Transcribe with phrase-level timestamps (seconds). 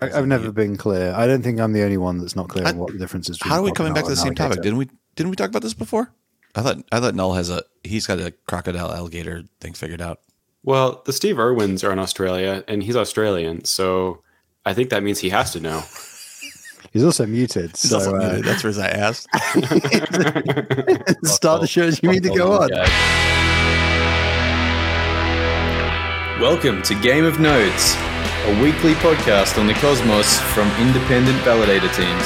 [0.00, 1.12] I, I've never been clear.
[1.16, 3.28] I don't think I'm the only one that's not clear I- on what the difference
[3.28, 3.38] is.
[3.42, 4.62] How are we coming back to the same topic?
[4.62, 6.12] Didn't we didn't we talk about this before?
[6.54, 10.20] I thought I thought Null has a he's got a crocodile alligator thing figured out.
[10.64, 14.22] Well, the Steve Irwins are in Australia, and he's Australian, so
[14.66, 15.82] I think that means he has to know.
[16.90, 17.72] He's also muted.
[17.72, 18.44] He's So also uh, muted.
[18.46, 19.28] That's where I asked.
[21.26, 22.70] start the show as you need to go on.
[26.40, 27.94] Welcome to Game of Nodes,
[28.46, 32.22] a weekly podcast on the cosmos from independent validator teams.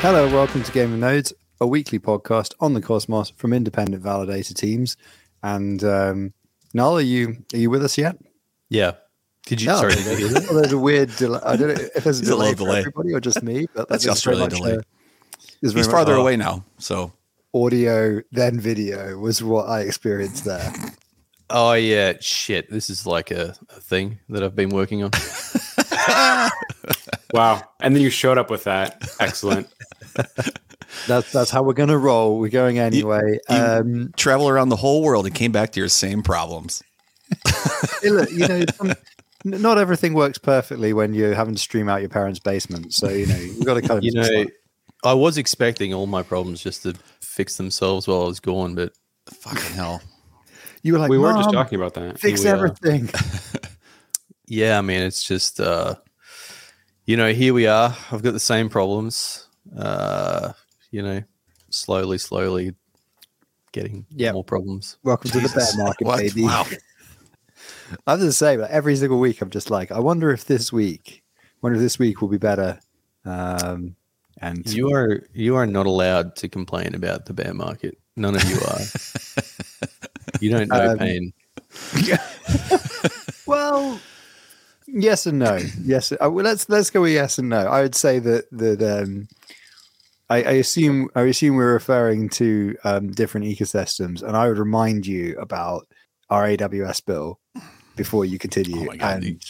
[0.00, 4.54] Hello, welcome to Game of Nodes, a weekly podcast on the cosmos from independent validator
[4.54, 4.96] teams.
[5.42, 6.32] And um,
[6.74, 8.16] Null, are you are you with us yet?
[8.70, 8.92] Yeah.
[9.46, 9.68] Did you?
[9.68, 9.76] No.
[9.76, 10.44] Sorry, did you hear that?
[10.50, 11.40] Well, there's a weird delay.
[11.44, 12.78] I don't know if there's a There's a delay little for delay.
[12.80, 14.72] everybody or just me, but That's there's the very delay.
[14.74, 14.82] a-
[15.60, 17.12] He's much farther a away now, so
[17.54, 20.72] Audio then video was what I experienced there.
[21.50, 22.70] Oh yeah, shit.
[22.70, 25.10] This is like a, a thing that I've been working on.
[27.32, 27.62] Wow.
[27.80, 29.06] And then you showed up with that.
[29.20, 29.68] Excellent.
[31.08, 32.38] That's that's how we're gonna roll.
[32.38, 33.38] We're going anyway.
[33.50, 36.82] you- um, travel around the whole world and came back to your same problems.
[38.00, 38.94] Hey, look, you know, some,
[39.44, 42.94] not everything works perfectly when you're having to stream out your parents' basement.
[42.94, 44.54] So you know, you've got to kind of You know, like-
[45.04, 48.92] I was expecting all my problems just to fix themselves while I was gone, but
[49.28, 50.00] Fucking hell.
[50.86, 52.18] You were like, we were just talking about that.
[52.18, 53.10] fix we are." everything.
[54.46, 55.96] yeah, I mean, it's just, uh,
[57.04, 57.96] you know, here we are.
[58.12, 59.48] I've got the same problems.
[59.76, 60.52] Uh,
[60.92, 61.22] you know,
[61.70, 62.74] slowly, slowly
[63.72, 64.34] getting Yep.
[64.34, 64.96] more problems.
[65.02, 66.18] Welcome to the bear market, What?
[66.18, 66.44] baby.
[66.44, 66.64] Wow.
[68.06, 70.72] I have to say, but every single week, I'm just like, I wonder if this
[70.72, 71.22] week,
[71.62, 72.78] wonder if this week will be better.
[73.24, 73.96] Um,
[74.40, 77.98] and You are you are not allowed to complain about the bear market.
[78.16, 78.80] None of you are.
[80.40, 81.32] You don't know Um, pain.
[83.46, 84.00] well,
[84.86, 85.58] yes and no.
[85.82, 87.66] Yes, uh, well, let's let's go with yes and no.
[87.66, 89.28] I would say that that um,
[90.30, 95.06] I, I assume I assume we're referring to um, different ecosystems, and I would remind
[95.06, 95.86] you about
[96.30, 97.38] our AWS bill
[97.94, 98.88] before you continue.
[98.90, 99.42] Oh God, and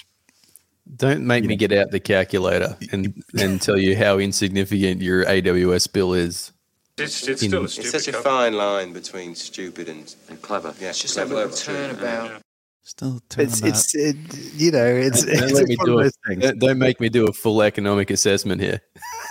[0.96, 1.56] Don't make me know.
[1.56, 6.52] get out the calculator and and tell you how insignificant your AWS bill is.
[6.98, 8.34] It's, it's In- still a stupid It's such a company.
[8.34, 10.74] fine line between stupid and, and clever.
[10.80, 11.94] Yeah, It's just clever, a little clever.
[11.94, 12.42] turnabout.
[12.84, 14.16] Still turning it's them it's it,
[14.54, 16.40] you know it's, Don't it's, let me do those it.
[16.40, 18.80] Don't- Don't make me do a full economic assessment here.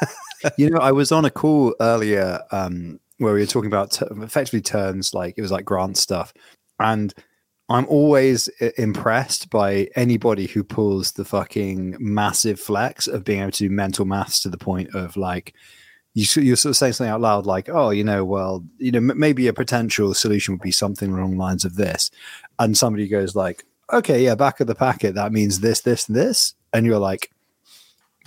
[0.58, 4.06] you know, I was on a call earlier um, where we were talking about t-
[4.12, 6.34] effectively turns, like it was like grant stuff,
[6.80, 7.14] and
[7.70, 8.48] I'm always
[8.78, 14.06] impressed by anybody who pulls the fucking massive flex of being able to do mental
[14.06, 15.56] maths to the point of like.
[16.16, 18.98] You, you're sort of saying something out loud like, oh, you know, well, you know,
[18.98, 22.10] m- maybe a potential solution would be something along the lines of this.
[22.58, 26.16] And somebody goes like, okay, yeah, back of the packet, that means this, this, and
[26.16, 26.56] this.
[26.74, 27.32] And you're like,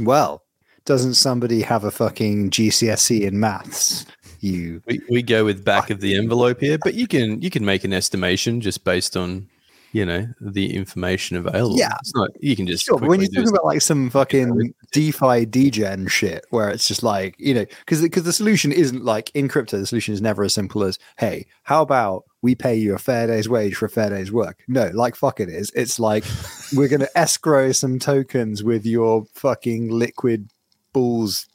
[0.00, 0.44] well,
[0.84, 4.06] doesn't somebody have a fucking GCSE in maths?
[4.40, 7.64] You We, we go with back of the envelope here, but you can you can
[7.64, 9.48] make an estimation just based on
[9.92, 11.78] you know the information available.
[11.78, 11.96] Yeah.
[12.00, 15.46] it's not you can just sure, but when you're talking about like some fucking DeFi
[15.46, 19.48] degen shit, where it's just like you know, because because the solution isn't like in
[19.48, 22.98] crypto, the solution is never as simple as, hey, how about we pay you a
[22.98, 24.62] fair day's wage for a fair day's work?
[24.68, 25.70] No, like fuck it is.
[25.74, 26.24] It's like
[26.74, 30.50] we're gonna escrow some tokens with your fucking liquid
[30.92, 31.46] bulls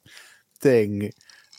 [0.59, 1.11] thing.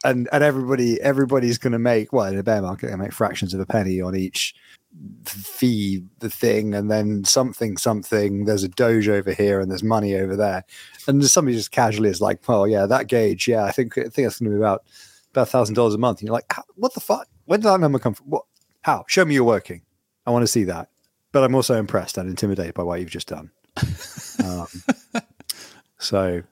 [0.03, 3.55] And, and everybody everybody's going to make well in a bear market they make fractions
[3.55, 4.55] of a penny on each
[5.27, 10.15] fee the thing and then something something there's a doge over here and there's money
[10.15, 10.65] over there.
[11.07, 14.27] And somebody just casually is like oh yeah that gauge yeah i think i think
[14.27, 14.85] that's going to be about
[15.33, 16.21] about a thousand dollars a month.
[16.21, 17.29] And you're like what the fuck?
[17.47, 18.27] Where did that number come from?
[18.27, 18.45] What
[18.83, 19.05] how?
[19.09, 19.83] Show me you're working.
[20.27, 20.89] I want to see that.
[21.33, 23.51] But i'm also impressed and intimidated by what you've just done.
[24.45, 24.67] Um,
[25.99, 26.43] so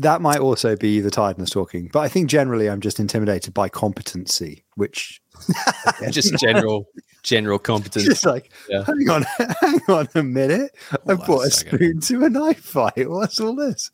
[0.00, 3.68] that might also be the tiredness talking but i think generally i'm just intimidated by
[3.68, 5.20] competency which
[6.10, 6.86] just general
[7.22, 8.04] general competence.
[8.06, 8.84] just like, Yeah.
[8.84, 9.22] hang on,
[9.60, 10.74] hang on a minute.
[10.92, 12.02] I Hold on bought a a second.
[12.02, 13.10] spoon to a knife fight.
[13.10, 13.90] What's all this?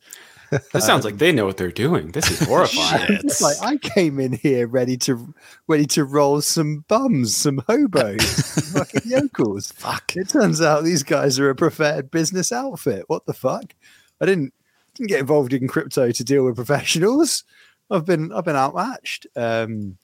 [0.73, 2.12] This sounds um, like they know what they're doing.
[2.12, 3.19] This is horrifying.
[3.25, 5.34] It's like I came in here ready to
[5.67, 9.73] ready to roll some bums, some hobos, some fucking yokels.
[9.73, 10.17] Fuck.
[10.17, 13.05] It turns out these guys are a preferred business outfit.
[13.08, 13.75] What the fuck?
[14.20, 14.52] I didn't
[14.94, 17.44] didn't get involved in crypto to deal with professionals.
[17.91, 19.26] I've been I've been outmatched.
[19.37, 19.99] Um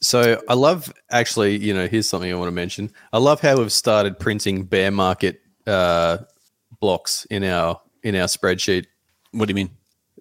[0.00, 2.90] So I love actually, you know, here's something I want to mention.
[3.12, 6.18] I love how we've started printing bear market uh,
[6.80, 8.86] blocks in our in our spreadsheet.
[9.32, 9.70] What do you mean?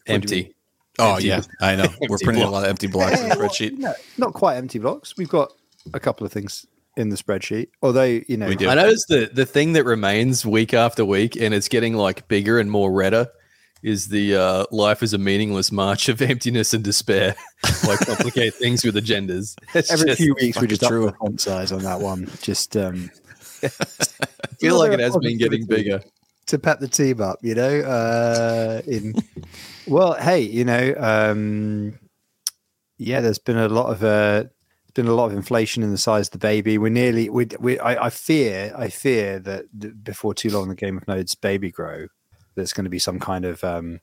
[0.07, 0.55] Empty.
[0.99, 1.27] Oh Empty.
[1.27, 1.83] yeah, I know.
[2.01, 3.77] We're Empty printing a lot of empty blocks in the well, spreadsheet.
[3.77, 5.15] no, not quite empty blocks.
[5.15, 5.53] We've got
[5.93, 6.65] a couple of things
[6.97, 7.69] in the spreadsheet.
[7.81, 8.67] Although you know, We do.
[8.67, 12.59] I noticed the the thing that remains week after week, and it's getting like bigger
[12.59, 13.27] and more redder,
[13.87, 17.35] is the uh, life is a meaningless march of emptiness and despair.
[17.87, 19.55] like complicate things with agendas.
[19.73, 22.29] It's every few weeks we just up a font size on that one.
[22.41, 23.09] Just um,
[23.63, 23.67] I
[24.59, 26.01] feel like it has been getting bigger.
[26.47, 27.79] to pep the team up, you know.
[27.81, 29.15] Uh, in
[29.87, 31.97] well, hey, you know, um,
[32.97, 34.45] yeah, there's been a lot of uh,
[34.97, 36.77] been a lot of inflation in the size of the baby.
[36.77, 40.97] We're nearly, we, we I, I fear, I fear that before too long, the Game
[40.97, 42.07] of Nodes baby grow.
[42.57, 44.01] There's going to be some kind of um,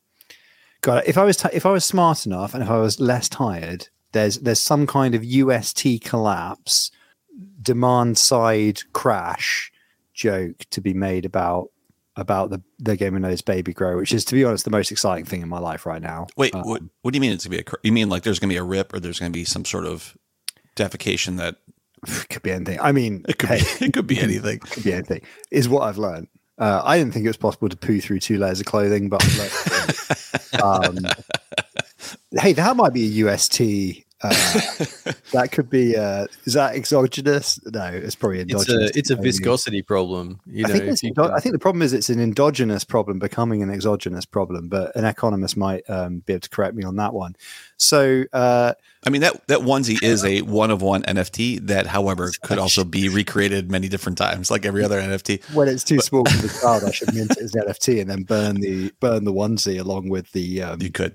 [0.80, 1.02] God.
[1.06, 3.88] If I was t- if I was smart enough and if I was less tired,
[4.12, 6.90] there's there's some kind of UST collapse,
[7.60, 9.70] demand side crash
[10.14, 11.70] joke to be made about
[12.16, 14.92] about the the game of Nodes baby grow, which is to be honest the most
[14.92, 16.26] exciting thing in my life right now.
[16.36, 17.64] Wait, Uh, what, what do you mean it's gonna be a?
[17.64, 19.84] cr- You mean like there's gonna be a rip or there's gonna be some sort
[19.84, 20.16] of
[20.76, 21.56] defecation that
[22.06, 22.78] it could be anything.
[22.80, 23.86] I mean, it could hey, be?
[23.86, 24.58] It could be anything.
[24.70, 25.22] could be anything.
[25.50, 26.28] Is what I've learned.
[26.56, 29.22] Uh, I didn't think it was possible to poo through two layers of clothing, but
[30.62, 30.98] um,
[32.38, 34.03] hey, that might be a UST.
[34.24, 35.96] Uh, that could be.
[35.96, 37.60] Uh, is that exogenous?
[37.66, 38.90] No, it's probably It's endogenous.
[38.90, 40.40] a it's a viscosity problem.
[40.46, 42.84] You I know, think, it's you endo- I think the problem is it's an endogenous
[42.84, 46.84] problem becoming an exogenous problem, but an economist might um, be able to correct me
[46.84, 47.36] on that one.
[47.76, 48.72] So, uh,
[49.06, 52.84] I mean that that onesie is a one of one NFT that, however, could also
[52.84, 55.42] be recreated many different times, like every other NFT.
[55.54, 58.08] when it's too small for the cloud, I should mint it as an NFT and
[58.08, 61.14] then burn the burn the onesie along with the um, You could.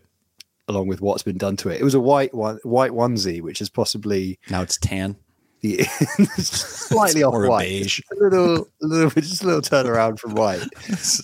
[0.69, 1.81] Along with what's been done to it.
[1.81, 5.16] It was a white one, white onesie, which is possibly Now it's tan.
[5.62, 5.83] the
[6.38, 7.98] slightly off white, beige.
[7.98, 10.62] Just a little, little, just a little turnaround from white.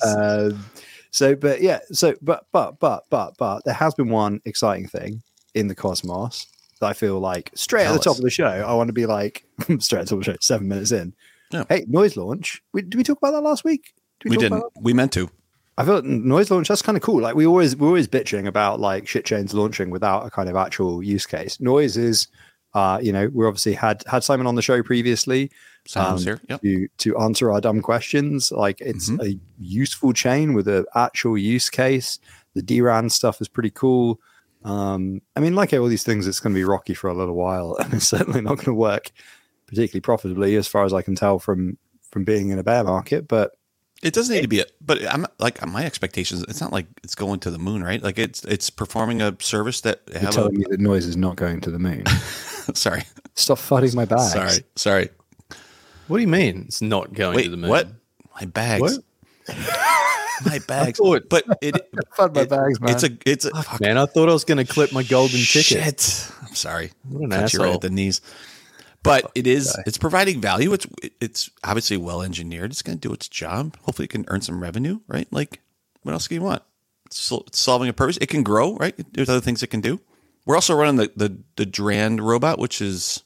[0.04, 0.66] Um,
[1.12, 5.22] so, but yeah, so but but but but but there has been one exciting thing
[5.54, 6.48] in the cosmos
[6.82, 8.18] that I feel like straight at Tell the top us.
[8.20, 8.46] of the show.
[8.48, 9.46] I want to be like
[9.80, 11.14] straight at the top of the show, seven minutes in.
[11.52, 11.64] Yeah.
[11.70, 12.62] Hey, Nois launch.
[12.74, 13.94] We, did we talk about that last week?
[14.22, 14.64] Did we talk didn't.
[14.82, 15.30] We meant to.
[15.78, 16.68] I thought Nois launch.
[16.70, 17.22] That's kind of cool.
[17.22, 20.56] Like we always we're always bitching about like shit chains launching without a kind of
[20.56, 21.58] actual use case.
[21.58, 22.28] Nois is,
[22.74, 25.52] uh, you know, we obviously had had Simon on the show previously
[25.88, 26.42] Sounds Um, here.
[26.50, 26.62] Yep.
[26.62, 28.52] to to answer our dumb questions.
[28.52, 29.22] Like it's Mhm.
[29.36, 32.20] a useful chain with an actual use case.
[32.54, 34.20] The Drand stuff is pretty cool.
[34.64, 37.36] Um, I mean, like all these things, it's going to be rocky for a little
[37.36, 39.12] while, and it's certainly not going to work
[39.68, 41.78] particularly profitably, as far as I can tell from
[42.12, 43.28] from being in a bear market.
[43.28, 43.52] But
[44.04, 46.44] It doesn't need to be, a, but I'm like my expectations.
[46.48, 48.02] It's not like it's going to the moon, right?
[48.04, 50.34] Like it's it's performing a service that you're have a.
[50.34, 52.06] telling me that Nois is not going to the moon.
[52.74, 53.04] sorry,
[53.36, 54.32] Stop fudding my bags.
[54.34, 55.10] sorry, sorry.
[56.08, 56.66] what do you mean?
[56.68, 57.70] It's not going Wait, to the moon.
[57.70, 57.88] what?
[58.40, 58.82] My bags.
[58.82, 59.00] What?
[60.46, 60.98] My bags.
[61.00, 61.76] thought- but it.
[62.18, 62.90] Fud my it- bags, man.
[62.94, 63.10] It's a.
[63.26, 63.64] It's a.
[63.64, 66.02] fuck, Man, I thought I was going to clip my golden ticket.
[66.02, 66.32] Shit.
[66.46, 66.92] I'm sorry.
[67.08, 67.74] What an Cut you right asshole.
[67.76, 68.20] at the knees.
[69.06, 69.74] But it is.
[69.76, 69.84] guy.
[69.86, 70.74] It's providing value.
[70.74, 70.88] It's.
[71.22, 72.72] It's obviously well engineered.
[72.72, 73.78] It's going to do its job.
[73.84, 75.00] Hopefully, it can earn some revenue.
[75.08, 75.28] Right.
[75.32, 75.62] Like,
[76.04, 76.62] what else do you want?
[77.06, 78.18] It's, it's solving a purpose.
[78.20, 78.76] It can grow.
[78.76, 78.96] Right.
[79.14, 80.02] There's other things it can do.
[80.46, 83.24] We're also running the the the Drand robot, which is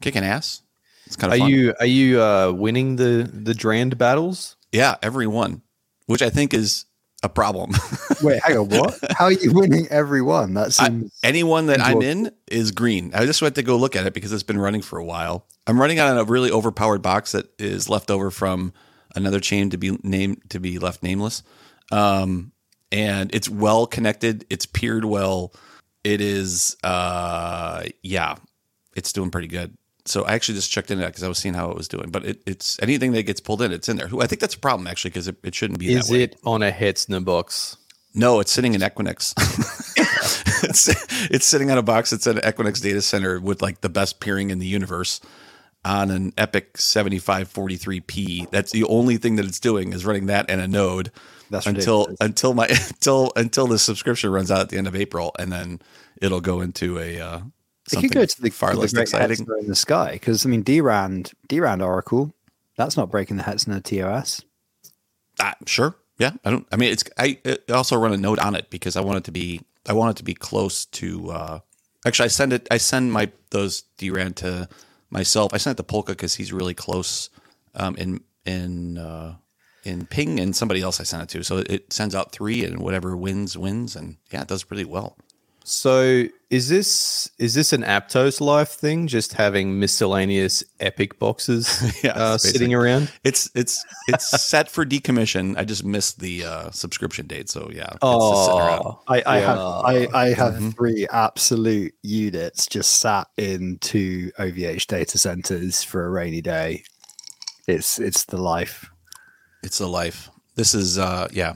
[0.00, 0.62] kicking ass.
[1.06, 1.50] It's kind Are of fun.
[1.50, 4.56] you are you uh, winning the the Drand battles?
[4.72, 5.62] Yeah, every one,
[6.06, 6.86] which I think is
[7.24, 7.72] a problem.
[8.22, 8.68] Wait, hang on.
[8.68, 8.98] What?
[9.16, 10.54] How are you winning every one?
[10.54, 13.12] That I- anyone that I'm in is green.
[13.14, 15.46] I just went to go look at it because it's been running for a while.
[15.66, 18.72] I'm running on a really overpowered box that is left over from
[19.16, 21.42] another chain to be named to be left nameless.
[21.90, 22.52] Um,
[22.92, 24.44] and it's well connected.
[24.50, 25.52] It's peered well.
[26.04, 28.36] It is, uh, yeah,
[28.94, 29.76] it's doing pretty good.
[30.06, 32.10] So I actually just checked in that because I was seeing how it was doing.
[32.10, 34.08] But it, it's anything that gets pulled in, it's in there.
[34.08, 35.92] Who I think that's a problem actually because it, it shouldn't be.
[35.92, 36.22] Is that way.
[36.24, 37.76] it on a Hetzner box?
[38.14, 39.34] No, it's sitting in Equinix.
[40.64, 40.88] it's,
[41.30, 44.20] it's sitting on a box that's at an Equinix data center with like the best
[44.20, 45.20] peering in the universe
[45.84, 48.50] on an EPYC 7543P.
[48.50, 51.10] That's the only thing that it's doing is running that and a node
[51.50, 52.18] That's until ridiculous.
[52.20, 55.80] until my until until the subscription runs out at the end of April and then
[56.20, 57.40] it'll go into a uh
[57.86, 59.46] It something could go to the, far to the less great exciting.
[59.60, 62.32] In the sky because I mean DRAND DRAND Oracle
[62.76, 64.42] that's not breaking the Hetzner TOS.
[65.38, 65.94] Ah, sure.
[66.18, 66.32] Yeah.
[66.44, 69.02] I don't I mean it's I, I also run a node on it because I
[69.02, 71.58] want it to be I want it to be close to uh
[72.06, 74.68] actually I send it I send my those Drand to
[75.10, 75.52] myself.
[75.52, 77.28] I sent it to Polka because he's really close
[77.74, 79.36] um in in uh
[79.84, 81.44] in ping and somebody else I sent it to.
[81.44, 85.18] So it sends out three and whatever wins wins and yeah, it does pretty well.
[85.66, 89.06] So is this is this an Aptos Life thing?
[89.06, 93.10] Just having miscellaneous epic boxes Yeah, uh, sitting around?
[93.24, 95.56] It's it's it's set for decommission.
[95.56, 97.88] I just missed the uh, subscription date, so yeah.
[97.94, 98.82] it's just sitting around.
[98.84, 99.46] Oh, I, I Yeah.
[99.46, 100.76] have I, I have Mhm.
[100.76, 106.84] three absolute units just sat in two OVH data centers for a rainy day.
[107.66, 108.90] It's it's the life.
[109.62, 110.28] It's the life.
[110.56, 111.54] This is uh yeah.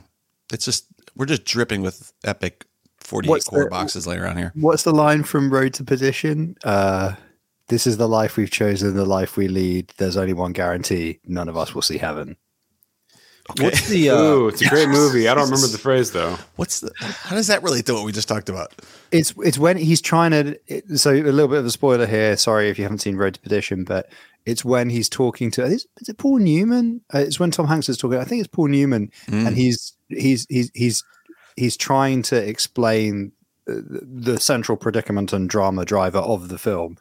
[0.50, 2.65] It's just we're just dripping with epic
[3.09, 4.53] 48 What's core the- boxes laying around here.
[4.55, 6.57] What's the line from Road to Perdition?
[6.62, 7.15] Uh,
[7.69, 9.93] this is the life we've chosen, the life we lead.
[9.97, 12.37] There's only one guarantee: none of us will see heaven.
[13.59, 15.27] What's the uh, Ooh, it's a great movie.
[15.27, 16.37] I don't remember the phrase though.
[16.57, 18.75] What's the how does that relate to what we just talked about?
[19.11, 20.59] It's it's when he's trying to.
[20.67, 22.37] It, so a little bit of a spoiler here.
[22.37, 24.11] Sorry if you haven't seen Road to Perdition, but
[24.45, 25.65] it's when he's talking to.
[25.65, 27.00] Is, is it Paul Newman?
[27.15, 28.19] Uh, it's when Tom Hanks is talking.
[28.19, 29.47] I think it's Paul Newman, Mm.
[29.47, 31.03] and he's he's he's he's
[31.59, 33.33] he's trying to explain
[33.69, 36.97] uh, the central predicament and drama driver of the film.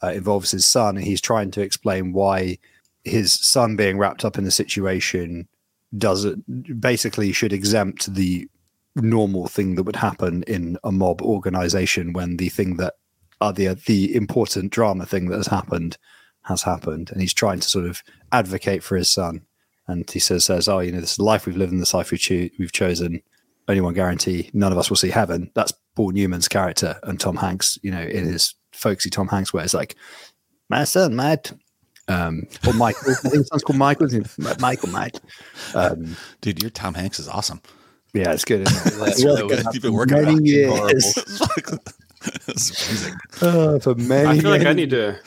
[0.00, 2.56] Uh, involves his son, he's trying to explain why
[3.02, 5.48] his son being wrapped up in the situation
[5.96, 8.48] does it basically should exempt the
[8.94, 12.94] normal thing that would happen in a mob organization when the thing that
[13.40, 15.96] are the the important drama thing that has happened
[16.42, 17.10] has happened.
[17.10, 19.42] And he's trying to sort of advocate for his son.
[19.86, 22.10] And he says says oh you know this is life we've lived and this life
[22.10, 23.22] we choo- we've chosen
[23.68, 27.36] only one guarantee none of us will see heaven that's paul newman's character and tom
[27.36, 29.94] hanks you know in his folksy tom hanks way it's like
[30.70, 31.52] my son mate
[32.08, 34.08] um or michael i think his son's called michael
[34.58, 35.20] michael mate
[35.74, 37.60] um Dude, your Tom Hanks is awesome.
[38.14, 38.98] yeah it's good isn't it?
[38.98, 39.64] That's It's really really good.
[39.66, 39.74] good.
[39.74, 40.70] You've been working on many it.
[40.70, 41.14] years
[42.48, 43.42] It's.
[43.42, 45.18] Uh, for many I feel like I need to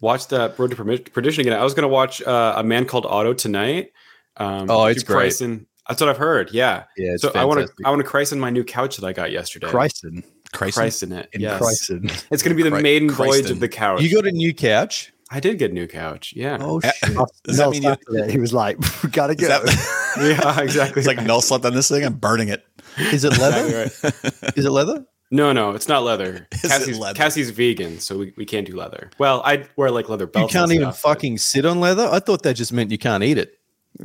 [0.00, 0.76] watch that Road to
[1.10, 1.54] Perdition again.
[1.54, 3.92] I was going to watch uh, A Man Called Otto tonight.
[4.36, 6.50] Um, Oh, it's to Christen- That's what I've heard.
[6.52, 6.84] Yeah.
[6.96, 7.72] Yeah, it's so I want to.
[7.84, 9.68] I want to christen my new couch that I got yesterday.
[9.68, 10.24] Christen.
[10.52, 10.76] Christ.
[10.76, 11.28] Christen it.
[11.32, 11.58] In Yes.
[11.58, 12.06] Christen.
[12.30, 14.00] It's going to be the Chri- maiden voyage of the couch.
[14.02, 15.12] You got a new couch?
[15.30, 16.32] I did get a new couch.
[16.36, 16.56] Yeah.
[16.60, 16.94] Oh shit!
[17.44, 21.00] does that mean you- he was like, "We "Gotta get." that- yeah, exactly.
[21.00, 22.04] it's like Null slept on this thing.
[22.04, 22.64] I'm burning it.
[22.98, 23.82] Is it leather?
[23.82, 24.56] Exactly right.
[24.56, 25.04] Is it leather?
[25.32, 26.46] No, no, it's not leather.
[26.52, 27.16] Is it Cassie's, leather?
[27.18, 29.10] Cassie's vegan, so we, we can't do leather.
[29.18, 30.54] Well, I wear like leather belts.
[30.54, 32.08] You can't and even stuff, but- fucking sit on leather.
[32.10, 33.58] I thought that just meant you can't eat it.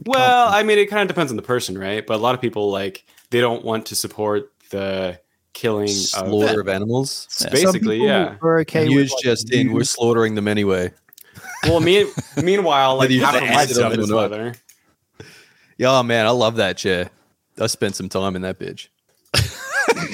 [0.06, 2.06] Well, I mean, it kind of depends on the person, right?
[2.06, 5.20] But a lot of people like they don't want to support the
[5.54, 7.28] killing of Slaughter of animals.
[7.30, 8.36] Some basically, people yeah.
[8.42, 8.88] We're okay.
[8.88, 9.74] News with, like, just in.
[9.74, 10.92] We're slaughtering them anyway.
[11.64, 12.06] Well, me,
[12.44, 14.56] meanwhile, like you half of fancy my it or stuff is leather.
[15.78, 17.10] Yeah, oh, man, I love that chair.
[17.60, 18.88] I spent some time in that bitch.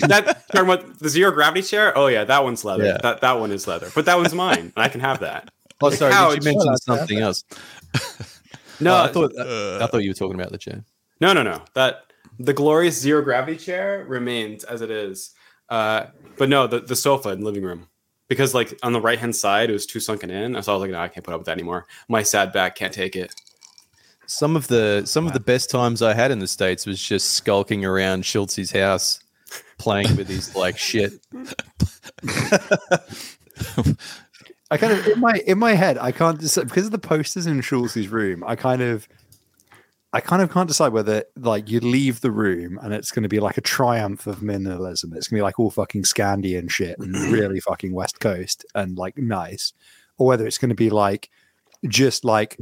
[0.08, 1.98] that talking about the zero gravity chair.
[1.98, 2.86] Oh yeah, that one's leather.
[2.86, 2.98] Yeah.
[3.02, 4.60] That that one is leather, but that one's mine.
[4.60, 5.50] and I can have that.
[5.82, 6.12] Oh, sorry.
[6.12, 7.44] couch- Did you mention something else?
[8.80, 10.84] No, Oh, I thought Uh, I thought you were talking about the chair.
[11.20, 11.62] no, no, no.
[11.74, 12.04] That
[12.40, 15.32] the glorious zero gravity chair remains as it is.
[15.70, 16.08] Uh,
[16.38, 17.88] but no, the, the sofa in the living room.
[18.30, 20.62] Because like on the right hand side, it was too sunken in.
[20.62, 21.88] So I was like, no, I can't put up with that anymore.
[22.10, 23.34] My sad back can't take it.
[24.28, 27.32] Some of the some of the best times I had in the states was just
[27.32, 29.22] skulking around Schultz's house,
[29.78, 31.14] playing with his like shit.
[34.70, 37.48] I kind of in my in my head, I can't decide because of the posters
[37.48, 38.44] in Schultz's room.
[38.46, 39.08] I kind of,
[40.12, 43.30] I kind of can't decide whether like you leave the room and it's going to
[43.30, 45.16] be like a triumph of minimalism.
[45.16, 48.66] It's going to be like all fucking Scandi and shit and really fucking West Coast
[48.76, 49.72] and like nice,
[50.18, 51.30] or whether it's going to be like
[51.88, 52.58] just like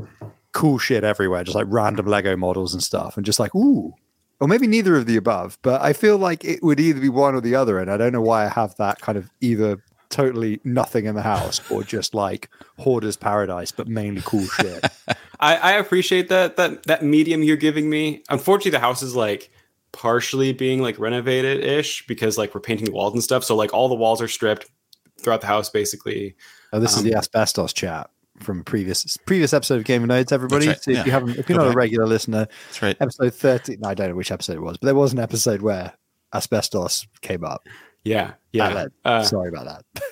[0.51, 3.93] cool shit everywhere, just like random Lego models and stuff, and just like ooh.
[4.41, 7.35] Or maybe neither of the above, but I feel like it would either be one
[7.35, 9.81] or the other, and I don't know why I have that kind of either
[10.15, 14.85] totally nothing in the house or just like hoarder's paradise, but mainly cool shit.
[15.39, 18.23] I, I appreciate that that that medium you're giving me.
[18.29, 19.51] Unfortunately, the house is like
[19.91, 23.43] partially being like renovated ish because like we're painting the walls and stuff.
[23.43, 24.69] So like all the walls are stripped
[25.21, 26.35] throughout the house, basically.
[26.73, 30.31] Oh, this is the Um, asbestos chat from previous previous episode of Game of Nodes,
[30.31, 30.67] everybody.
[30.67, 31.05] right, So if yeah.
[31.05, 32.97] you haven't, if you're Go not a regular listener, That's right.
[33.01, 33.77] episode thirty.
[33.77, 35.93] No, I don't know which episode it was, but there was an episode where
[36.33, 37.65] asbestos came up.
[38.05, 38.85] Yeah, yeah.
[39.03, 40.03] Uh, Sorry about that.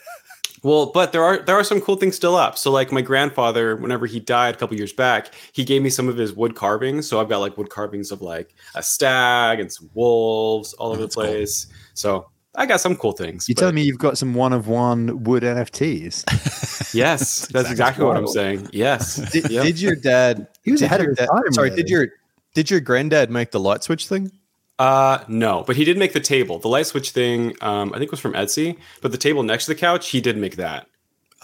[0.66, 2.58] Well, but there are there are some cool things still up.
[2.58, 6.08] So like my grandfather, whenever he died a couple years back, he gave me some
[6.08, 7.06] of his wood carvings.
[7.06, 11.02] So I've got like wood carvings of like a stag and some wolves all over
[11.02, 11.26] the that's cool.
[11.26, 11.68] place.
[11.96, 13.50] So I got some cool things.
[13.50, 16.24] You but- telling me you've got some one of one wood NFTs?
[16.96, 18.70] Yes, that's exactly what I'm saying.
[18.72, 19.16] Yes.
[19.34, 19.64] Did, Yep.
[19.66, 20.48] did your dad?
[20.64, 21.82] He was did ahead of your his dad- time, Sorry, really.
[21.82, 22.08] did your
[22.54, 24.32] did your granddad make the light switch thing?
[24.80, 26.60] Uh, no, but he did make the table.
[26.60, 28.78] The light switch thing, um, I think was from Etsy.
[29.02, 30.88] But the table next to the couch, he did make that.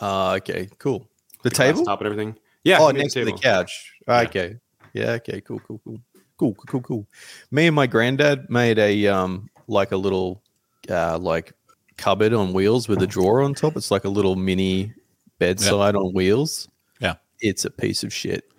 [0.01, 1.07] Uh, okay, cool.
[1.43, 1.85] The, glass table?
[1.85, 2.37] top and everything.
[2.63, 2.79] Yeah.
[2.79, 3.93] oh, next to the couch.
[4.07, 4.57] Okay.
[4.93, 5.11] Yeah.
[5.11, 5.41] Okay.
[5.41, 5.59] Cool.
[5.59, 5.79] Cool.
[5.83, 6.01] Cool.
[6.37, 6.53] Cool.
[6.53, 6.65] Cool.
[6.67, 6.81] Cool.
[6.81, 7.07] Cool.
[7.51, 10.41] Me and my granddad made a um like a little
[10.89, 11.53] uh like
[11.97, 13.77] cupboard on wheels with a drawer on top.
[13.77, 14.93] It's like a little mini
[15.37, 16.67] bedside on wheels.
[16.99, 17.15] Yeah.
[17.39, 18.49] It's a piece of shit.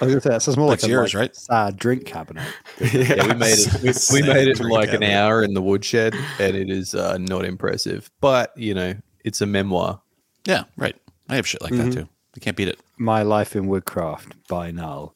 [0.00, 1.36] I was gonna say that sounds more like That's a yours, like, right?
[1.36, 2.46] sad drink cabinet.
[2.80, 3.82] Yeah, we made it.
[4.12, 6.94] We, we made it in drink like an hour in the woodshed, and it is
[6.94, 8.10] uh, not impressive.
[8.20, 8.94] But you know,
[9.24, 10.00] it's a memoir.
[10.44, 10.96] Yeah, right.
[11.28, 11.90] I have shit like Mm-hmm.
[11.90, 12.08] that too.
[12.34, 12.80] You can't beat it.
[12.98, 15.14] My Life in Woodcraft by Null.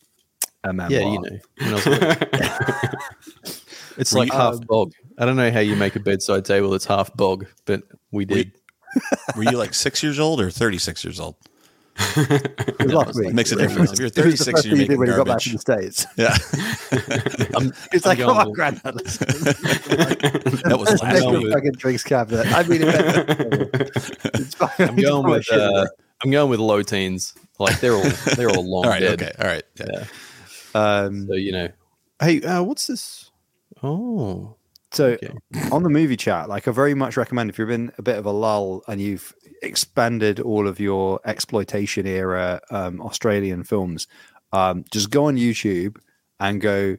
[0.65, 0.91] A memoir.
[1.01, 1.39] Yeah, you know.
[1.59, 2.13] when I was little.
[3.99, 4.93] it's like you- half bog.
[5.19, 8.53] I don't know how you make a bedside table that's half bog, but we did.
[9.37, 11.37] Were you like six years old or 36 years old?
[11.97, 13.33] It was last week.
[13.35, 13.93] Makes a difference.
[13.93, 15.41] If you're it was the 36, first you're thing he making when he got back
[15.41, 15.45] garbage.
[15.45, 16.07] from the States.
[16.17, 16.37] Yeah.
[17.57, 18.95] I'm, It's I'm like, going come on, Granddad.
[18.95, 21.45] That was let's last make going a week.
[21.45, 22.47] with- fucking drinks cabinet.
[22.53, 24.71] I mean, it's fine.
[24.79, 25.53] I'm going with.
[25.53, 25.87] Uh,
[26.25, 27.35] I'm going with low teens.
[27.59, 29.01] Like they're all they're all long All right.
[29.01, 29.23] dead.
[29.23, 29.33] Okay.
[29.39, 29.63] All right.
[29.79, 29.87] Yeah.
[30.75, 31.01] Yeah.
[31.05, 31.69] um, So you know.
[32.21, 33.31] Hey, uh, what's this?
[33.83, 34.55] Oh,
[34.93, 35.33] So okay.
[35.73, 38.27] on the movie chat, like I very much recommend if you've been a bit of
[38.27, 44.07] a lull and you've expanded all of your exploitation era um, Australian films,
[44.53, 45.97] um, just go on YouTube
[46.41, 46.97] and go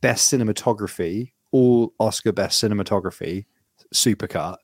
[0.00, 3.46] best cinematography, all Oscar best cinematography,
[3.94, 4.56] supercut.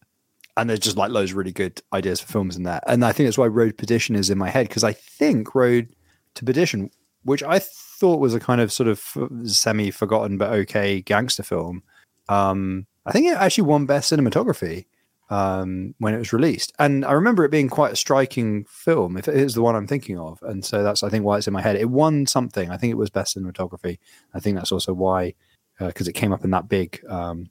[0.57, 2.81] And there's just like loads of really good ideas for films in there.
[2.87, 5.89] And I think that's why Road Perdition is in my head because I think Road
[6.35, 6.91] to Perdition,
[7.23, 11.83] which I thought was a kind of sort of semi forgotten but okay gangster film,
[12.29, 14.87] um, I think it actually won best cinematography
[15.31, 19.17] um, when it was released, and I remember it being quite a striking film.
[19.17, 21.47] If it is the one I'm thinking of, and so that's I think why it's
[21.47, 21.77] in my head.
[21.77, 22.71] It won something.
[22.71, 23.99] I think it was best cinematography.
[24.35, 25.35] I think that's also why
[25.79, 27.51] because it came up in that big um,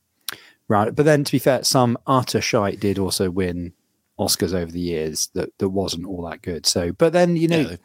[0.67, 0.95] round.
[0.95, 3.74] But then, to be fair, some utter shite did also win
[4.19, 6.65] Oscars over the years that that wasn't all that good.
[6.65, 7.59] So, but then you know.
[7.62, 7.75] Yeah,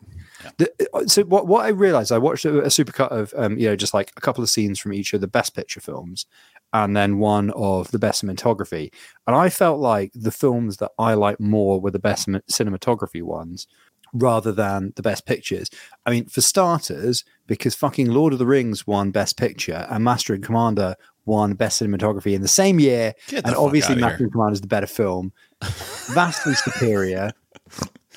[0.58, 3.68] The, uh, so what what I realized, I watched a, a supercut of um, you
[3.68, 6.26] know just like a couple of scenes from each of the best picture films,
[6.73, 8.92] and then one of the best cinematography,
[9.26, 13.66] and I felt like the films that I like more were the best cinematography ones,
[14.14, 15.68] rather than the best pictures.
[16.06, 20.35] I mean, for starters, because fucking Lord of the Rings won best picture and Master
[20.35, 20.94] and Commander
[21.26, 24.25] won best cinematography in the same year, the and obviously Master here.
[24.26, 27.33] and Commander is the better film, vastly superior.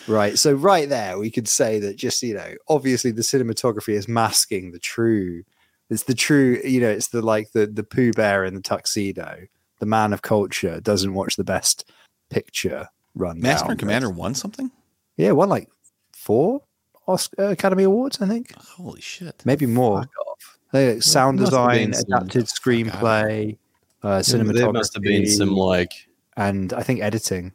[0.08, 0.38] Right.
[0.38, 4.72] So right there, we could say that just you know, obviously the cinematography is masking
[4.72, 5.44] the true.
[5.90, 6.60] It's the true.
[6.64, 9.48] You know, it's the like the the Pooh Bear in the tuxedo.
[9.80, 11.90] The man of culture doesn't watch the best
[12.30, 13.40] picture run.
[13.40, 14.72] Master and Commander won something?
[15.18, 15.70] Yeah, won like
[16.14, 16.62] four
[17.08, 19.42] Oscar, Academy Awards, I think, Holy shit.
[19.46, 20.06] maybe more.
[20.74, 23.58] They- sound design, been some- adapted screenplay,
[24.04, 25.92] uh, cinematography, There must have been some like
[26.36, 27.54] and I think editing.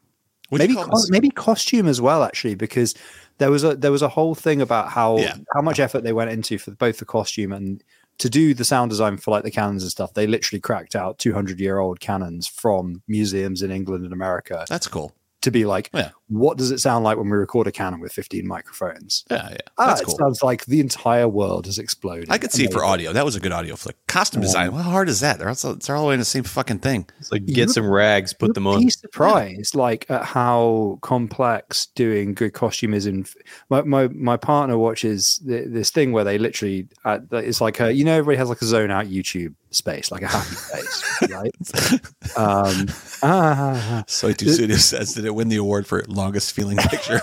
[0.48, 1.11] What'd maybe call cos- this?
[1.11, 2.94] maybe costume as well actually because
[3.38, 5.37] there was a there was a whole thing about how Yeah.
[5.54, 7.83] how much effort they went into for both the costume and
[8.18, 11.18] to do the sound design for like the cannons and stuff they literally cracked out
[11.18, 15.12] 200 year old cannons from museums in England and America That's cool.
[15.42, 16.11] to be like Yeah.
[16.38, 19.57] What does it sound like when we record a cannon with 15 microphones Yeah, yeah.
[19.79, 20.16] ah, That's it cool.
[20.18, 23.12] sounds like the entire world has exploded I could see it for audio.
[23.12, 23.97] That was a good audio flick.
[24.07, 24.73] Costume design.
[24.73, 25.38] How hard is that?
[25.38, 27.09] They're all, they're all the in the same fucking thing.
[27.18, 28.81] it's like get some rags, put You'd them on.
[28.81, 33.07] Be surprised, like at how complex doing good costume is.
[33.07, 33.25] In
[33.71, 37.92] my my, my partner watches th- this thing where they literally uh, it's like a
[37.92, 42.37] you know everybody has like a zone out YouTube space, like a happy space, right?
[42.37, 42.87] Um,
[43.23, 47.20] ah, Soy Two Studio says, did it win the award for longest feeling picture?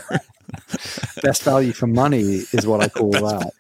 [1.22, 2.22] best value for money
[2.54, 3.52] is what I call that.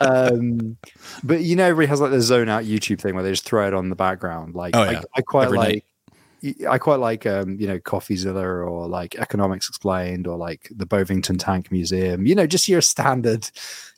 [0.00, 0.76] Um,
[1.22, 3.66] but you know, everybody has like the zone out YouTube thing where they just throw
[3.66, 4.54] it on the background.
[4.54, 5.02] Like, Oh, I, yeah.
[5.16, 5.68] I quite Every like.
[5.68, 5.84] night.
[6.68, 11.38] I quite like, um, you know, CoffeeZilla or like Economics Explained or like the Bovington
[11.38, 12.26] Tank Museum.
[12.26, 13.48] You know, just your standard,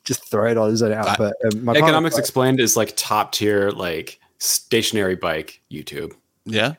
[0.05, 1.17] just throw it on zone out.
[1.17, 6.13] But um, my partner- Economics Explained is like top tier, like stationary bike YouTube.
[6.45, 6.75] yeah.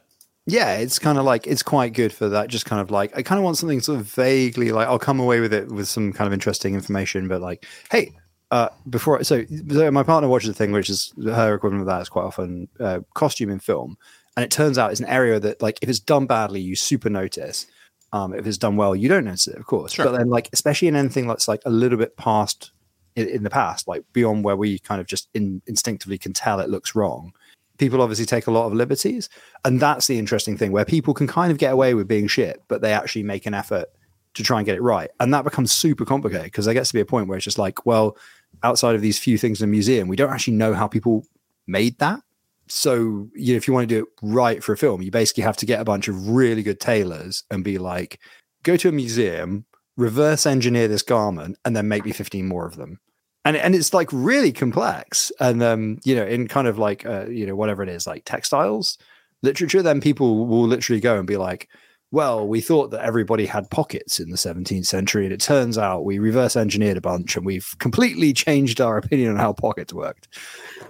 [0.49, 2.49] Yeah, it's kind of like it's quite good for that.
[2.49, 5.21] Just kind of like I kind of want something sort of vaguely like I'll come
[5.21, 8.13] away with it with some kind of interesting information, but like, hey,
[8.51, 12.01] uh, before so, so my partner watches a thing which is her equivalent of that
[12.01, 13.99] is quite often uh, costume in film,
[14.39, 17.11] and it turns out it's an area that like if it's done badly, you super
[17.11, 17.67] notice.
[18.11, 19.93] Um, if it's done well, you don't notice it, of course.
[19.93, 20.07] Sure.
[20.07, 22.71] But then, like especially in anything that's like a little bit past
[23.17, 26.59] in, in the past, like beyond where we kind of just in, instinctively can tell
[26.59, 27.35] it looks wrong.
[27.79, 29.29] People obviously take a lot of liberties,
[29.65, 32.63] and that's the interesting thing where people can kind of get away with being shit,
[32.69, 33.89] but they actually make an effort
[34.35, 36.95] to try and get it right, and that becomes super complicated because there gets to
[36.95, 38.17] be a point where it's just like, well,
[38.63, 41.25] outside of these few things in a museum, we don't actually know how people
[41.67, 42.21] made that.
[42.69, 45.43] So, you know, if you want to do it right for a film, you basically
[45.43, 48.21] have to get a bunch of really good tailors and be like,
[48.63, 49.65] go to a museum,
[49.97, 53.01] reverse engineer this garment, and then make me 15 more of them.
[53.45, 55.33] And, and it's like really complex.
[55.41, 58.25] And, um, you know, in kind of like, uh, you know, whatever it is, like
[58.25, 58.99] textiles
[59.43, 61.69] literature, then people will literally go and be like,
[62.11, 66.07] well, we thought that everybody had pockets in the 17th century, and it turns out
[66.07, 70.29] we reverse engineered a bunch and we've completely changed our opinion on how pockets worked.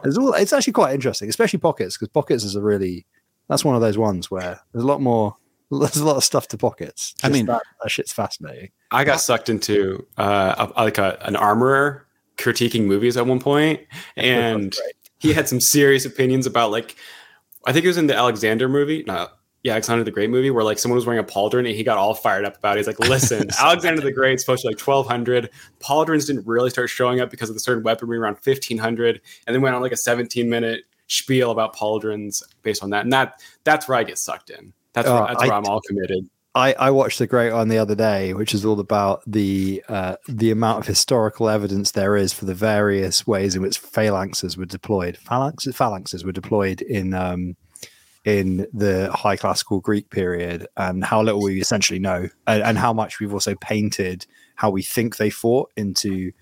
[0.05, 3.05] It's, all, it's actually quite interesting, especially pockets, because pockets is a really
[3.49, 5.37] that's one of those ones where there's a lot more
[5.71, 7.15] there's a lot of stuff to pockets.
[7.23, 8.71] I mean- that, that shit's fascinating.
[8.91, 12.07] I got sucked into uh, a, like a, an armorer
[12.39, 13.81] critiquing movies at one point,
[14.17, 14.95] and Great.
[15.19, 16.97] he had some serious opinions about like
[17.67, 19.29] I think it was in the Alexander movie, no,
[19.65, 21.99] yeah, Alexander the Great movie, where like someone was wearing a pauldron and he got
[21.99, 22.81] all fired up about it.
[22.81, 25.51] He's like, "Listen, Alexander the Great's supposed to be like 1200.
[25.81, 29.61] Pauldrons didn't really start showing up because of the certain weaponry around 1500, and then
[29.61, 33.89] went on like a 17 minute spiel about pauldrons based on that, and that that's
[33.89, 34.73] where I get sucked in.
[34.93, 36.29] That's Oh, where, that's where I'm all committed.
[36.59, 40.17] I, I watched the great one the other day, which is all about the uh,
[40.27, 44.67] the amount of historical evidence there is for the various ways in which phalanxes were
[44.67, 45.17] deployed.
[45.25, 47.57] Phalanxes, phalanxes were deployed in um,
[48.25, 52.93] in the High Classical Greek period, and how little we essentially know, and, and how
[52.93, 56.33] much we've also painted how we think they fought into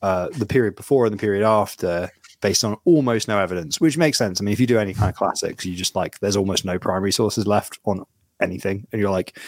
[0.00, 2.08] uh, the period before and the period after,
[2.40, 4.40] based on almost no evidence, which makes sense.
[4.40, 6.78] I mean, if you do any kind of classics, you just like there's almost no
[6.78, 8.04] primary sources left on
[8.40, 9.38] anything, and you're like,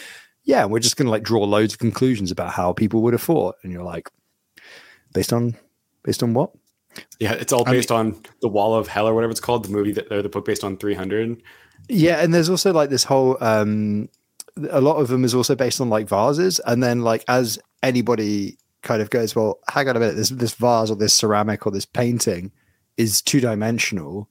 [0.43, 3.21] yeah, we're just going to like draw loads of conclusions about how people would have
[3.21, 4.09] fought, and you're like,
[5.13, 5.55] based on
[6.03, 6.51] based on what?
[7.19, 9.69] Yeah, it's all I based on the Wall of Hell or whatever it's called, the
[9.69, 11.41] movie that or the book based on 300.
[11.87, 14.09] Yeah, and there's also like this whole um
[14.69, 18.57] a lot of them is also based on like vases, and then like as anybody
[18.81, 21.71] kind of goes, well, hang on a minute, this this vase or this ceramic or
[21.71, 22.51] this painting
[22.97, 24.29] is two dimensional.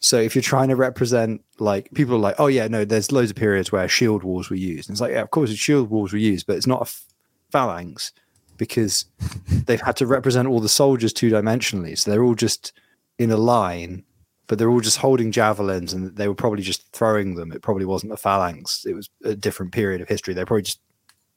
[0.00, 3.30] So if you're trying to represent like people are like, oh yeah, no, there's loads
[3.30, 4.88] of periods where shield walls were used.
[4.88, 7.04] And it's like, yeah, of course, shield walls were used, but it's not a f-
[7.52, 8.12] phalanx
[8.56, 9.04] because
[9.66, 11.98] they've had to represent all the soldiers two dimensionally.
[11.98, 12.72] So they're all just
[13.18, 14.02] in a line,
[14.46, 17.52] but they're all just holding javelins and they were probably just throwing them.
[17.52, 18.86] It probably wasn't a phalanx.
[18.86, 20.32] It was a different period of history.
[20.32, 20.80] They're probably just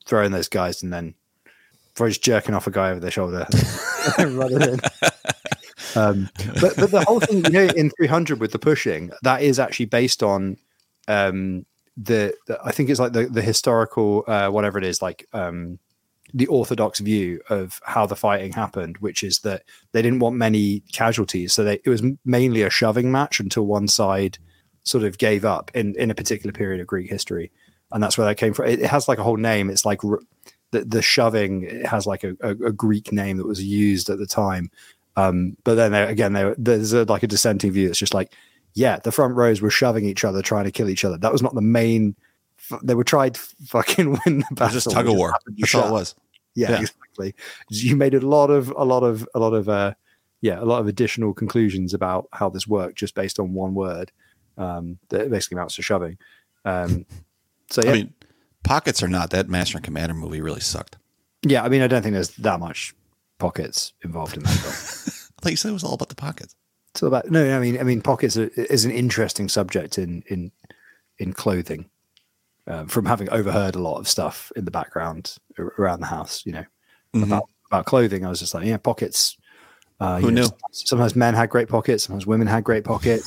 [0.06, 1.16] throwing those guys and then
[1.96, 3.46] probably just jerking off a guy over their shoulder.
[4.20, 4.80] running in.
[5.96, 6.30] Um,
[6.62, 9.86] but but the whole thing, you know, in 300 with the pushing, that is actually
[9.86, 10.58] based on
[11.08, 11.66] um,
[11.98, 15.80] the, the I think it's like the the historical uh, whatever it is, like um,
[16.34, 20.82] the orthodox view of how the fighting happened, which is that they didn't want many
[20.92, 24.38] casualties, so they, it was mainly a shoving match until one side
[24.84, 27.52] sort of gave up in in a particular period of Greek history,
[27.92, 28.66] and that's where that came from.
[28.66, 29.70] It, it has like a whole name.
[29.70, 31.64] It's like the the shoving.
[31.64, 34.72] It has like a, a, a Greek name that was used at the time.
[35.16, 37.90] Um, but then there, again, there, there's a, like a dissenting view.
[37.90, 38.34] It's just like,
[38.74, 41.18] yeah, the front rows were shoving each other, trying to kill each other.
[41.18, 42.16] That was not the main.
[42.72, 44.74] f- They were trying to fucking win the It battle.
[44.76, 45.34] was just tug of war.
[45.58, 46.16] That's all it was.
[46.56, 46.80] Yeah, Yeah.
[46.82, 47.36] exactly.
[47.70, 49.94] You made a lot of a lot of a lot of uh
[50.42, 54.12] yeah, a lot of additional conclusions about how this worked just based on one word.
[54.58, 56.18] Um that basically amounts to shoving.
[56.66, 57.06] Um
[57.70, 58.14] so yeah, I mean,
[58.64, 60.98] pockets or not, that Master and Commander movie really sucked.
[61.44, 62.94] yeah, I mean I don't think there's that much
[63.44, 64.74] pockets involved in that film.
[65.38, 66.56] I thought you said it was all about the pockets.
[66.92, 70.24] It's all about no, I mean I mean pockets are, is an interesting subject in
[70.28, 70.52] in
[71.20, 71.90] in clothing.
[72.66, 75.36] Um, from having overheard a lot of stuff in the background
[75.78, 76.64] around the house, you know,
[77.14, 77.24] Mhm.
[77.24, 79.36] about about clothing, I was just like, yeah, pockets.
[80.00, 80.50] Uh, Who you know, knew?
[80.72, 83.26] Sometimes, men had great pockets, sometimes women had great pockets.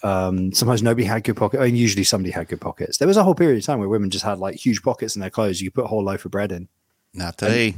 [0.04, 1.60] um, sometimes nobody had good pockets.
[1.60, 2.98] I mean, usually somebody had good pockets.
[2.98, 5.20] There was a whole period of time where women just had like huge pockets in
[5.20, 5.60] their clothes.
[5.60, 6.68] You could put a whole loaf of bread in.
[7.14, 7.74] Not today.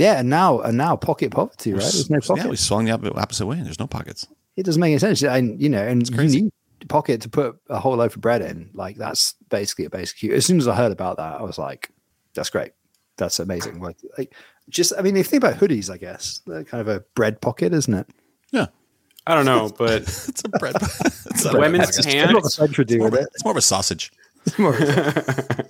[0.00, 1.80] Yeah, and now and now pocket poverty, right?
[1.82, 2.44] There's no pocket.
[2.44, 4.26] Yeah, we swung the opposite- way, and There's no pockets.
[4.56, 5.22] it doesn't make any sense.
[5.22, 6.52] And you know, and you need
[6.88, 8.70] pocket to put a whole loaf of bread in.
[8.74, 10.24] Like that's basically a basic.
[10.30, 11.90] As soon as I heard about that, I was like,
[12.34, 12.72] "That's great.
[13.18, 14.34] That's amazing." Like, like
[14.68, 17.40] just, I mean, if you think about hoodies, I guess they're kind of a bread
[17.40, 18.06] pocket, isn't it?
[18.52, 18.66] Yeah,
[19.26, 20.76] I don't know, but it's a bread.
[20.80, 22.06] it's not a Women's pocket.
[22.06, 22.30] pants.
[22.30, 23.28] A lot of French would do It's more, of a, it.
[23.34, 24.12] it's more of a sausage.
[24.46, 25.66] It's more of a-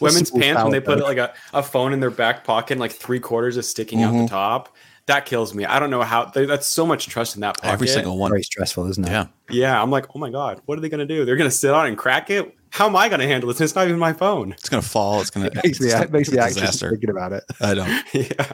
[0.00, 2.80] women's Small pants when they put like a, a phone in their back pocket and
[2.80, 4.22] like three quarters is sticking out Mm-hmm.
[4.22, 4.74] the top
[5.06, 7.72] that kills me i don't know how they, that's so much trust in that pocket
[7.72, 8.30] Every single one.
[8.32, 9.10] very stressful, isn't it?
[9.10, 9.26] Yeah.
[9.50, 11.86] yeah i'm like oh my god what are they gonna do they're gonna sit on
[11.86, 14.52] it and crack it how am i gonna handle this it's not even my phone
[14.52, 15.20] It's gonna fall.
[15.20, 15.46] It's gonna.
[15.46, 16.90] It makes me, it's it makes me a anxious disaster.
[16.90, 17.44] thinking about it.
[17.60, 17.86] I know.
[18.12, 18.52] yeah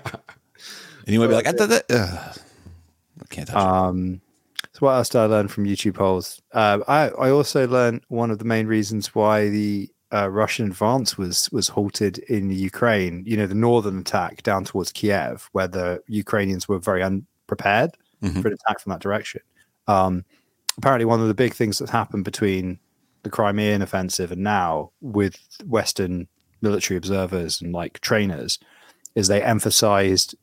[1.06, 1.84] And you might be like, I, did that.
[1.90, 2.38] Ugh.
[3.20, 3.60] I can't touch it.
[3.62, 4.20] Um,
[4.72, 6.40] so what else did I learn from YouTube polls?
[6.52, 11.16] Uh, I I also learned one of the main reasons why the uh, Russian advance
[11.16, 13.24] was was halted in Ukraine.
[13.26, 17.90] You know, the northern attack down towards Kiev, where the Ukrainians were very unprepared
[18.22, 18.40] Mhm.
[18.42, 19.40] for an attack from that direction.
[19.88, 20.24] Um,
[20.78, 22.78] apparently, one of the big things that happened between
[23.24, 26.28] the Crimean offensive and now, with Western
[26.60, 28.58] military observers and like trainers,
[29.14, 30.34] is they emphasized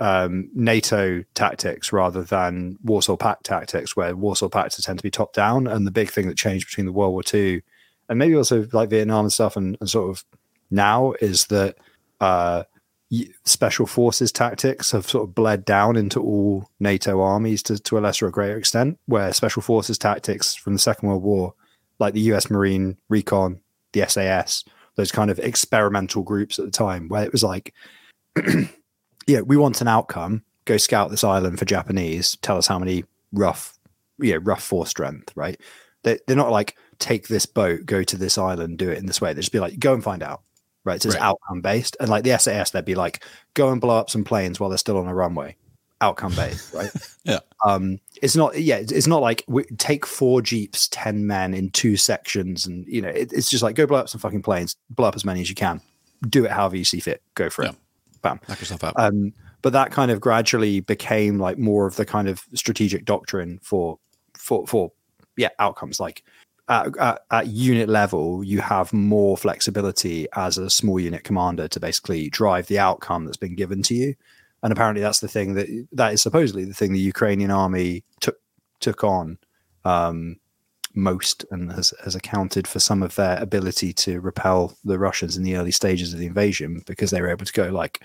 [0.00, 5.32] um, NATO tactics rather than Warsaw Pact tactics, where Warsaw Pacts tend to be top
[5.32, 5.66] down.
[5.66, 7.62] And the big thing that changed between the World War II
[8.08, 10.24] and maybe also like Vietnam and stuff, and, and sort of
[10.70, 11.76] now is that
[12.20, 12.64] uh,
[13.44, 18.00] special forces tactics have sort of bled down into all NATO armies to, to a
[18.00, 21.54] lesser or greater extent, where special forces tactics from the Second World War,
[21.98, 23.60] like the US Marine Recon,
[23.92, 24.64] the SAS,
[24.96, 27.72] those kind of experimental groups at the time, where it was like,
[29.26, 33.04] yeah, we want an outcome, go scout this island for Japanese, tell us how many
[33.32, 33.78] rough,
[34.18, 35.58] yeah, rough force strength, right?
[36.02, 39.20] They, they're not like, take this boat, go to this island, do it in this
[39.20, 39.32] way.
[39.32, 40.42] They'd just be like, go and find out
[40.84, 41.02] right?
[41.02, 41.24] So it's Right.
[41.24, 41.96] outcome based.
[42.00, 44.78] And like the SAS, they'd be like, go and blow up some planes while they're
[44.78, 45.54] still on a runway.
[46.00, 46.90] Outcome based, right?
[47.24, 47.40] Yeah.
[47.62, 51.96] Um, it's not, yeah, it's not like we, take four jeeps, ten men in two
[51.98, 55.08] sections, and you know, it, it's just like go blow up some fucking planes, blow
[55.08, 55.82] up as many as you can,
[56.26, 57.70] do it however you see fit, go for Yeah.
[57.70, 57.76] it,
[58.22, 58.40] bam.
[58.48, 58.94] Knock yourself out.
[58.96, 63.58] Um, but that kind of gradually became like more of the kind of strategic doctrine
[63.62, 63.98] for
[64.34, 64.92] for for
[65.36, 66.22] yeah outcomes like
[66.68, 71.80] at, at, at unit level you have more flexibility as a small unit commander to
[71.80, 74.14] basically drive the outcome that's been given to you
[74.62, 78.38] and apparently that's the thing that that is supposedly the thing the ukrainian army took
[78.80, 79.38] took on
[79.84, 80.36] um,
[80.94, 85.42] most and has, has accounted for some of their ability to repel the russians in
[85.42, 88.02] the early stages of the invasion because they were able to go like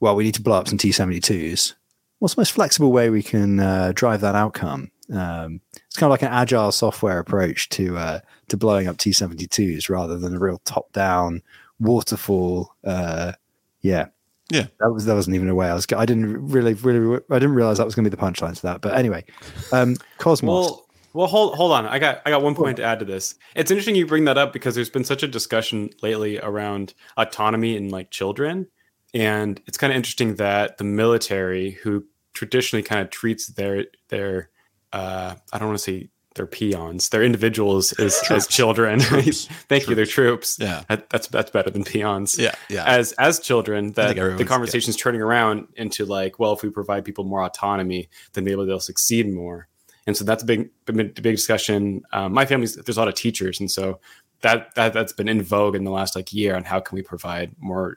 [0.00, 1.74] well, we need to blow up some T 72s.
[2.18, 4.90] What's the most flexible way we can uh, drive that outcome?
[5.12, 5.60] Um,
[5.96, 9.88] it's kind of like an agile software approach to uh, to blowing up T 72s
[9.88, 11.40] rather than a real top down
[11.80, 12.74] waterfall.
[12.84, 13.32] Uh,
[13.80, 14.08] yeah.
[14.50, 14.66] Yeah.
[14.78, 15.86] That was that wasn't even a way I was.
[15.96, 18.62] I didn't really, really, I didn't realize that was going to be the punchline to
[18.64, 18.82] that.
[18.82, 19.24] But anyway,
[19.72, 20.66] um, Cosmos.
[20.66, 21.86] Well, well, hold hold on.
[21.86, 23.34] I got I got one point to add to this.
[23.54, 27.74] It's interesting you bring that up because there's been such a discussion lately around autonomy
[27.74, 28.66] in like children,
[29.14, 32.04] and it's kind of interesting that the military, who
[32.34, 34.50] traditionally kind of treats their their
[34.92, 38.46] uh, I don't want to say they're peons, They're individuals as as Troops.
[38.48, 39.00] children.
[39.10, 39.46] Troops.
[39.68, 40.58] Thank you, they're troops.
[40.60, 40.82] Yeah.
[40.88, 42.84] That, that's that's better than peons yeah, yeah.
[42.84, 47.04] as as children that the everyone's- conversation's turning around into like well if we provide
[47.06, 49.66] people more autonomy then maybe they'll succeed more
[50.06, 53.14] and so that's a big big, big discussion um, my family's there's a lot of
[53.14, 53.98] teachers and so
[54.42, 57.02] that, that that's been in vogue in the last like year on how can we
[57.02, 57.96] provide more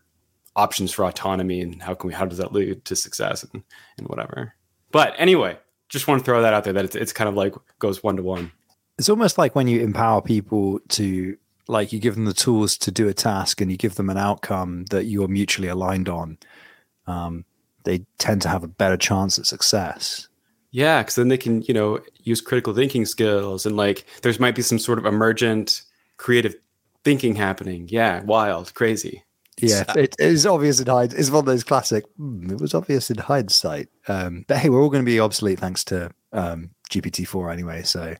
[0.55, 3.63] options for autonomy and how can we how does that lead to success and,
[3.97, 4.53] and whatever
[4.91, 5.57] but anyway
[5.89, 8.15] just want to throw that out there that it's, it's kind of like goes one
[8.15, 8.51] to one
[8.97, 12.91] it's almost like when you empower people to like you give them the tools to
[12.91, 16.37] do a task and you give them an outcome that you're mutually aligned on
[17.07, 17.45] um,
[17.83, 20.27] they tend to have a better chance at success
[20.71, 24.55] Yeah, because then they can, you know, use critical thinking skills and like there's might
[24.55, 25.81] be some sort of emergent
[26.17, 26.55] creative
[27.03, 27.87] thinking happening.
[27.89, 29.23] Yeah, wild, crazy.
[29.61, 33.09] Yeah it is obvious in hindsight it's one of those classic "Hmm, it was obvious
[33.09, 33.89] in hindsight.
[34.07, 38.15] Um, but hey we're all going to be obsolete thanks to um, gpt-4 anyway so.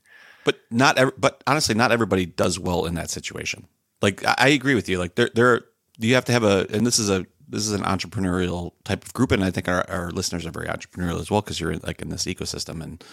[0.45, 3.67] But not but honestly not everybody does well in that situation.
[4.02, 5.62] Like i, I agree with you like there there
[5.97, 9.12] you have to have a and this is a this is an entrepreneurial type of
[9.13, 11.80] group and i think our, our listeners are very entrepreneurial as well because you're in,
[11.84, 13.04] like in this ecosystem and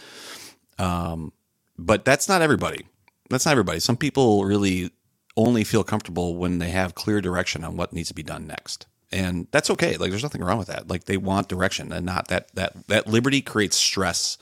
[0.78, 1.32] um
[1.78, 2.86] but that's not everybody.
[3.28, 3.80] That's not everybody.
[3.80, 4.90] Some people really
[5.36, 8.86] only feel comfortable when they have clear direction on what needs to be done next.
[9.12, 9.96] And that's okay.
[9.96, 10.88] Like there's nothing wrong with that.
[10.88, 14.36] Like they want direction and not that that that liberty creates stress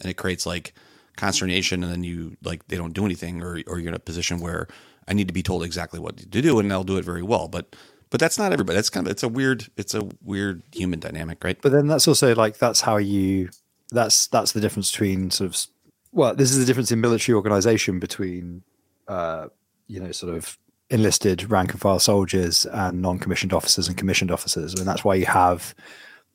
[0.00, 0.74] and it creates like
[1.16, 4.40] consternation and then you like they don't do anything or or you're in a position
[4.40, 4.66] where
[5.06, 7.46] I need to be told exactly what to do and they'll do it very well.
[7.48, 7.76] But
[8.10, 8.76] but that's not everybody.
[8.76, 11.58] That's kind of it's a weird it's a weird human dynamic right?
[11.60, 13.50] But then that's also like that's how you
[13.90, 15.66] that's that's the difference between sort of
[16.12, 18.62] well this is the difference in military organization between
[19.06, 19.46] uh
[19.88, 20.56] you know sort of
[20.90, 24.74] enlisted rank and file soldiers and non-commissioned officers and commissioned officers.
[24.74, 25.74] And that's why you have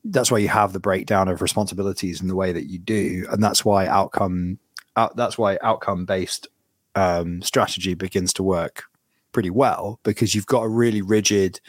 [0.06, 3.26] that's why you have the breakdown of responsibilities in the way that you do.
[3.32, 4.60] And that's why outcome
[4.98, 6.48] out, that's why outcome based
[6.96, 8.84] um, strategy begins to work
[9.32, 11.60] pretty well because you've got a really rigid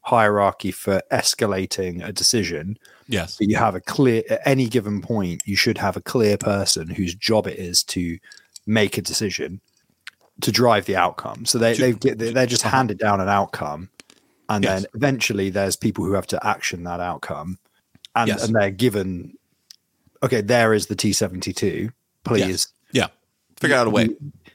[0.00, 2.78] hierarchy for escalating a decision.
[3.08, 3.36] Yes.
[3.36, 6.88] But you have a clear at any given point you should have a clear person
[6.88, 8.18] whose job it is to
[8.66, 9.60] make a decision
[10.40, 12.76] to drive the outcome so they they they're just Uh-huh.
[12.76, 13.88] handed down an outcome
[14.48, 14.82] and Yes.
[14.82, 17.58] then eventually there's people who have to action that outcome
[18.16, 18.44] and Yes.
[18.44, 19.36] and they're given
[20.22, 21.90] okay there is the t72
[22.24, 23.08] please yeah
[23.60, 24.08] figure out a way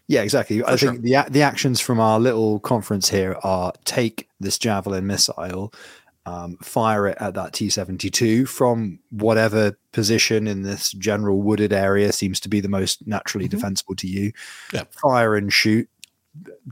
[0.10, 0.64] yeah, exactly.
[0.64, 5.06] I For think the the actions from our little conference here are take this javelin
[5.06, 5.74] missile,
[6.28, 11.72] um, fire it at that T seventy two from whatever position in this general wooded
[11.72, 13.52] area seems to be the most naturally Mhm.
[13.52, 14.32] defensible to you.
[14.74, 14.84] Yeah.
[14.92, 15.88] Fire and shoot.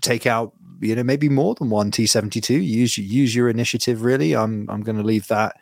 [0.01, 2.59] Take out you know maybe more than one T seventy two.
[2.59, 4.03] Use use your initiative.
[4.03, 5.55] Really, I'm I'm going to leave that.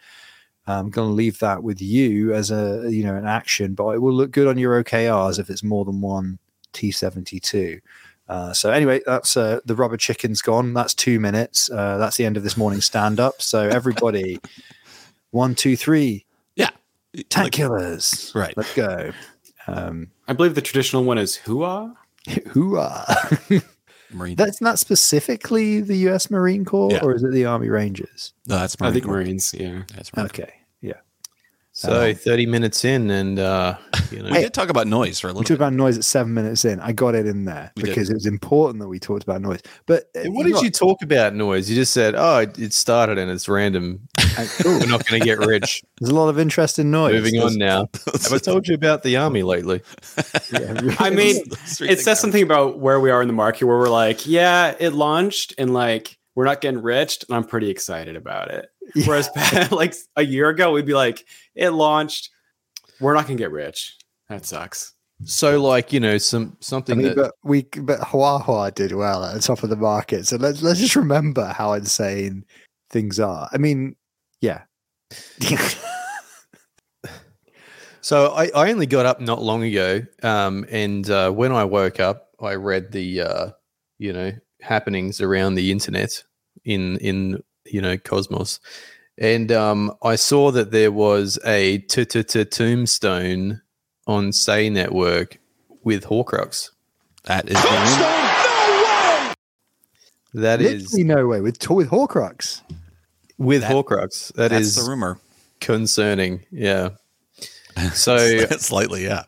[0.65, 4.01] I'm going to leave that with you as a you know an action, but it
[4.01, 6.39] will look good on your OKRs if it's more than one
[6.73, 7.79] T72.
[8.29, 10.73] Uh, so anyway, that's uh, the rubber chicken's gone.
[10.73, 11.69] That's two minutes.
[11.69, 13.41] Uh, that's the end of this morning stand up.
[13.41, 14.39] So everybody,
[15.31, 16.69] one, two, three, Yeah.
[17.29, 18.31] tank Like- killers.
[18.33, 18.55] Right.
[18.55, 19.11] Let's go.
[19.67, 21.95] Um, I believe the traditional one is hua.
[22.51, 23.05] Hoorah.
[24.13, 24.35] Marine.
[24.35, 26.29] That's not specifically the U.S.
[26.29, 26.99] Marine Corps, Yeah.
[27.01, 28.33] or is it the Army Rangers?
[28.47, 29.13] no, that's I think Corps.
[29.15, 29.53] Marines.
[29.57, 29.83] Yeah.
[29.95, 30.53] That's Marine Okay,
[31.75, 32.13] yeah.
[32.13, 33.77] So 30 minutes in, and uh,
[34.11, 35.39] you know, We did talk about Nois for a little.
[35.41, 35.55] We talked bit.
[35.55, 36.79] about Nois at seven minutes in.
[36.79, 37.89] I got it in there We did.
[37.89, 39.59] because it was important that we talked about Nois.
[39.87, 41.67] But uh, what know did you talk about Nois?
[41.69, 44.07] You just said, "Oh, it, it started and it's random.
[44.19, 44.79] Uh, cool.
[44.79, 47.11] We're not going to get rich." There's a lot of interest in Nois.
[47.11, 47.89] Moving on now.
[48.05, 49.81] Have I told you about the army lately?
[50.51, 50.95] Yeah.
[50.99, 51.43] I mean,
[51.79, 54.93] it says something about where we are in the market where we're like, yeah, it
[54.93, 58.69] launched and like we're not getting rich, and I'm pretty excited about it.
[58.95, 59.05] Yeah.
[59.05, 59.29] Whereas
[59.71, 62.29] like a year ago, we'd be like, it launched,
[62.99, 63.95] we're not gonna get rich.
[64.29, 64.93] That sucks.
[65.25, 69.23] So, like you know, some I something mean, that but we but Huahua did well
[69.23, 70.27] at the top of the market.
[70.27, 72.45] So let's let's just remember how insane
[72.89, 73.49] things are.
[73.51, 73.95] I mean,
[74.41, 74.63] yeah.
[78.03, 82.01] So I, I only got up not long ago, um, and uh, when I woke
[82.01, 83.49] up, I read the uh,
[83.97, 86.23] you know happenings around the internet
[86.65, 88.59] in in you know Cosmos,
[89.17, 93.61] and um, I saw that there was a tombstone
[94.07, 95.39] on Sei Network
[95.83, 96.69] with Horcrux.
[97.25, 99.33] That is the rumor.
[100.35, 102.61] That is Literally no way with with Horcrux.
[103.37, 104.33] with That- Horcrux.
[104.33, 105.19] That That's is the rumor.
[105.59, 106.43] concerning.
[106.51, 106.89] Yeah.
[107.95, 108.17] So
[108.57, 109.23] Slightly, yeah.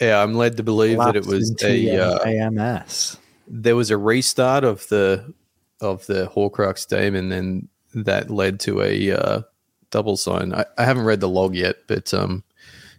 [0.00, 1.98] yeah, I'm led to believe that it was a.
[1.98, 3.17] Uh, AMS.
[3.50, 5.32] There was a restart of the
[5.80, 7.68] of the Horcrux daemon, and then
[8.04, 9.42] that led to a uh,
[9.90, 10.52] double sign.
[10.54, 12.42] I, I haven't read the log yet, but um,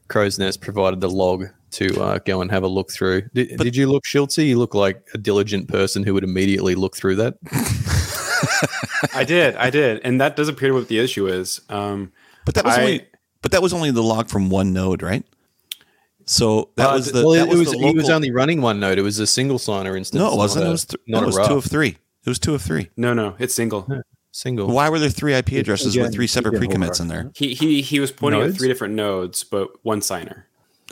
[0.08, 3.24] Crow's Nest provided the log to uh, go and have a look through.
[3.34, 4.48] Did, did you look, Schultzy?
[4.48, 7.38] You look like a diligent person who would immediately look through that.
[9.14, 11.62] I did, I did, and that does appear to be what the issue is.
[11.70, 12.12] Um,
[12.46, 13.06] But that was I- only
[13.42, 15.24] but that was only the log from one node, right?
[16.32, 18.80] So that Uh, was the well, that it was, the he was only running one
[18.80, 19.00] node.
[19.00, 20.20] It was a single signer instance.
[20.20, 20.66] No, it wasn't.
[20.66, 21.98] not It was th- not no, it was two of three.
[22.24, 22.90] It was two of three.
[22.96, 23.88] no, no, it's single.
[24.32, 24.68] single.
[24.68, 27.32] Why were there three IP addresses with three separate again, pre-commits in there?
[27.34, 28.54] He he he was pointing Nodes?
[28.54, 30.46] at three different nodes, but one signer.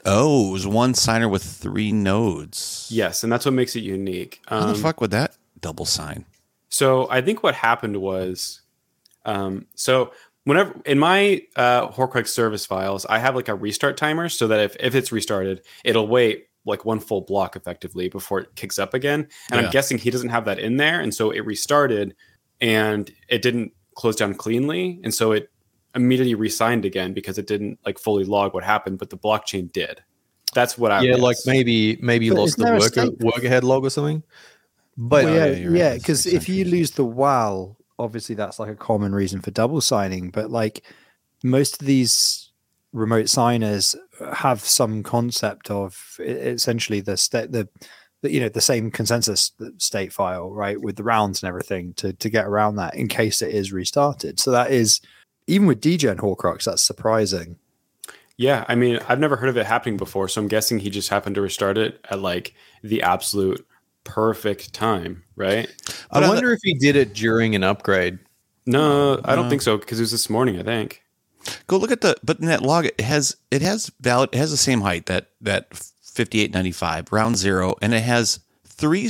[0.05, 2.87] Oh, it was one signer with three nodes.
[2.89, 4.41] Yes, and that's what makes it unique.
[4.47, 6.25] How Um, the fuck would that double sign?
[6.69, 8.61] So I think what happened was,
[9.25, 10.11] um, so
[10.47, 14.59] whenever in my uh, Horcrux service files, I have like a restart timer so that
[14.61, 18.93] if, if it's restarted, it'll wait like one full block effectively before it kicks up
[18.93, 19.27] again.
[19.51, 19.67] And Yeah.
[19.67, 22.15] I'm guessing he doesn't have that in there, and so it restarted,
[22.61, 25.49] and it didn't close down cleanly, and so it
[25.95, 30.01] immediately resigned again because it didn't like fully log what happened, but the blockchain did.
[30.53, 31.21] That's what I yeah, guess.
[31.21, 34.23] like maybe maybe you But lost the a worker, state- write ahead log or something.
[34.97, 35.77] But Well, yeah, yeah, you're right.
[35.77, 39.51] yeah, That's because if you lose the WAL, obviously that's like a common reason for
[39.51, 40.29] double signing.
[40.29, 40.83] But like
[41.43, 42.51] most of these
[42.93, 43.95] remote signers
[44.33, 47.67] have some concept of essentially the state, the,
[48.21, 52.13] the you know the same consensus state file, right, with the rounds and everything to
[52.13, 54.39] to get around that in case it is restarted.
[54.39, 55.01] So that is
[55.47, 57.57] even with DGen Horcrux, that's surprising.
[58.35, 61.09] Yeah, I mean, I've never heard of it happening before, so I'm guessing he just
[61.09, 63.65] happened to restart it at like the absolute
[64.07, 65.71] perfect time, right?
[66.11, 68.17] But I on wonder if he did it during an upgrade.
[68.65, 69.49] No, I don't No.
[69.49, 71.03] think so because it was this morning, I think.
[71.67, 74.51] Go look at the but in that log it has it has valid it has
[74.51, 79.09] the same height that that 5895 round 0 and it has three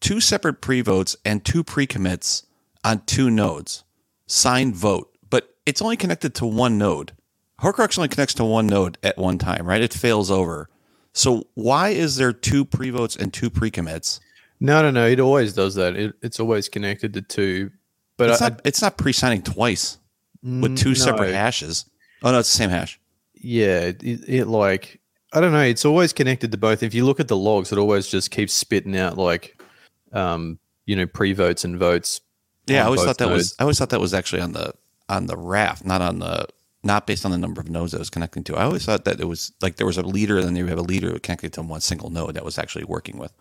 [0.00, 2.44] two separate pre-votes and two pre-commits
[2.84, 3.84] on two nodes.
[4.26, 7.12] Signed vote, but it's only connected to one node.
[7.60, 9.82] Horcrux only connects to one node at one time, right?
[9.82, 10.68] It fails over.
[11.12, 14.20] So why is there two pre-votes and two pre-commits?
[14.60, 15.06] No, no, no.
[15.06, 15.96] It always does that.
[15.96, 17.70] It, it's always connected to two.
[18.16, 19.96] But it's I, not it's not pre-signing twice
[20.42, 20.94] with Mm, two no.
[20.94, 21.86] separate hashes.
[22.22, 23.00] Oh no, it's the same hash.
[23.34, 25.00] yeah, it, it like
[25.32, 25.60] I don't know.
[25.62, 26.82] It's always connected to both.
[26.82, 29.60] If you look at the logs, it always just keeps spitting out like,
[30.12, 32.20] um, you know, pre-votes and votes.
[32.66, 33.54] Yeah, I always thought that was.
[33.58, 34.74] I always thought that was actually on the
[35.08, 36.46] on the raft, not on the
[36.82, 38.56] not based on the number of nodes that was connecting to.
[38.56, 40.78] I always thought that it was like there was a leader, and then you have
[40.78, 43.32] a leader connected to one single node that was actually working with.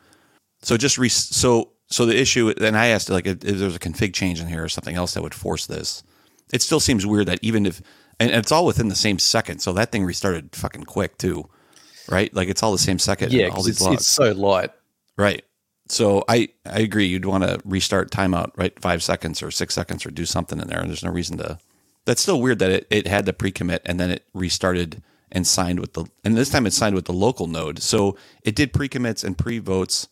[0.62, 2.54] So just re- so so the issue.
[2.54, 5.24] Then I asked like if, there's a config change in here or something else that
[5.24, 6.04] would force this.
[6.52, 7.82] It still seems weird that even if
[8.20, 11.50] and it's all within the same second, so that thing restarted fucking quick too,
[12.10, 12.34] right?
[12.34, 13.32] Like it's all the same second.
[13.32, 14.02] Yeah, all these it's, logs.
[14.02, 14.72] it's so light.
[15.18, 15.44] Right.
[15.88, 17.08] So I I agree.
[17.08, 20.68] You'd want to restart timeout right five seconds or six seconds or do something in
[20.68, 20.80] there.
[20.80, 21.58] And there's no reason to.
[22.06, 25.02] That's still weird that it, it had the pre commit and then it restarted
[25.32, 27.80] and signed with the and this time it signed with the local node.
[27.80, 30.08] So it did pre commits and pre votes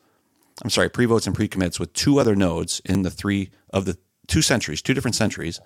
[0.64, 3.98] I'm sorry, pre-votes and pre-commits with two other nodes in the three of the
[4.28, 5.60] two sentries, two different sentries,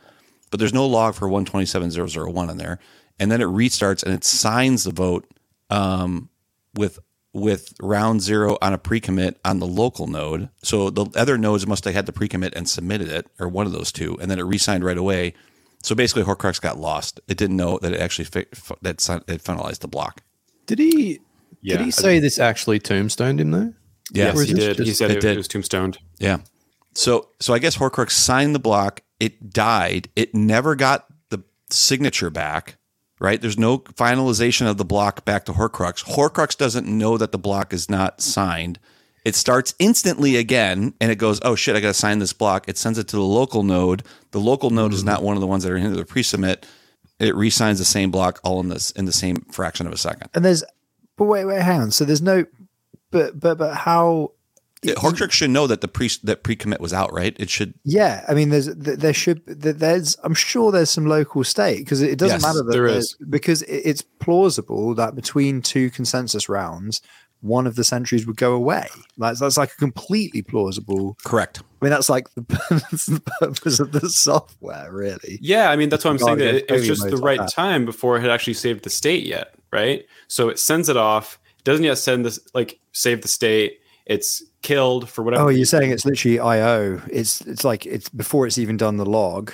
[0.50, 2.80] but there's no log for 127001 in there.
[3.20, 5.26] And then it restarts and it signs the vote
[5.70, 6.30] um,
[6.76, 7.00] with
[7.34, 10.50] with round zero on a pre-commit on the local node.
[10.64, 13.72] So the other nodes must have had the pre-commit and submitted it, or one of
[13.72, 15.34] those two, and then it re-signed right away.
[15.82, 17.22] So basically, Horcrux got lost.
[17.28, 18.46] It didn't know that it actually fi-
[18.82, 20.24] that it finalized the block.
[20.66, 21.22] Did he?
[21.62, 21.78] Yeah.
[21.78, 23.74] Did he say this actually tombstoned him though?
[24.12, 24.86] Yeah, Yes, he this did.
[24.86, 25.34] He said it it, did.
[25.34, 25.98] it was tombstoned.
[26.20, 26.40] Yeah.
[26.94, 29.02] So so I guess Horcrux signed the block.
[29.20, 30.10] It died.
[30.16, 32.78] It never got the signature back.
[33.20, 33.40] Right?
[33.40, 36.04] There's no finalization of the block back to Horcrux.
[36.04, 38.80] Horcrux doesn't know that the block is not signed.
[39.24, 42.68] It starts instantly again and it goes, oh shit, I got to sign this block.
[42.68, 44.04] It sends it to the local node.
[44.32, 45.08] The local node is hmm.
[45.08, 46.66] not one of the ones that are in the pre submit.
[47.20, 50.32] It re-signs the same block all in this in the same fraction of a second.
[50.34, 50.64] And there's,
[51.18, 51.92] but wait, wait, hang on.
[51.92, 52.46] So there's no,
[53.12, 54.32] but but but how?
[54.84, 57.36] Horcrux should know that the pre that pre commit was out, right?
[57.40, 61.80] It should Yeah, I mean, there's there should there's I'm sure there's some local state
[61.80, 67.00] because it doesn't Yes, matter that there's- because it's plausible that between two consensus rounds,
[67.42, 68.88] one of the sentries would go away.
[69.20, 71.16] That's that's like a completely plausible.
[71.24, 71.62] correct.
[71.80, 72.42] I mean, that's like the,
[72.92, 75.38] that's the purpose of the software, really.
[75.44, 76.40] Yeah, I mean that's what I'm saying.
[76.40, 78.54] That Regarding it, it was just the modes like right time before it had actually
[78.56, 80.08] saved the state yet, right?
[80.28, 81.38] So it sends it off.
[81.64, 83.80] Doesn't yet send this like save the state.
[84.06, 85.44] It's killed for whatever.
[85.44, 85.80] Oh, you're reason.
[85.80, 87.02] saying it's literally IO.
[87.12, 89.52] It's it's like it's before it's even done the log,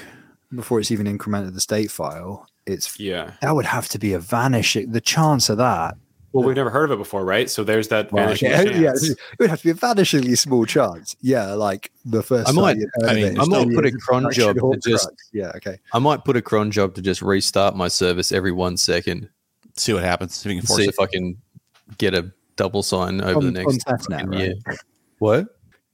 [0.56, 2.48] before it's even incremented the state file.
[2.66, 3.32] It's Yeah.
[3.42, 4.92] that would have to be a vanishing.
[4.92, 5.96] The chance of that
[6.34, 7.50] Well, we've never heard of it before, right?
[7.50, 9.10] So there's that Well, vanishing okay, yeah, chance.
[9.10, 11.16] it would have to be a vanishingly small chance.
[11.22, 12.50] Yeah, like the first.
[12.50, 15.16] I might- I mean, it, I might put a cron job to just- Horcrux.
[15.34, 15.78] Yeah, okay.
[15.94, 19.30] I might put a cron job to just restart my service every one second.
[19.76, 20.36] See what happens.
[20.36, 20.90] See if we can force See it.
[20.90, 21.38] if I can
[21.98, 24.40] get a double sign over On- the on next testnet, right?
[24.40, 24.54] year.
[25.20, 25.48] What?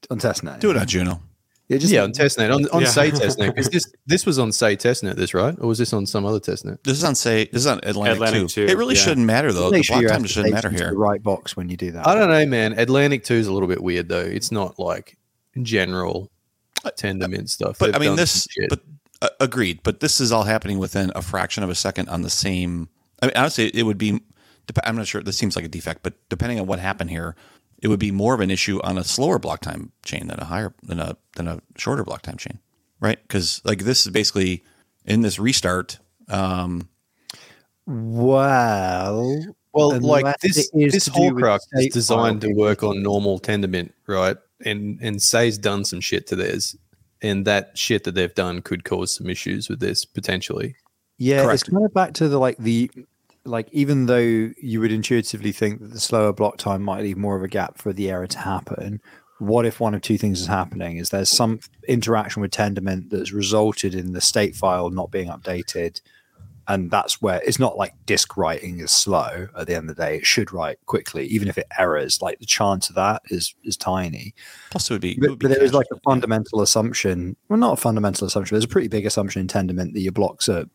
[0.09, 0.59] On testnet.
[0.59, 1.21] Do it on Juno.
[1.69, 2.87] Yeah, just yeah, on testnet, on, on Yeah.
[2.89, 3.47] Sei testnet.
[3.55, 6.39] Because this this was on Sei testnet, this right, or was this on some other
[6.39, 6.83] testnet?
[6.83, 8.67] This is on Sei this is on Atlantic, Atlantic too.
[8.67, 9.01] too, It really yeah.
[9.01, 9.69] shouldn't matter though.
[9.71, 10.89] make The sure block time shouldn't matter here.
[10.89, 12.05] The right box when you do that.
[12.05, 12.73] I don't know, man.
[12.77, 14.19] Atlantic two is a little bit weird though.
[14.19, 15.17] It's not like
[15.61, 16.29] general
[16.85, 17.79] Tendermint stuff.
[17.79, 18.81] But They've I mean this but
[19.21, 22.29] uh, agreed, but this is all happening within a fraction of a second on the
[22.29, 22.89] same
[23.21, 24.21] I mean honestly it would be dep-
[24.83, 27.35] I'm not sure this seems like a defect, but depending on what happened here,
[27.81, 30.45] it would be more of an issue on a slower block time chain than a
[30.45, 32.59] higher than a than a shorter block time chain.
[32.99, 33.19] Right?
[33.27, 34.63] Cuz like this is basically
[35.05, 35.99] in this restart
[36.29, 36.87] um
[37.85, 43.03] Well, Well, like this, it is this to do Horcrux is designed to work on
[43.03, 44.37] normal Tendermint, right?
[44.65, 46.75] And and Sei's done some shit to theirs,
[47.21, 50.75] and that shit that they've done could cause some issues with this potentially.
[51.17, 51.53] yeah, Correct.
[51.61, 52.89] it's kind of back to the like the
[53.45, 57.35] like even though you would intuitively think that the slower block time might leave more
[57.35, 59.01] of a gap for the error to happen.
[59.39, 60.97] What if one of two things is happening?
[60.97, 65.99] Is there's some interaction with Tendermint that's resulted in the state file not being updated,
[66.69, 70.01] and that's where it's not like disk writing is slow at the end of the
[70.01, 70.17] day.
[70.17, 72.21] It should write quickly, even if it errors.
[72.21, 74.33] Like the chance of that is is tiny.
[74.69, 77.35] plus it would be, But, would be but there is like a fundamental assumption.
[77.49, 78.55] Well, not a fundamental assumption.
[78.55, 80.65] There's a pretty big assumption in Tendermint that your blocks are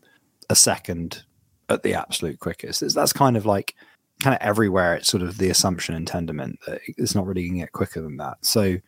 [0.50, 1.24] a second
[1.68, 2.82] at the absolute quickest.
[2.82, 3.74] It's, that's kind of like
[4.22, 4.94] kind of everywhere.
[4.94, 8.00] It's sort of the assumption in Tendermint that it's not really going to get quicker
[8.00, 8.38] than that.
[8.42, 8.78] So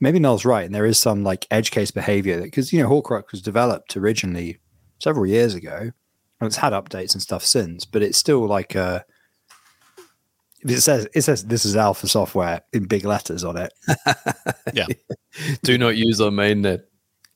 [0.00, 3.32] maybe Noel's right, and there is some like edge case behavior because you know Horcrux
[3.32, 4.58] was developed originally
[4.98, 9.04] several years ago, and it's had updates and stuff since, but it's still like a.
[10.62, 13.72] It says it says this is alpha software in big letters on it.
[14.74, 14.86] yeah.
[15.62, 16.82] Do not use our mainnet.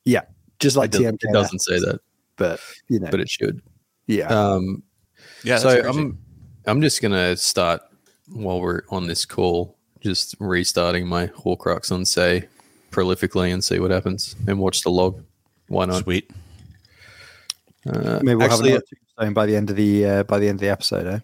[0.05, 0.22] Yeah,
[0.59, 2.00] just like It, TMK, it doesn't say that,
[2.36, 3.62] but you know, but it should.
[4.07, 4.26] yeah.
[4.26, 4.82] Um,
[5.45, 5.99] Yeah, so crazy.
[5.99, 6.18] I'm
[6.66, 7.82] I'm just gonna start
[8.28, 12.49] while we're on this call, just restarting my Horcrux on Sei
[12.90, 15.22] prolifically and see what happens and watch the log.
[15.68, 16.03] Why not?
[16.03, 16.30] sweet.
[17.86, 18.86] Uh, Maybe we'll actually, have another
[19.16, 21.07] tombstone by the end of the uh, by the end of the episode.
[21.07, 21.18] Eh?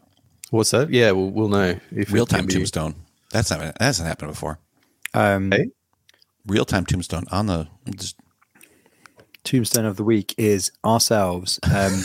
[0.51, 0.91] what's that?
[0.91, 2.95] Yeah, we'll, we'll know if Real time be- tombstone.
[3.31, 4.59] That's not that hasn't happened before.
[5.15, 5.71] Um, Hey?
[6.47, 8.17] Real time tombstone on the just
[9.45, 11.59] Tombstone of the week is ourselves.
[11.65, 12.03] Um,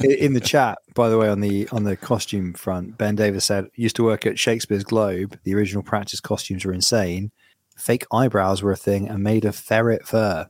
[0.00, 3.66] in the chat, by the way, on the on the costume front, Ben Davis said
[3.74, 5.38] used to work at Shakespeare's Globe.
[5.44, 7.30] The original practice costumes were insane.
[7.76, 10.48] Fake eyebrows were a thing and made of ferret fur.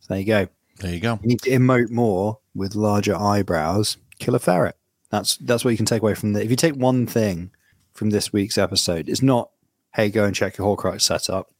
[0.00, 0.48] So there you go.
[0.80, 1.18] there you go.
[1.22, 3.96] You need to emote more with larger eyebrows.
[4.18, 4.76] Kill a ferret.
[5.10, 6.42] That's that's what you can take away from the.
[6.44, 7.50] If you take one thing
[7.92, 9.50] from this week's episode, it's not
[9.94, 11.50] hey go and check your Horcrux setup.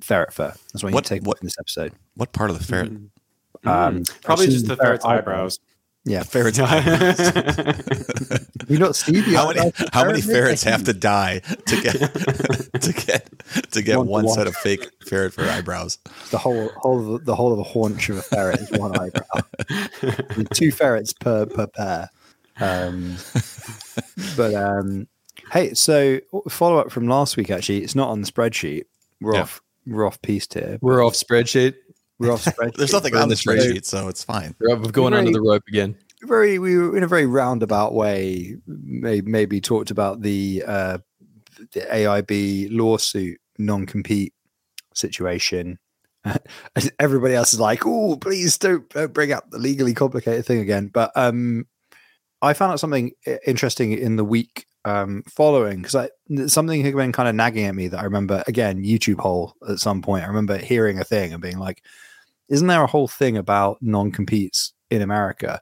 [0.00, 0.54] Ferret fur.
[0.72, 1.92] That's what you What- take away what- from this episode.
[2.14, 2.92] What part of the ferret?
[3.66, 4.22] Um, Mm.
[4.22, 5.58] Probably just the ferret's eyebrows.
[6.04, 6.22] Yeah.
[6.32, 6.58] Ferrets.
[6.60, 8.42] Eyebrows.
[8.68, 11.92] You not see the how many how many ferrets have to die to get
[12.80, 13.28] to get
[13.70, 14.36] to get One one, to one.
[14.36, 15.98] set of fake ferret for eyebrows?
[16.32, 20.42] the whole whole the whole of a haunch of a ferret is one eyebrow.
[20.52, 22.10] Two ferrets per per pair.
[22.58, 23.16] Um,
[24.36, 25.06] but um,
[25.52, 27.50] hey, so follow up from last week.
[27.52, 28.86] Actually, it's not on the spreadsheet.
[29.20, 29.42] We're Yeah.
[29.42, 29.60] off.
[29.86, 30.78] We're off piece here.
[30.80, 31.74] We're off spreadsheet.
[32.18, 32.76] We're off spreadsheet.
[32.76, 34.54] There's nothing on the in spreadsheet, so it's fine.
[34.60, 35.96] Right, We've going Very- under the rope again.
[36.22, 40.98] very we were in a very roundabout way may, maybe talked about the uh
[41.72, 44.32] the AIB lawsuit non-compete
[44.94, 45.78] situation
[46.98, 50.88] everybody else is like oh please don't, don't bring up the legally complicated thing again
[50.88, 51.66] but um
[52.42, 53.12] I found out something
[53.46, 56.08] interesting in the week um following because
[56.46, 59.78] something had been kind of nagging at me that I remember again YouTube hole at
[59.78, 61.82] some point I remember hearing a thing and being like
[62.48, 65.60] isn't there a whole thing about non-competes in America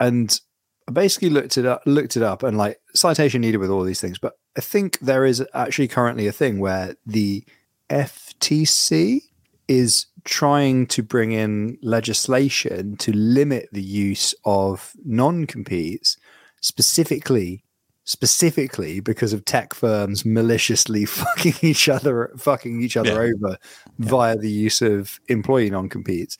[0.00, 0.40] and
[0.88, 4.00] I basically looked it up, looked it up, and like citation needed with all these
[4.00, 4.18] things.
[4.18, 7.44] But I think there is actually currently a thing where the
[7.90, 9.22] FTC
[9.68, 16.16] is trying to bring in legislation to limit the use of non-competes,
[16.60, 17.64] specifically
[18.06, 23.58] specifically because of tech firms maliciously fucking each other fucking each other over
[23.98, 26.38] via the use of employee non-competes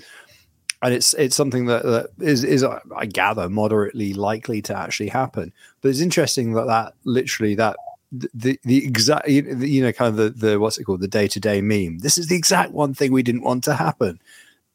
[0.83, 5.09] and it's it's something that, that is is uh, I gather moderately likely to actually
[5.09, 5.53] happen.
[5.81, 7.77] But it's interesting that that literally that
[8.13, 11.41] the the exact you know, kind of the the what's it called the day to
[11.41, 11.99] day meme.
[11.99, 14.21] This is the exact one thing we didn't want to happen.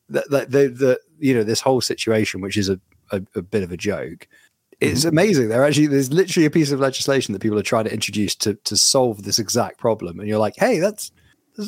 [0.09, 2.79] That that the, the you know this whole situation, which is a,
[3.11, 4.27] a, a bit of a joke.
[4.81, 5.49] It's amazing.
[5.49, 8.55] There actually there's literally a piece of legislation that people are trying to introduce to
[8.55, 11.11] to solve this exact problem, and you're like, hey, that's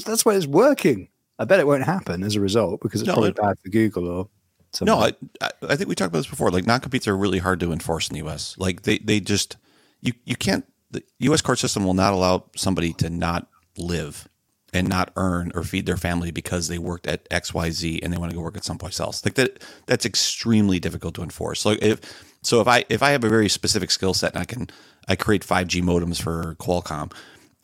[0.06, 1.10] that's, why it's working.
[1.40, 3.70] I bet it won't happen as a result because it's No, probably it- bad for
[3.70, 4.30] Google or
[4.72, 4.94] something.
[4.94, 5.02] No,
[5.42, 6.50] I, I think we talked about this before.
[6.52, 8.56] Like non competes are really hard to enforce in the U.S.
[8.58, 9.58] Like they they just
[10.02, 10.66] you you can't.
[10.92, 11.42] The U.S.
[11.42, 13.48] court system will not allow somebody to not
[13.78, 14.28] live
[14.74, 18.12] and not earn or feed their family because they worked at X Y Z and
[18.12, 19.24] they want to go work at someplace else.
[19.24, 21.60] Like that that's extremely difficult to enforce.
[21.60, 22.00] So if
[22.44, 24.70] so if I if I have a very specific skill set and I can
[25.08, 27.12] I create five G modems for Qualcomm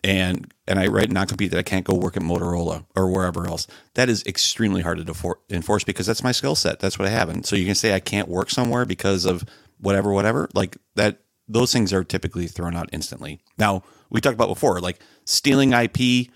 [0.03, 3.47] and and I write non compete that I can't go work at Motorola or wherever
[3.47, 3.67] else.
[3.95, 6.79] That is extremely hard to defor- enforce because that's my skill set.
[6.79, 7.29] That's what I have.
[7.29, 9.43] And so you can say I can't work somewhere because of
[9.79, 10.49] whatever, whatever.
[10.53, 13.41] Like that, those things are typically thrown out instantly.
[13.57, 16.29] Now we talked about before, like stealing IP,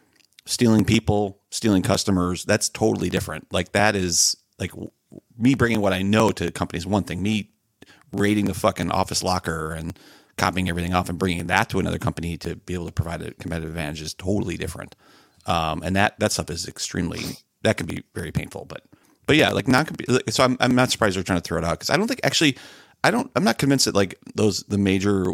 [0.46, 2.44] stealing people, stealing customers.
[2.44, 3.52] That's totally different.
[3.54, 4.72] Like that is like
[5.38, 6.86] me bringing what I know to companies.
[6.86, 7.52] One thing, me
[8.14, 9.98] raiding the fucking office locker and
[10.38, 13.34] copying everything off and bringing that to another company to be able to provide a
[13.34, 14.96] competitive advantage is totally different.
[15.46, 17.22] Um, and that that stuff is extremely
[17.64, 18.66] that can be very painful.
[18.66, 18.84] But
[19.26, 19.86] but yeah, like non
[20.30, 22.22] so I'm I'm not surprised they're trying to throw it out because I don't think
[22.24, 22.58] actually
[23.04, 25.26] I don't I'm not convinced that like those the major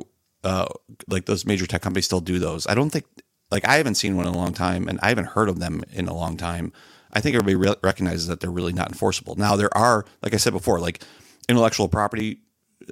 [0.43, 0.67] uh
[1.07, 2.67] like those major tech companies still do those.
[2.67, 3.05] I don't think
[3.51, 5.83] like I haven't seen one in a long time and I haven't heard of them
[5.91, 6.73] in a long time.
[7.11, 9.35] I think everybody re- recognizes that they're really not enforceable.
[9.35, 11.01] Now there are, like I said before, like
[11.47, 12.41] intellectual property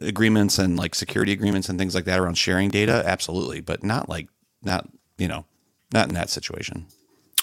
[0.01, 4.09] agreements and like security agreements and things like that around sharing data, absolutely, but not
[4.09, 4.27] like
[4.61, 5.45] not you know
[5.93, 6.87] not in that situation.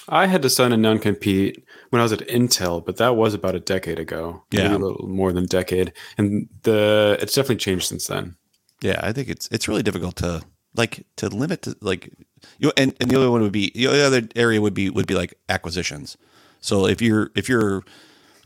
[0.07, 3.33] I had to sign a non compete when I was at Intel, but that was
[3.33, 4.43] about a decade ago.
[4.51, 4.75] Yeah.
[4.75, 8.35] a little more than a decade, and the it's definitely changed since then.
[8.81, 10.43] Yeah, I think it's it's really difficult to
[10.75, 12.11] like to limit to like
[12.59, 15.15] you and, and the other one would be the other area would be would be
[15.15, 16.17] like acquisitions.
[16.61, 17.83] So if you're if you're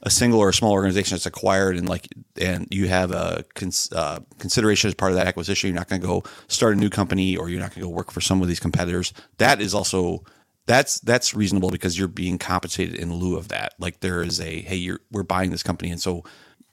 [0.03, 2.07] a single or a small organization that's acquired and like
[2.39, 6.01] and you have a cons, uh, consideration as part of that acquisition, you're not going
[6.01, 8.41] to go start a new company or you're not going to go work for some
[8.41, 9.13] of these competitors.
[9.37, 10.23] That is also
[10.65, 13.73] that's that's reasonable because you're being compensated in lieu of that.
[13.79, 16.23] Like there is a hey, you're we're buying this company, and so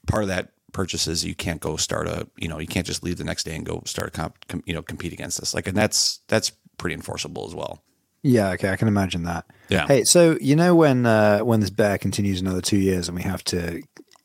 [0.05, 3.03] part of that purchase is you can't go start a you know you can't just
[3.03, 5.53] leave the next day and go start a comp, com, you know compete against this.
[5.53, 7.81] Like and that's that's pretty enforceable as well.
[8.27, 9.45] Yeah, okay, I can imagine that.
[9.69, 9.87] Yeah.
[9.87, 13.23] Hey, so you know when uh, when this bear continues another two years and we
[13.23, 13.81] have to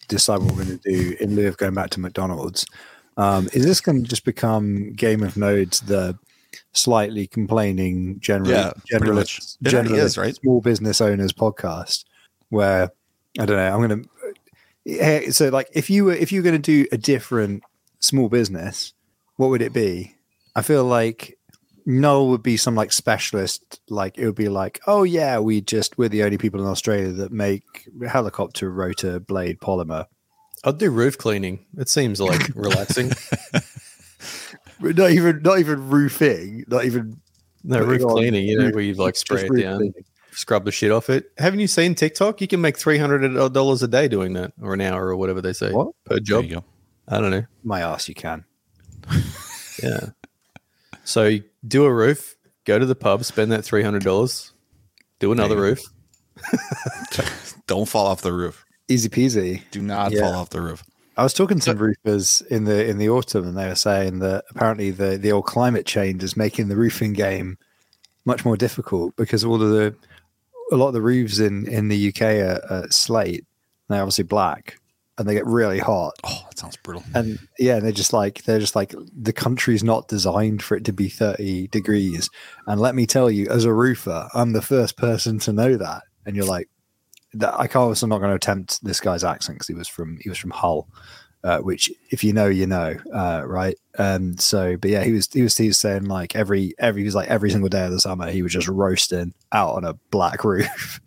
[0.09, 2.67] decide what we're going to do in lieu of going back to McDonald's,
[3.17, 6.19] um, is this going to just become Game of Nodes, the
[6.73, 10.35] slightly complaining general, Yeah, generalist, generalist is, right?
[10.35, 12.05] small business owners podcast?
[12.49, 12.91] Where
[13.39, 14.09] I don't know, I'm going to.
[14.85, 17.63] Hey, so like, if you were if you were going to do a different
[18.01, 18.95] small business,
[19.37, 20.17] what would it be?
[20.57, 21.39] I feel like
[21.85, 25.99] Null would be some like specialist, like it would be like, oh yeah, we just
[25.99, 27.63] we're the only people in Australia that make
[28.09, 30.07] helicopter rotor blade polymer.
[30.65, 31.67] I'd do roof cleaning.
[31.77, 33.11] It seems like relaxing.
[34.81, 37.21] Not even not even roofing, not even
[37.65, 40.05] No, roof cleaning, you know, roof- where you like spray it roof down, cleaning.
[40.33, 41.31] scrub the shit off it.
[41.39, 42.41] Haven't you seen TikTok?
[42.41, 45.41] You can make three hundred dollars a day doing that, or an hour, or whatever
[45.41, 45.89] they say What?
[46.05, 46.45] per job.
[47.09, 47.45] I don't know.
[47.65, 48.45] My ass, you can.
[49.83, 50.11] Yeah.
[51.05, 52.35] So you do a roof,
[52.65, 54.53] go to the pub, spend that three hundred dollars,
[55.19, 55.81] do another There you roof.
[57.67, 58.65] Don't fall off the roof.
[58.89, 59.63] Easy peasy.
[59.71, 60.21] Do not Yeah.
[60.23, 60.83] fall off the roof.
[61.17, 64.21] I was talking to some roofers in the in the autumn, and they were saying
[64.21, 67.59] that apparently the the old climate change is making the roofing game
[68.25, 69.95] much more difficult because all of the
[70.71, 73.45] a lot of the roofs in in the UK are, are slate.
[73.89, 74.79] They're obviously black,
[75.19, 76.15] and they get really hot.
[76.25, 77.05] Oh, that sounds brutal.
[77.15, 80.93] And yeah, they're just like they're just like the country's not designed for it to
[80.93, 82.31] be thirty degrees.
[82.67, 86.03] And let me tell you, as a roofer, I'm the first person to know that.
[86.25, 86.69] And you're like,
[87.35, 88.01] that I can't.
[88.03, 90.51] I'm not going to attempt this guy's accent because he was from he was from
[90.51, 90.89] Hull,
[91.45, 93.77] uh, which if you know, you know, uh, right?
[93.99, 97.05] Um, so, but yeah, he was he was he was saying like every every he
[97.05, 99.95] was like every single day of the summer he was just roasting out on a
[100.11, 101.01] black roof.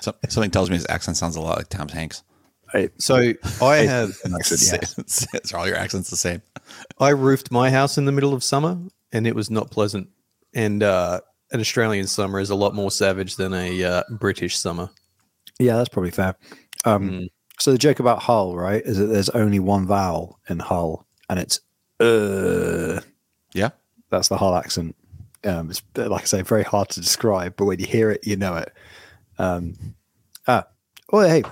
[0.00, 2.22] So, something tells me his accent sounds a lot like Tom Hanks.
[2.74, 2.90] Right.
[3.00, 5.56] So I have Accent, yeah.
[5.56, 6.42] All your accents the same?
[6.98, 8.76] I roofed my house in the middle of summer,
[9.12, 10.08] and it was not pleasant.
[10.54, 11.20] And uh,
[11.52, 14.90] an Australian summer is a lot more savage than a uh, British summer.
[15.60, 16.34] Yeah, that's probably fair.
[16.84, 17.28] Um, Mm.
[17.60, 21.38] So the joke about Hull, right, is that there's only one vowel in Hull, and
[21.38, 21.60] it's
[22.00, 23.00] uh.
[23.52, 23.70] Yeah.
[24.10, 24.96] That's the Hull accent.
[25.44, 28.36] Um, it's like I say, very hard to describe, but when you hear it, you
[28.36, 28.72] know it.
[29.38, 29.74] Um,
[30.48, 30.66] ah,
[31.12, 31.44] oh hey,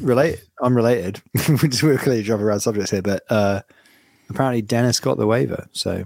[0.00, 0.42] relate.
[0.60, 1.22] I'm related.
[1.48, 3.62] We're just we're clearly jumping around subjects here, but uh,
[4.30, 5.66] apparently Dennis got the waiver.
[5.72, 6.04] So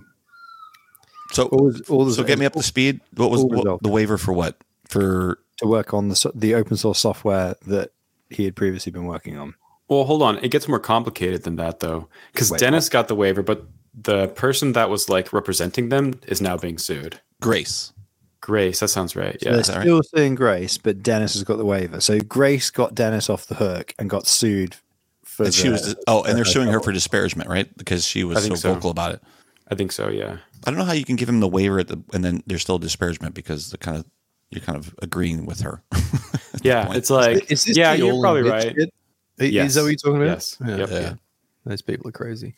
[1.32, 3.00] So, all, was- all was- so get me up to speed.
[3.14, 4.32] What was what, the waiver for?
[4.32, 4.56] What
[4.88, 5.38] for?
[5.58, 7.90] to work on the the open source software that
[8.30, 9.54] he had previously been working on.
[9.88, 10.38] Well, hold on.
[10.38, 13.64] It gets more complicated than that, though, because Wait, Dennis got the waiver, but
[13.94, 17.20] the person that was like representing them is now being sued.
[17.40, 17.92] Grace.
[18.48, 19.38] Grace, that sounds right.
[19.42, 19.56] So Yeah.
[19.56, 19.82] they're that right?
[19.82, 22.00] still saying Grace, but Dennis has got the waiver.
[22.00, 24.76] So Grace got Dennis off the hook and got sued
[25.22, 25.44] for.
[25.44, 27.68] And she was oh, and they're for suing her for disparagement, right?
[27.76, 28.72] Because she was so, so.
[28.72, 29.22] vocal about it.
[29.70, 30.08] I think so.
[30.08, 30.38] Yeah.
[30.64, 32.62] I don't know how you can give him the waiver at the and then there's
[32.62, 34.06] still disparagement because the kind of
[34.48, 35.82] you're kind of agreeing with her.
[36.62, 36.92] Yeah.
[36.92, 38.74] It's like, Is this yeah, you're probably right.
[38.74, 38.92] shit?
[39.38, 39.68] Yes.
[39.68, 40.26] Is that what you're talking about?
[40.26, 40.56] Yes.
[40.66, 40.76] Yeah.
[40.76, 40.90] Yep.
[40.90, 41.14] Yeah.
[41.64, 42.54] Those people are crazy.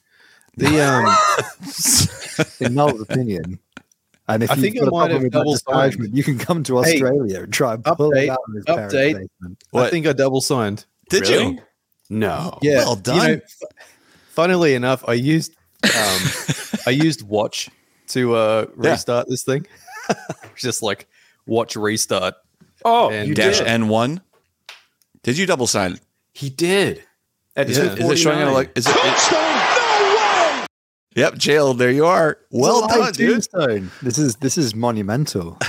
[0.56, 0.80] The
[2.60, 3.58] um, in Noel's opinion.
[4.34, 6.14] And if I you've think I got a might problem have with that double disparagement,
[6.16, 8.64] you can come to Hey, Australia and try and pull update, it out of his
[8.66, 9.12] update.
[9.14, 9.30] basement.
[9.42, 9.90] I What?
[9.90, 10.84] think I double signed.
[11.08, 11.44] Did Really?
[11.54, 11.58] you?
[12.08, 12.58] No.
[12.62, 12.78] Yeah.
[12.78, 13.32] Well you done.
[13.32, 13.40] know,
[14.30, 15.54] funnily enough, I used
[15.84, 16.20] um,
[16.86, 17.68] I used watch
[18.08, 18.90] to uh, Yeah.
[18.92, 19.66] restart this thing.
[20.56, 21.06] Just like
[21.46, 22.34] watch restart.
[22.84, 23.66] Oh, And you Dash did.
[23.66, 24.20] N one.
[25.22, 25.98] Did you double sign?
[26.32, 27.04] He did.
[27.56, 27.72] At Yeah.
[27.72, 28.70] Is it, is it showing on a like?
[28.76, 28.96] Is it?
[31.16, 31.78] Yep, jailed.
[31.78, 32.38] There you are.
[32.50, 33.30] Well done, dude.
[33.42, 33.90] tombstone.
[34.02, 35.58] This is this is monumental.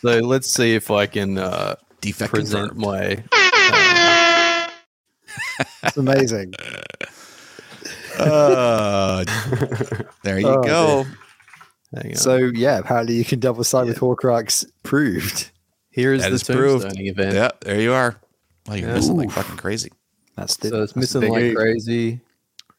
[0.00, 3.22] So let's see if I can uh, Defect present my.
[5.84, 6.54] It's amazing.
[8.18, 9.24] Uh,
[10.24, 11.06] there you Oh, go.
[12.14, 15.50] So yeah, apparently you can double side with Horcrux proved.
[15.90, 16.86] here is That the proved.
[16.98, 17.34] event.
[17.34, 18.16] Yeah, there you are.
[18.66, 18.94] Well, you're Yeah.
[18.96, 19.92] missing like fucking crazy.
[20.36, 21.54] That's the, So it's that's missing like oof.
[21.56, 22.20] crazy.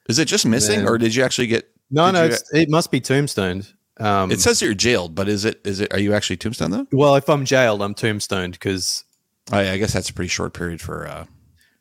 [0.09, 0.87] Is it just missing, Man.
[0.87, 1.69] or did you actually get?
[1.91, 3.71] No, no, you- it's, it must be tombstoned.
[3.99, 5.61] Um, it says you're jailed, but is it?
[5.63, 5.93] Is it?
[5.93, 6.87] Are you actually tombstone though?
[6.91, 9.03] well, if I'm jailed, I'm tombstoned because
[9.51, 11.07] Oh, yeah, I guess that's a pretty short period for.
[11.07, 11.25] uh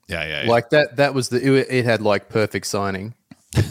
[0.08, 0.50] Yeah, yeah, yeah.
[0.50, 0.96] like that.
[0.96, 3.14] That was the it, it had like perfect signing.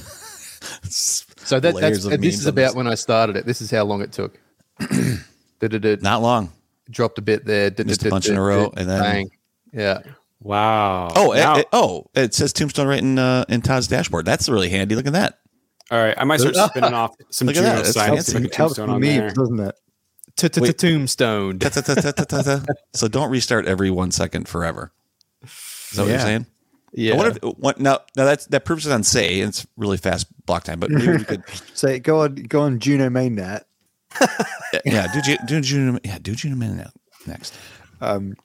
[1.44, 3.46] So that, that's this is about when I started it.
[3.46, 4.40] This is how long it took.
[5.60, 6.52] did it, it not long.
[6.90, 7.72] dropped a bit there.
[7.84, 9.30] Missed a bunch in a row, and then-
[9.74, 10.02] yeah.
[10.42, 11.10] Wow.
[11.16, 14.26] Oh, Now- it, it- oh, it says tombstone right in uh, in Todd's dashboard.
[14.26, 14.96] That's really handy.
[14.96, 15.38] Look at that.
[15.92, 16.16] all right.
[16.18, 17.70] I might start spinning off some Look at that.
[17.72, 18.32] Juno That's signs fancy.
[18.34, 19.30] to make a It helps tombstone on memes, there.
[19.32, 19.76] doesn't it?
[20.62, 20.78] Wait.
[20.78, 21.64] Tombstoned.
[22.94, 24.92] So don't restart every one second forever.
[25.44, 25.50] Is
[25.96, 26.46] that what you're saying?
[26.94, 27.14] Yeah.
[27.14, 29.42] I wonder if, what, now, now that's, that proves it on Sei.
[29.42, 32.80] and It's really fast block time, but maybe we could, So go on, go on
[32.80, 33.64] Juno mainnet.
[34.86, 36.92] yeah, do, Ju- do Juno, yeah, do Juno mainnet
[37.28, 37.54] next.
[38.02, 38.36] Um,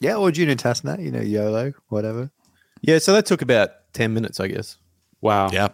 [0.00, 1.02] yeah, or Juno testnet.
[1.02, 2.30] You know, YOLO, whatever.
[2.82, 2.98] yeah.
[2.98, 4.76] So that took about ten minutes, I guess.
[5.20, 5.50] Wow.
[5.50, 5.68] Yeah.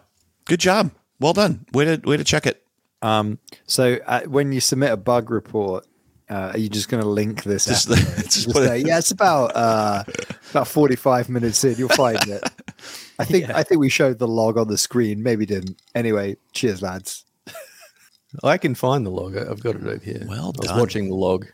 [0.45, 0.91] Good job.
[1.19, 1.65] Well done.
[1.73, 2.61] Way to, way to check it.
[3.01, 5.85] Um, so uh, when you submit a bug report,
[6.29, 7.65] uh, are you just going to link this?
[7.65, 8.15] Just- afterwards?
[8.23, 10.03] just Just put it- say, yeah, it's about uh,
[10.51, 11.75] about forty five minutes in.
[11.77, 12.43] You'll find it.
[13.19, 15.21] I think I think we showed the log on the screen.
[15.21, 15.79] Maybe didn't.
[15.93, 17.25] Anyway, cheers, lads.
[18.43, 19.37] I can find the log.
[19.37, 20.25] I- I've got it over here.
[20.27, 20.59] Well done.
[20.59, 20.79] I was done.
[20.79, 21.45] watching the log.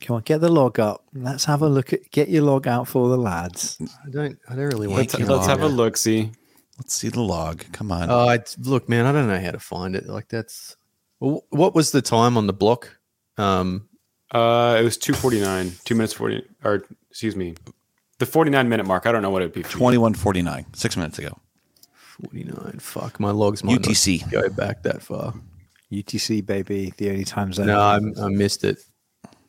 [0.00, 1.04] Come on, get the log up.
[1.12, 3.78] Let's have a look at get your log out for the lads.
[4.06, 4.38] I don't.
[4.48, 5.26] I don't really want Let's, to.
[5.26, 5.96] let's have a look.
[5.96, 6.30] See.
[6.78, 7.64] Let's see the log.
[7.72, 8.08] Come on.
[8.08, 9.04] Oh, it's, look, man.
[9.04, 10.06] I don't know how to find it.
[10.06, 10.76] Like that's.
[11.18, 12.96] Wh- What was the time on the block?
[13.36, 13.88] Um,
[14.30, 17.54] Uh, it was two forty nine, two minutes forty, or excuse me,
[18.18, 19.06] the forty nine minute mark.
[19.06, 19.62] I don't know what it'd be.
[19.64, 21.36] for 2149, six minutes ago.
[22.30, 22.78] 49.
[22.80, 24.22] Fuck, my logs might UTC.
[24.22, 25.34] not go back that far.
[25.92, 27.66] UTC baby, the only time zone.
[27.66, 28.78] No, I, I missed it.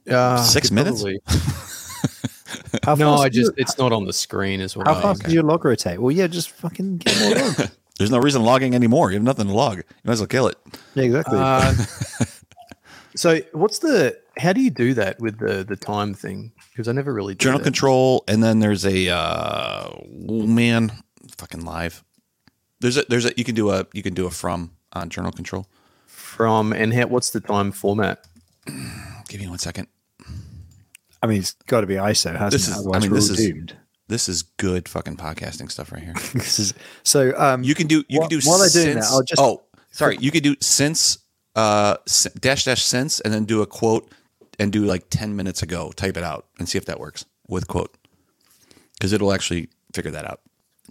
[0.09, 1.03] Uh, Six minutes?
[2.83, 4.85] how No, I does your- just it's not on the screen as well.
[4.85, 5.99] how fast does your log rotate?
[6.01, 7.69] Well, yeah, just fucking get more log.
[7.97, 9.11] There's no reason logging anymore.
[9.11, 9.77] You have nothing to log.
[9.79, 10.57] You might as well kill it.
[10.95, 11.37] yeah, exactly.
[11.37, 11.73] Uh,
[13.15, 16.51] so what's the how do you do that with the the time thing?
[16.71, 17.65] Because I never really did Journal that.
[17.65, 19.89] control, and then there's a uh,
[20.29, 20.93] oh, man,
[21.37, 22.03] fucking live.
[22.79, 25.33] There's a there's a you can do a you can do a from on journal
[25.33, 25.67] control.
[26.07, 28.25] from and how, what's the time format?
[29.27, 29.87] Give me one second.
[31.21, 32.71] I mean, it's got to be ISO, hasn't This it?
[32.79, 33.75] is- I mean, this is- doomed.
[34.07, 36.13] This is good fucking podcasting stuff right here.
[36.33, 37.31] This is so.
[37.37, 39.61] Um, You can do you While- can do while they're doing that, I'll just- oh
[39.91, 41.17] sorry you could do since
[41.55, 41.97] uh
[42.39, 44.11] dash dash since and then do a quote
[44.59, 45.91] and do like ten minutes ago.
[45.95, 47.95] Type it out and see if that works with quote
[48.93, 50.41] because it'll actually figure that out.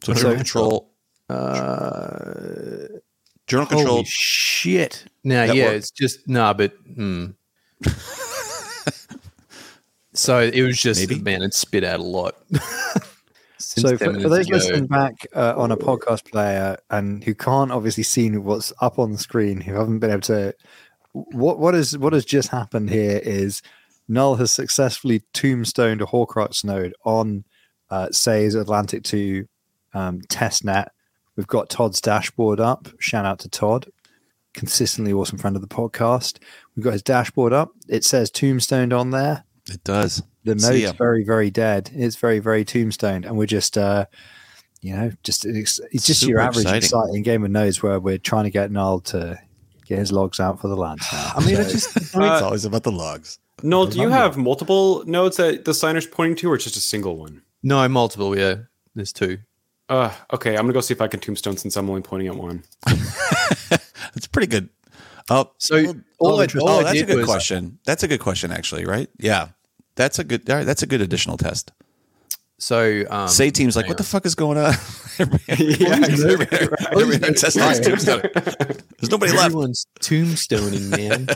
[0.04, 0.90] So So- journal control
[1.28, 2.98] Uh,
[3.48, 5.04] journal control holy shit!
[5.24, 5.74] Now, yeah, work?
[5.74, 7.26] it's just no, but hmm.
[10.18, 11.20] so it was just Maybe.
[11.20, 12.36] man, it spit out a lot.
[13.58, 14.56] So for, for those ago.
[14.56, 19.12] listening back uh, on a podcast player and who can't obviously see what's up on
[19.12, 20.54] the screen, who haven't been able to,
[21.12, 23.60] what what is what has just happened here is
[24.06, 27.44] Null has successfully tombstoned a Horcrux node on
[27.90, 29.46] uh, Sei's Atlantic Two
[29.92, 30.88] um, testnet.
[31.36, 32.88] We've got Todd's dashboard up.
[33.00, 33.86] Shout out to Todd,
[34.54, 36.38] consistently awesome friend of the podcast.
[36.74, 37.72] We've got his dashboard up.
[37.88, 40.22] It says tombstoned on there it does.
[40.44, 40.92] the See node's ya.
[40.92, 44.06] very very dead it's very very tombstone and we're just uh
[44.80, 46.76] you know just it's, it's just your average exciting.
[46.84, 47.22] exciting.
[47.22, 49.38] game of nodes where we're trying to get null to
[49.86, 51.00] get his logs out for the land.
[51.12, 53.38] I mean, So- it just it's always about the logs.
[53.62, 57.16] Noel, do you have multiple nodes that the signer's pointing to, or just a single
[57.16, 57.42] one?
[57.62, 58.38] no multiple.
[58.38, 58.54] Yeah,
[58.94, 59.38] there's two.
[59.88, 62.36] Uh, okay, I'm gonna go see if I can tombstone since I'm only pointing at
[62.36, 62.62] one.
[63.68, 64.68] That's pretty good.
[65.30, 67.78] Oh, So well, all oh, I- all oh, I that's a good was- question.
[67.84, 68.84] That's a good question, actually.
[68.84, 69.08] Right?
[69.18, 69.48] Yeah,
[69.99, 70.49] that's a good.
[70.49, 71.72] All right, that's a good additional test.
[72.61, 74.74] So um, Sei teams like, what the fuck is going on?
[75.49, 76.46] Yeah, Every-
[76.92, 78.22] every test is tombstone.
[78.99, 79.46] There's nobody left.
[79.46, 81.28] everyone's tombstoning, man.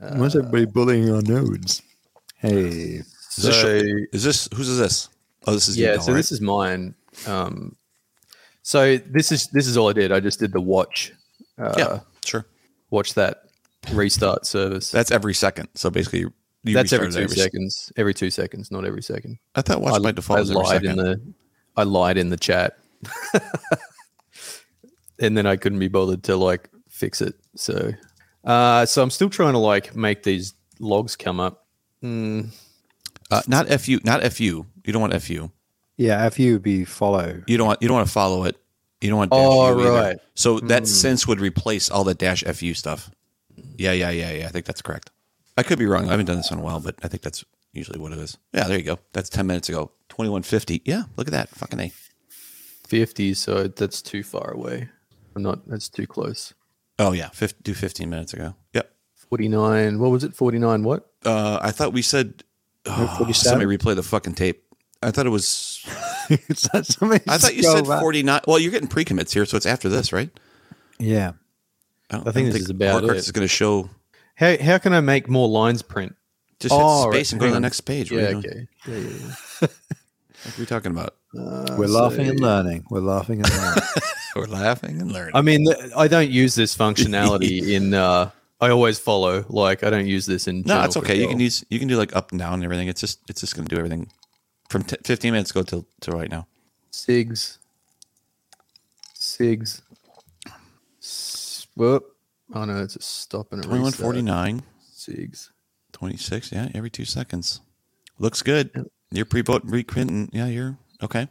[0.20, 1.82] why's everybody bullying our nodes
[2.38, 3.06] hey Is
[3.36, 3.66] this, So-
[4.12, 5.08] is this whose is this?
[5.46, 6.94] Oh, this is yeah, you, so this is mine.
[7.26, 7.74] Um,
[8.62, 10.12] so this is this is all I did.
[10.12, 11.12] I just did the watch.
[11.56, 12.44] Uh, yeah, sure.
[12.90, 13.44] Watch that
[13.92, 14.90] restart service.
[14.90, 15.68] That's every second.
[15.74, 16.26] So basically,
[16.68, 17.92] you That's every restarted two seconds.
[17.96, 19.38] Every two seconds, not every second.
[19.54, 20.90] I thought watch I, by default I was every lied second.
[20.90, 21.20] in the
[21.76, 22.76] I lied in the chat,
[25.18, 27.34] and then I couldn't be bothered to like fix it.
[27.54, 27.92] So,
[28.44, 31.66] uh, so I'm still trying to like make these logs come up.
[32.02, 32.48] Mm,
[33.30, 34.66] uh, not fu, not fu.
[34.84, 35.50] You don't want fu.
[35.96, 38.56] yeah fu would be follow You don't want you don't want to follow it.
[39.00, 39.30] You don't want.
[39.30, 40.18] Dash Oh, U right.
[40.34, 43.10] So that sense would replace all the dash fu stuff.
[43.76, 44.46] Yeah, yeah, yeah, yeah.
[44.46, 45.10] I think that's correct.
[45.58, 46.06] I could be wrong.
[46.08, 48.38] I haven't done this in a while, but I think that's usually what it is.
[48.52, 48.98] Yeah, there you go.
[49.12, 49.90] That's ten minutes ago.
[50.08, 50.82] Twenty one fifty.
[50.84, 51.48] Yeah, look at that.
[51.50, 51.92] Fucking a.
[52.86, 54.88] 50, so that's too far away.
[55.36, 55.68] I'm not.
[55.68, 56.54] That's too close.
[56.98, 58.54] Oh yeah, 50, do fifteen minutes ago.
[58.72, 58.90] Yep.
[59.28, 59.98] 49.
[59.98, 60.34] What was it?
[60.34, 60.82] 49.
[60.84, 61.06] What?
[61.24, 62.44] Uh, I thought we said.
[62.86, 63.34] Oh, 47?
[63.34, 64.64] somebody replay the fucking tape.
[65.02, 65.84] I thought it was.
[66.48, 68.00] Is that somebody I thought you said back?
[68.00, 68.40] forty nine.
[68.46, 70.30] Well, you're getting pre commits here, so it's after this, right?
[70.98, 71.32] yeah
[72.08, 73.16] don't- I think don't this is about Horcrux it.
[73.18, 73.88] is going to show
[74.38, 76.14] How how can I make more lines print?
[76.60, 78.10] just hit Oh, space right, and go to the next page.
[78.10, 78.28] What Yeah.
[78.30, 78.36] are?
[78.36, 78.66] Okay.
[78.86, 79.10] Yeah, yeah,
[79.62, 79.68] yeah.
[80.44, 81.14] What are we talking about?
[81.34, 83.82] we're laughing and learning we're laughing and learning
[84.36, 85.34] We're laughing and learning.
[85.34, 85.66] I mean,
[85.96, 87.92] I don't use this functionality in.
[87.92, 88.30] Uh,
[88.60, 89.44] I always follow.
[89.48, 90.58] Like, I don't use this in.
[90.62, 91.20] no, Journal it's okay.
[91.20, 92.86] You can use you can do like up and down and everything.
[92.88, 94.10] It's just it's just going to do everything
[94.68, 96.46] from t- 15 minutes ago till to right now.
[96.92, 97.58] SIGs.
[99.18, 99.80] SIGs.
[101.02, 102.14] S- Whoop.
[102.54, 104.04] Oh no, it's a stop and a Twenty one restart.
[104.04, 104.62] forty nine.
[104.96, 105.50] SIGs.
[105.92, 107.60] 26 yeah every two seconds
[108.18, 108.70] looks good
[109.10, 111.28] you're pre voting, re-printing yeah you're okay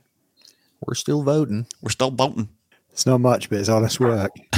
[0.82, 1.68] We're still voting.
[1.82, 2.49] we're still voting
[2.91, 4.32] it's not much but it's honest work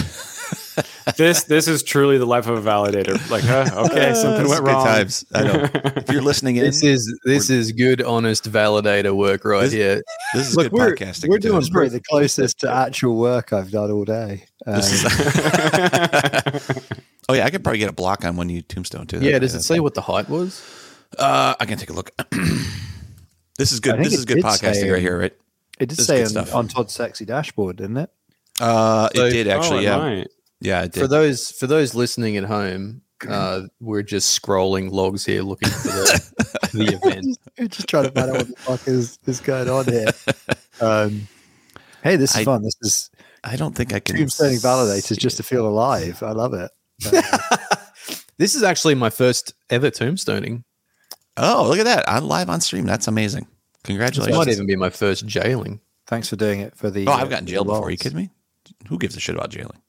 [1.18, 3.18] this this is truly the life of a validator.
[3.30, 3.70] Like, huh?
[3.86, 4.86] Okay, something This is went good wrong.
[4.86, 9.44] times i know if you're listening in This is this is good, honest validator work
[9.46, 10.02] right This- here.
[10.34, 11.50] this is Look, good we're- podcasting we're too.
[11.50, 14.82] doing it's probably the closest to actual work i've done all day um,
[17.30, 19.40] oh yeah i could probably get a block on when you tombstone too Yeah.
[19.40, 20.62] Does it say what the height was?
[21.18, 22.12] uh i can take a look
[23.58, 25.34] this is good this it is good podcasting say, right here right
[25.80, 28.12] it did this say on, on todd's sexy dashboard didn't it
[28.60, 30.28] uh So- it did actually oh, yeah might.
[30.62, 35.26] Yeah it did For those for those listening at home, uh, we're just scrolling logs
[35.26, 37.38] here looking for the the event.
[37.58, 40.08] We're just trying to find out what the fuck is, is going on here.
[40.82, 41.28] Um,
[42.04, 42.62] Hey, this is I- fun.
[42.64, 43.10] This is
[43.44, 44.16] I don't think I can.
[44.16, 46.24] tombstoning validators see just to feel alive.
[46.24, 46.72] I love it.
[48.38, 50.64] This is actually my first ever tombstoning.
[51.36, 52.06] Oh, look at that!
[52.08, 52.86] I'm live on stream.
[52.86, 53.44] That's amazing.
[53.44, 54.38] This Congratulations.
[54.38, 55.82] might even be my first jailing.
[56.08, 57.06] Thanks for doing it for the.
[57.08, 57.80] oh, uh, I've gotten the jailed before.
[57.80, 58.02] Are you worlds.
[58.04, 58.30] kidding me?
[58.88, 59.82] Who gives a shit about jailing?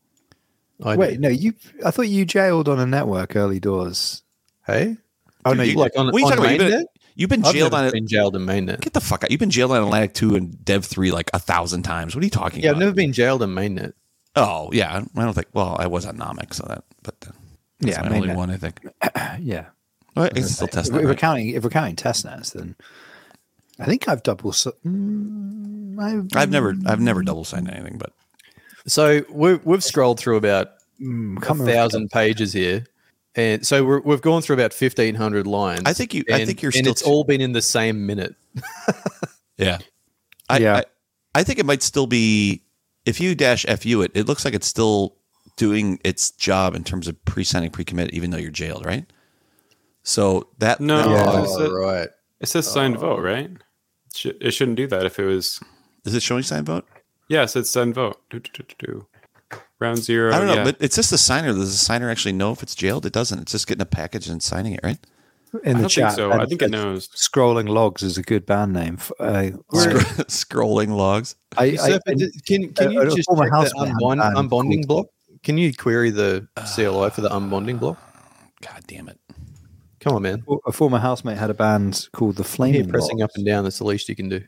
[0.82, 1.20] I Wait, did.
[1.20, 1.54] no, you.
[1.84, 4.22] I thought you jailed on a network early doors.
[4.66, 4.96] hey,
[5.44, 6.52] Oh no, you, like on, what are you on talking about?
[6.52, 6.70] You've mainnet?
[6.70, 7.92] been, you've been I've jailed never on it.
[7.92, 8.80] been jailed in mainnet.
[8.80, 9.30] Get the fuck out!
[9.30, 12.14] You've been jailed on Atlantic two and Dev three like a thousand times.
[12.14, 12.64] What are you talking about?
[12.64, 13.94] Yeah, I've never been jailed in mainnet.
[14.36, 15.48] Oh yeah, I don't think.
[15.54, 16.84] Well, I was on Nomic, so that.
[17.02, 17.32] But uh,
[17.80, 18.50] that's Yeah, my I mean only one.
[18.50, 18.80] I think.
[19.40, 19.66] yeah.
[20.14, 21.08] Well, I can still If, test we- if that.
[21.08, 22.76] we're counting, if we're counting test nets, then
[23.78, 24.50] I think I've double.
[24.50, 28.12] s- Mm, I've, I've never, I've never double signed anything, but
[28.90, 30.70] So we've, we've scrolled through about
[31.00, 32.84] mm, a can't remember if I've thousand pages here.
[33.36, 35.82] And so we're, we've gone through about 1,500 lines.
[35.86, 36.24] I think you.
[36.32, 36.70] I think you're.
[36.70, 38.34] And still it's too- all been in the same minute.
[39.56, 39.78] yeah,
[40.48, 40.76] I, Yeah.
[40.78, 40.84] I,
[41.36, 42.64] I think it might still be
[43.06, 44.10] if you dash fu it.
[44.14, 45.16] It looks like it's still
[45.56, 49.06] doing its job in terms of pre-signing pre-commit, even though you're jailed, right?
[50.02, 51.42] So that No, that- Yeah.
[51.44, 52.08] is it, right.
[52.40, 53.44] it says signed vote, right?
[53.50, 55.60] It, should, it shouldn't do that if it was.
[56.04, 56.84] is it showing signed vote?
[57.30, 58.20] Yeah, it's says signed vote.
[58.28, 59.06] Do, do, do, do, do.
[59.78, 60.34] Round zero.
[60.34, 60.64] I don't know, yeah.
[60.64, 61.52] but it's just the signer.
[61.54, 63.06] Does the signer actually know if it's jailed?
[63.06, 63.38] It doesn't.
[63.38, 64.98] It's just getting a package and signing it, right?
[65.64, 66.08] in I the don't chat.
[66.10, 66.30] think so.
[66.30, 67.08] Ben I think it knows.
[67.08, 68.96] Scrolling logs is a good band name.
[68.98, 71.34] f- Uh, Scro- scrolling logs.
[71.56, 73.88] I, I, So, but d- can, can a- you a just former check the housemate
[73.88, 75.06] had unbond, banned unbonding called- block?
[75.42, 77.98] Can you query the CLI for the unbonding block?
[78.60, 79.18] God damn it!
[80.00, 80.44] Come on, man.
[80.66, 82.88] a former housemate had a band called the Here, Flaming.
[82.90, 83.22] pressing Logs.
[83.22, 83.64] up and down.
[83.64, 84.42] That's the least you can do.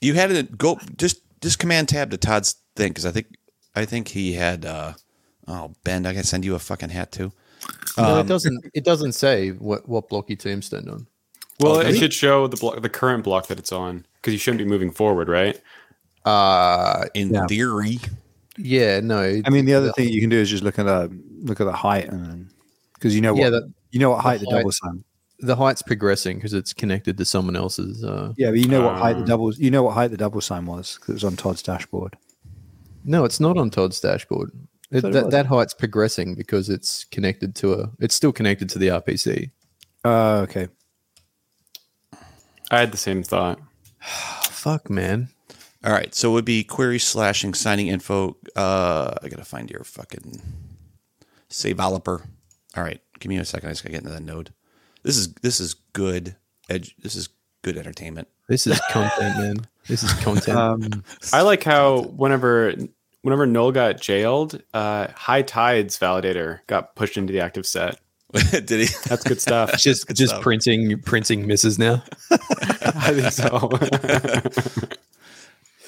[0.00, 3.26] You had it go just just command tab to Todd's thing because I think
[3.74, 4.64] I think he had.
[4.64, 4.92] uh
[5.48, 7.30] Oh, Ben, I can send you a fucking hat too.
[7.96, 8.64] no, Um, it doesn't.
[8.74, 11.06] It doesn't say what what block you tombstone on.
[11.60, 11.90] Well, Okay.
[11.90, 14.64] it should show the block, the current block that it's on, because you shouldn't be
[14.64, 15.60] moving forward, right?
[16.24, 17.46] Uh In Yeah.
[17.46, 17.98] theory,
[18.58, 19.40] yeah, no.
[19.44, 21.64] I mean, the other thing you can do is just look at the look at
[21.64, 22.50] the height, and
[22.94, 24.56] because you know what yeah, the, you know what height the height.
[24.58, 25.04] double sign.
[25.40, 28.02] The height's progressing because it's connected to someone else's.
[28.04, 30.16] Uh, Yeah, but you know what height the Um, double you know what height the
[30.16, 32.16] double sign was because it was on Todd's dashboard.
[33.04, 34.50] no, it's not on Todd's dashboard.
[34.90, 37.90] It, thought it that, that height's progressing because it's connected to a.
[38.00, 39.50] It's still connected to the RPC.
[40.04, 40.68] Oh, okay.
[42.70, 43.60] I had the same thought.
[44.44, 45.28] Fuck, man.
[45.84, 46.14] all right.
[46.14, 48.36] So it would be query slashing signing info.
[48.56, 50.40] Uh, I gotta find your fucking
[51.48, 52.24] save developer.
[52.76, 53.68] All right, give me a second.
[53.68, 54.52] I just gotta get into that node.
[55.06, 56.34] This is this is good.
[56.68, 56.96] Edge.
[57.00, 57.28] This is
[57.62, 58.26] good entertainment.
[58.48, 59.56] This is content, man.
[59.86, 60.58] This is content.
[60.58, 62.74] Um, I like how whenever
[63.22, 68.00] whenever Null got jailed, uh, High Tides validator got pushed into the active set.
[68.50, 68.86] Did he?
[69.08, 69.78] That's good stuff.
[69.78, 70.42] just good just stuff.
[70.42, 72.02] printing printing misses now.
[72.32, 73.48] I think so.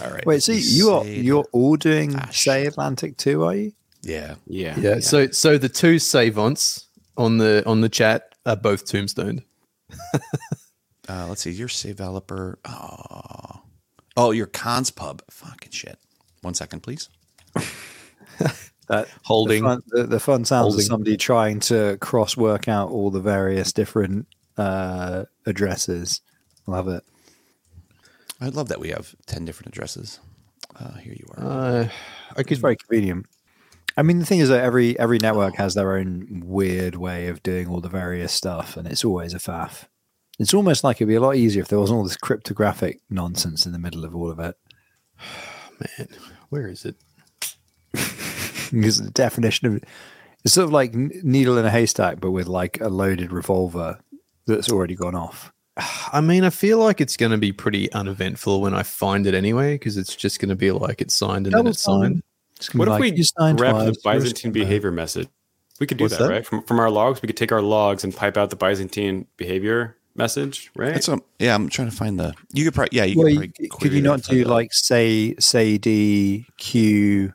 [0.01, 0.25] All right.
[0.27, 3.73] wait, so you are you're all doing Ah, Sei Atlantic too, are you?
[4.03, 4.37] Yeah.
[4.47, 4.79] yeah.
[4.79, 5.01] Yeah.
[5.01, 9.45] So so the two savants on the on the chat are both tombstoned.
[11.11, 11.51] Uh, let's see.
[11.51, 12.59] Your save developer.
[12.67, 13.63] Oh,
[14.19, 15.23] oh, your cons pub.
[15.31, 15.99] Fucking shit.
[16.43, 17.09] One second, please.
[18.89, 19.63] That Holding.
[19.65, 20.81] the fun, the, the fun sounds Holding.
[20.81, 24.27] of somebody trying to cross work out all the various different
[24.59, 26.21] uh, addresses.
[26.67, 27.03] Love it.
[28.41, 30.21] I love that we have ten different addresses.
[30.79, 31.45] Uh, here you are.
[31.45, 31.89] Uh,
[32.37, 33.25] I It's could very convenient.
[33.99, 37.43] I mean, the thing is that every every network has their own weird way of
[37.43, 39.87] doing all the various stuff, and it's always a faff.
[40.39, 43.67] It's almost like it'd be a lot easier if there wasn't all this cryptographic nonsense
[43.67, 44.57] in the middle of all of it.
[45.99, 46.09] man.
[46.49, 46.97] Where is it?
[48.71, 49.83] Because the definition of
[50.45, 53.99] it's sort of like needle in a haystack, but with like a loaded revolver
[54.47, 55.53] that's already gone off.
[56.13, 59.33] I mean, I feel like it's going to be pretty uneventful when I find it
[59.33, 62.23] anyway, because it's just going to be like it's signed and then it's signed.
[62.75, 65.29] What if like, we "You signed grab twice, the Byzantine scumbag." behavior message?
[65.81, 66.31] We could do What's that, that?
[66.31, 66.47] right?
[66.47, 69.97] From, from our logs, we could take our logs and pipe out the Byzantine behavior
[70.17, 70.93] message, right?
[70.93, 71.55] That's yeah.
[71.55, 72.35] I'm trying to find the.
[72.53, 73.05] You could probably yeah.
[73.05, 77.33] You Well, could, you, probably could you not do like say say D Q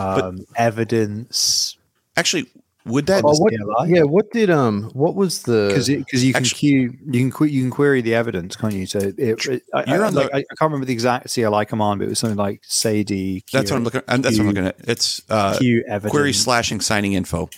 [0.00, 1.76] um, evidence?
[2.16, 2.46] actually?
[2.84, 3.22] Would that?
[3.24, 3.52] Oh, what-
[3.88, 4.02] Yeah.
[4.02, 4.90] What did um?
[4.92, 5.68] What was the?
[5.68, 8.74] because because you can Actu- queue you can que- you can query the evidence, can't
[8.74, 8.86] you?
[8.86, 11.32] So it, it, I, You're I, on the- like, I, I can't remember the exact
[11.32, 13.42] CLI command, but it was something like say D.
[13.46, 14.02] Q, that's what I'm looking.
[14.08, 14.76] and That's what I'm looking at.
[14.80, 16.10] It's uh, Q evidence.
[16.10, 17.48] query slashing signing info.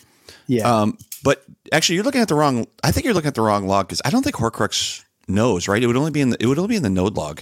[0.46, 2.66] Yeah, Um, but actually, you're looking at the wrong.
[2.82, 5.68] I think you're looking at the wrong log because I don't think Horcrux knows.
[5.68, 5.82] Right?
[5.82, 6.36] It would only be in the.
[6.38, 7.40] It would only be in the node log.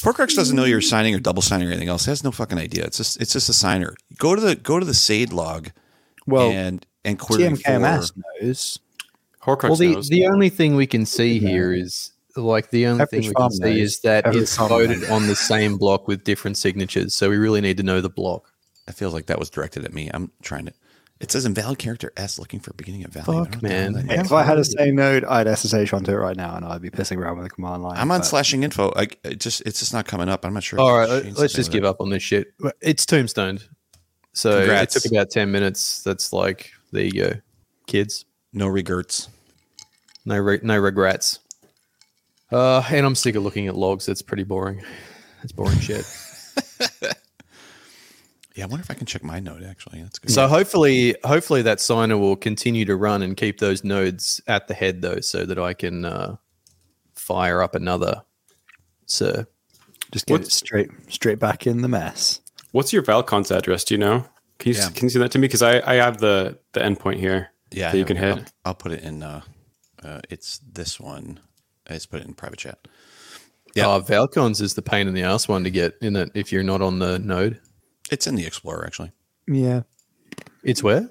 [0.00, 2.06] Horcrux doesn't know you're signing or double signing or anything else.
[2.06, 2.84] It has no fucking idea.
[2.84, 3.94] It's just it's just a signer.
[4.16, 5.70] Go to the go to the SAID log
[6.28, 8.20] well, and and query TMKMS for.
[8.42, 8.78] knows.
[9.42, 10.08] Horcrux well, the knows.
[10.08, 13.50] the only thing we can see here is like the only Pepperidge thing we Farm
[13.50, 15.10] can see is that Pepperidge it's Farm voted knows.
[15.10, 17.14] on the same block with different signatures.
[17.14, 18.52] So we really need to know the block.
[18.86, 20.10] It feels like that was directed at me.
[20.12, 20.72] I'm trying to.
[21.20, 23.24] It says invalid character S looking for beginning of value.
[23.44, 24.06] Fuck, don't know what the hell man.
[24.06, 26.64] that Yeah, if I had a same node, I'd SSH onto it right now, and
[26.64, 27.96] I'd be pissing around with the command line.
[27.98, 28.92] I'm on but- slashing info.
[28.94, 30.44] I it just it's just not coming up.
[30.44, 30.78] I'm not sure.
[30.78, 31.88] All if right, it's let- changed let's just give it.
[31.88, 32.48] up on this shit.
[32.80, 33.66] It's tombstoned.
[34.38, 34.94] So Congrats.
[34.94, 36.04] it took about 10 minutes.
[36.04, 37.32] That's like, there you go,
[37.88, 38.24] kids.
[38.52, 39.30] No regrets.
[40.24, 41.40] No, re- no regrets.
[42.52, 44.06] Uh, and I'm sick of looking at logs.
[44.06, 44.80] That's pretty boring.
[45.38, 46.06] That's boring shit.
[48.54, 49.62] Yeah, I wonder if I can check my node.
[49.62, 50.32] Actually, that's good.
[50.32, 54.74] So hopefully, hopefully that signer will continue to run and keep those nodes at the
[54.74, 56.34] head though, so that I can uh,
[57.14, 58.20] fire up another.
[59.06, 59.46] So
[60.10, 62.40] just get it straight straight back in the mess.
[62.72, 63.84] What's your Valcon's address?
[63.84, 64.24] Do you know?
[64.58, 64.88] Can you Yeah.
[64.90, 65.46] can you see that to me?
[65.46, 67.50] Because I, I have the the endpoint here.
[67.70, 68.38] yeah, that you can hit.
[68.38, 69.22] I'll, I'll put it in.
[69.22, 69.42] Uh,
[70.02, 71.40] uh, it's this one.
[71.88, 72.78] I just put it in private chat.
[73.74, 73.88] Yeah.
[73.88, 76.62] uh, Valcons is the pain in the ass one to get in it if you're
[76.62, 77.60] not on the node.
[78.10, 79.12] It's in the Explorer actually.
[79.46, 79.82] Yeah,
[80.62, 81.10] It's where?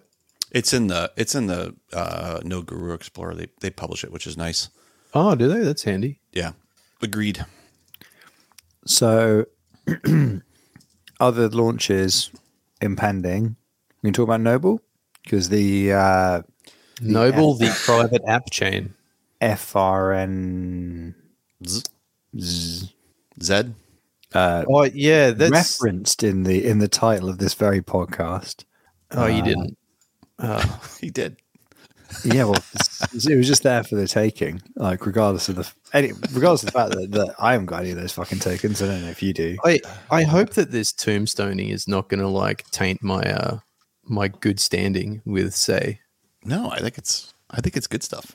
[0.51, 3.35] It's in the it's in the uh, Nodes Guru Explorer.
[3.35, 4.69] They they publish it, which is nice.
[5.13, 5.59] Oh, do they?
[5.61, 6.19] That's handy.
[6.33, 6.51] Yeah,
[7.01, 7.45] agreed.
[8.85, 9.45] So,
[11.19, 12.31] other launches
[12.81, 13.55] impending.
[14.01, 14.81] We can talk about Noble
[15.23, 16.41] because the uh,
[17.01, 18.93] Noble, the private app chain.
[19.41, 21.13] FRN
[21.67, 21.83] Z-
[22.39, 22.93] Z-
[23.41, 23.75] Zed.
[24.69, 25.51] Oh yeah, that's.
[25.51, 28.65] referenced in the in the title of this very podcast.
[29.11, 29.77] oh, you didn't.
[30.39, 31.37] Oh, He did.
[32.23, 32.63] Yeah, well,
[33.13, 34.61] it was just there for the taking.
[34.75, 37.91] Like, regardless of the any, regardless of the fact that, that I haven't got any
[37.91, 38.81] of those fucking tokens.
[38.81, 39.57] I don't know if you do.
[39.65, 39.79] I
[40.09, 43.59] I hope that this tombstoning is not going to like taint my uh
[44.03, 45.99] my good standing with Sei.
[46.43, 48.33] No, I think it's I think it's good stuff.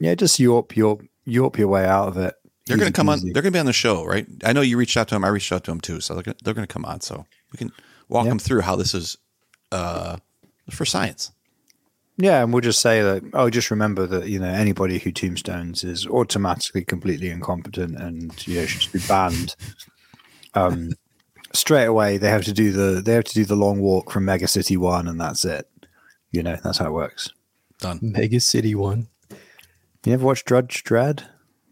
[0.00, 2.34] Yeah, just yorp your yorp your way out of it.
[2.66, 3.20] They're going to come on.
[3.20, 4.26] They're going to be on the show, right?
[4.44, 5.24] I know you reached out to them.
[5.24, 7.00] I reached out to them too, so they're going to come on.
[7.00, 7.70] So we can
[8.08, 8.30] walk Yeah.
[8.30, 9.16] them through how this is
[9.70, 10.16] uh,
[10.70, 11.30] for science.
[12.18, 13.22] Yeah, and we'll just say that.
[13.34, 18.60] Oh, just remember that you know anybody who tombstones is automatically completely incompetent and you
[18.60, 19.54] know should just be banned.
[20.54, 20.92] Um,
[21.52, 24.24] straight away they have to do the they have to do the long walk from
[24.24, 25.68] Mega City One, and that's it.
[26.30, 27.30] You know that's how it works.
[27.80, 27.98] Done.
[28.00, 29.08] Mega City one.
[30.04, 31.24] You ever watched Judge Dredd?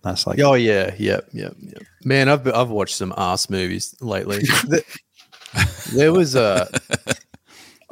[0.03, 1.82] That's like Oh yeah, yep, yep, yep.
[2.05, 4.42] Man, I've I've watched some ass movies lately.
[5.92, 6.68] There was a.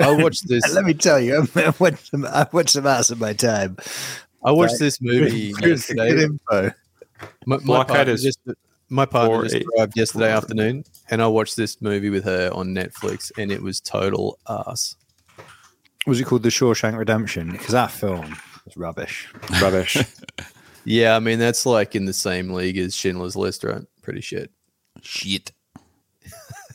[0.03, 0.63] I watched this.
[0.75, 3.77] Let me tell you, I watched some, I watched some ass in my time.
[4.45, 6.73] I watched this movie Good, good info.
[7.47, 8.41] My, my Blockhead partner just
[8.89, 13.31] my partner just arrived yesterday afternoon, and I watched this movie with her on Netflix,
[13.39, 14.97] and it was total ass.
[16.07, 17.53] Was it called The Shawshank Redemption?
[17.53, 19.33] Because that film was rubbish.
[19.61, 19.97] Rubbish.
[20.85, 23.83] Yeah, I mean that's like in the same league as Schindler's List, right?
[24.03, 24.51] Pretty shit.
[25.01, 25.53] Shit.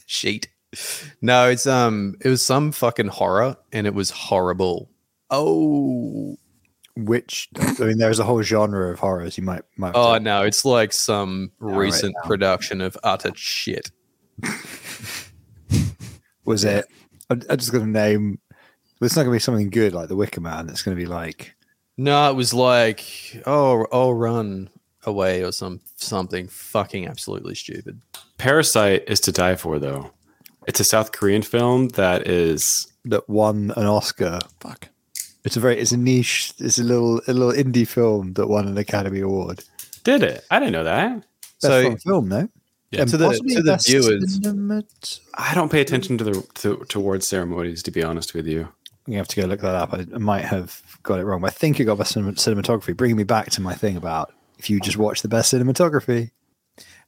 [0.06, 0.48] Sheet.
[1.22, 4.90] No, it's um, it was some fucking horror, and it was horrible.
[5.30, 6.38] Oh,
[6.96, 9.38] Which I mean, there's a whole genre of horrors.
[9.38, 9.94] You might might.
[9.96, 12.28] oh to- no, it's like some right recent now.
[12.28, 13.92] production of utter shit.
[16.46, 16.86] was it?
[17.30, 18.40] I'm, I'm just gonna name.
[19.02, 20.70] It's not gonna be something good like The Wicker Man.
[20.70, 21.56] It's gonna be like
[21.98, 23.04] No, it was like
[23.46, 24.70] oh, oh, run
[25.06, 28.02] away or some something fucking absolutely stupid.
[28.38, 30.12] Parasite is to die for, though.
[30.68, 34.40] It's a South Korean film that is that won an Oscar.
[34.60, 34.90] Fuck.
[35.46, 36.54] It's a very it's a niche.
[36.60, 39.64] It's a little a little indie film that won an Academy Award.
[40.04, 40.46] did it.
[40.52, 41.20] I didn't know that.
[41.62, 42.48] Best So- film, no?
[42.92, 43.02] Yeah.
[43.02, 47.28] And To the- to the viewers- cinemat- I don't pay attention to the to, towards
[47.28, 48.70] ceremonies, to be honest with you.
[49.08, 49.94] You have to go look that up.
[49.94, 52.96] I, I might have got it wrong, but I think it got best cinematography.
[52.96, 56.32] Bringing me back to my thing about if you just watch the best cinematography.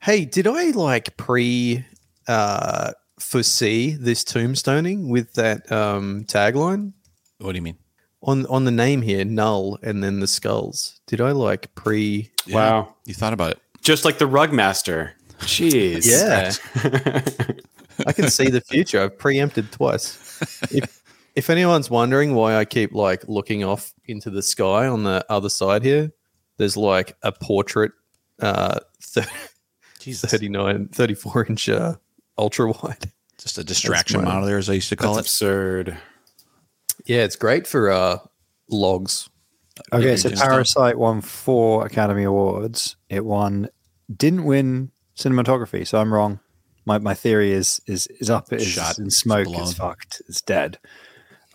[0.02, 1.86] Hey, did I like pre
[2.28, 6.94] uh foresee this tombstoning with that um tagline
[7.40, 7.78] What do you mean?
[8.22, 11.00] on on the name here, null, and then the skulls?
[11.08, 12.30] Did I like pre?
[12.46, 12.96] Yeah, Wow.
[13.06, 13.60] You thought about it.
[13.82, 15.14] Just like the rug master.
[15.40, 16.06] Jeez.
[16.06, 16.52] Yeah,
[18.06, 19.02] I can see the future.
[19.02, 20.18] I've preempted twice.
[20.72, 21.02] If
[21.36, 25.48] if anyone's wondering why I keep like looking off into the sky on the other
[25.50, 26.12] side here,
[26.58, 27.94] there's like a portrait,
[28.42, 29.26] uh, thir-
[30.00, 30.30] Jesus.
[30.30, 31.96] 39, 34 inch uh,
[32.40, 33.12] ultra wide.
[33.38, 35.46] Just a distraction monitor, as I used to call That's it.
[35.46, 35.98] absurd.
[37.06, 38.18] Yeah, it's great for uh
[38.70, 39.30] logs.
[39.94, 42.98] Okay, so Parasite won four Academy Awards.
[43.08, 43.70] It won,
[44.14, 46.40] didn't win cinematography, so I'm wrong.
[46.86, 48.52] My, my theory is is is up.
[48.52, 49.00] It is Shot.
[49.00, 49.46] in smoke.
[49.46, 49.62] Blown.
[49.62, 50.22] It's fucked.
[50.28, 50.80] It's dead.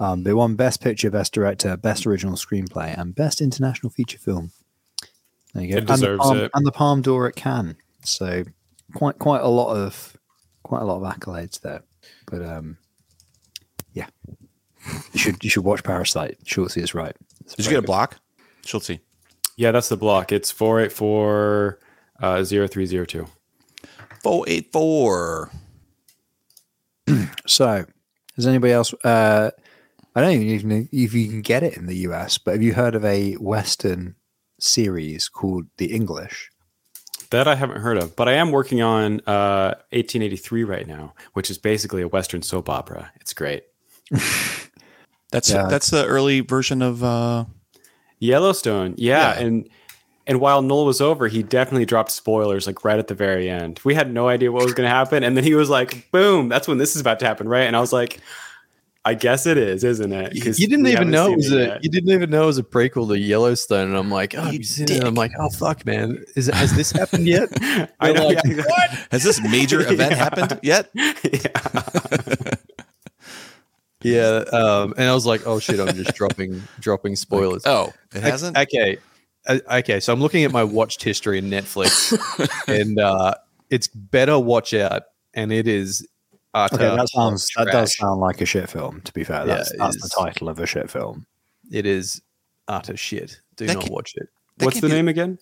[0.01, 4.53] Um, they won Best Picture, Best Director, Best Original Screenplay, and Best International Feature Film.
[5.53, 5.77] There you go.
[5.77, 6.51] It and, the deserves Palm, it.
[6.55, 7.77] and the Palme d'Or at Cannes.
[8.05, 8.45] So
[8.95, 10.14] quite quite a lot of
[10.65, 11.83] quite a lot of accolades there.
[12.27, 12.77] But um,
[13.93, 14.09] yeah,
[15.13, 16.39] you should you should watch Parasite.
[16.45, 17.15] Schultze is right.
[17.41, 18.21] It's Did you very get a block?
[18.65, 18.99] Schultze.
[19.57, 20.33] Yeah, that's the block.
[20.33, 21.79] It's four eight four
[22.21, 23.29] uh, zero three zero two.
[24.23, 25.51] 484.
[27.47, 27.85] So,
[28.37, 28.95] does anybody else?
[29.05, 29.51] Uh,
[30.15, 32.73] I don't even know if you can get it in the US, but have you
[32.73, 34.15] heard of a Western
[34.59, 36.51] series called The English?
[37.31, 41.51] That I haven't heard of, but I am working on uh, 1883 right now, which
[41.51, 43.11] is basically a Western soap opera.
[43.21, 43.65] It's great.
[45.31, 45.67] That's Yeah.
[45.69, 47.47] that's the early version of uh
[48.21, 49.45] Yellowstone, yeah, Yeah.
[49.47, 49.69] and
[50.27, 53.81] and while Null was over, he definitely dropped spoilers like right at the very end.
[53.85, 56.49] We had no idea what was going to happen, and then he was like, "Boom!
[56.49, 58.21] That's when this is about to happen, right?" And I was like,
[59.05, 61.79] "I guess it is, isn't it?" 'Cause You didn't even know it was it a.
[61.83, 64.63] You didn't even know it was a prequel to Yellowstone, and I'm like, oh, You
[64.63, 65.05] seen it?
[65.05, 67.49] I'm like, oh fuck, man, is has this happened yet?
[68.01, 68.29] I know.
[68.29, 68.63] like, yeah,
[69.11, 70.17] has this major event Yeah.
[70.17, 70.91] happened yet?
[70.95, 72.55] yeah.
[74.03, 77.63] yeah, um, and I was like, oh shit, I'm just dropping dropping spoilers.
[77.67, 78.57] Oh, it hasn't?
[78.57, 78.99] Okay,
[79.49, 80.01] okay.
[80.01, 82.13] So I'm looking at my watched history in Netflix,
[82.69, 83.35] and uh,
[83.71, 85.03] it's better watch out,
[85.33, 86.07] and it is.
[86.55, 89.01] Utter Okay, that sounds that does sound like a shit film.
[89.03, 91.27] To be fair, Yeah, that's it that's the title of a shit film.
[91.71, 92.23] It is
[92.69, 93.41] utter shit.
[93.57, 94.29] Do That not can- watch it.
[94.59, 95.39] What's the be- name again?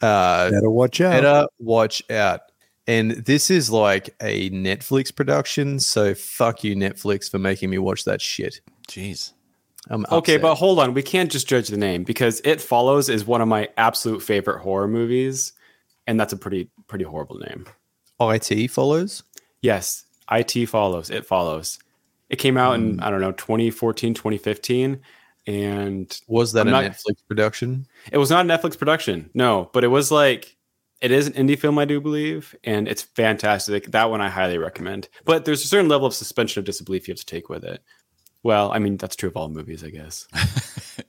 [0.00, 1.12] Uh, Better watch out.
[1.22, 2.40] better watch out.
[2.88, 8.04] And this is like a Netflix production, so fuck you, Netflix, for making me watch
[8.04, 8.60] that shit.
[8.88, 9.32] Jeez.
[9.90, 10.42] I'm Okay, upset.
[10.42, 10.92] but hold on.
[10.92, 14.60] We can't just judge the name because It Follows is one of my absolute favorite
[14.60, 15.52] horror movies,
[16.08, 17.66] and that's a pretty pretty horrible name.
[18.20, 19.22] IT follows.
[19.60, 21.10] Yes, IT Follows.
[21.10, 21.78] It Follows.
[22.30, 23.02] It came out in Hmm.
[23.04, 25.00] I don't know 2014, 2015,
[25.46, 27.86] and Was that I'm a not- Netflix production?
[28.10, 29.28] it was not a Netflix production.
[29.34, 30.56] No, but it was like
[31.00, 33.90] it is an indie film, I do believe, and it's fantastic.
[33.90, 35.08] That one I highly recommend.
[35.24, 37.82] But there's a certain level of suspension of disbelief you have to take with it.
[38.44, 40.26] Well, I mean that's true of all movies, I guess.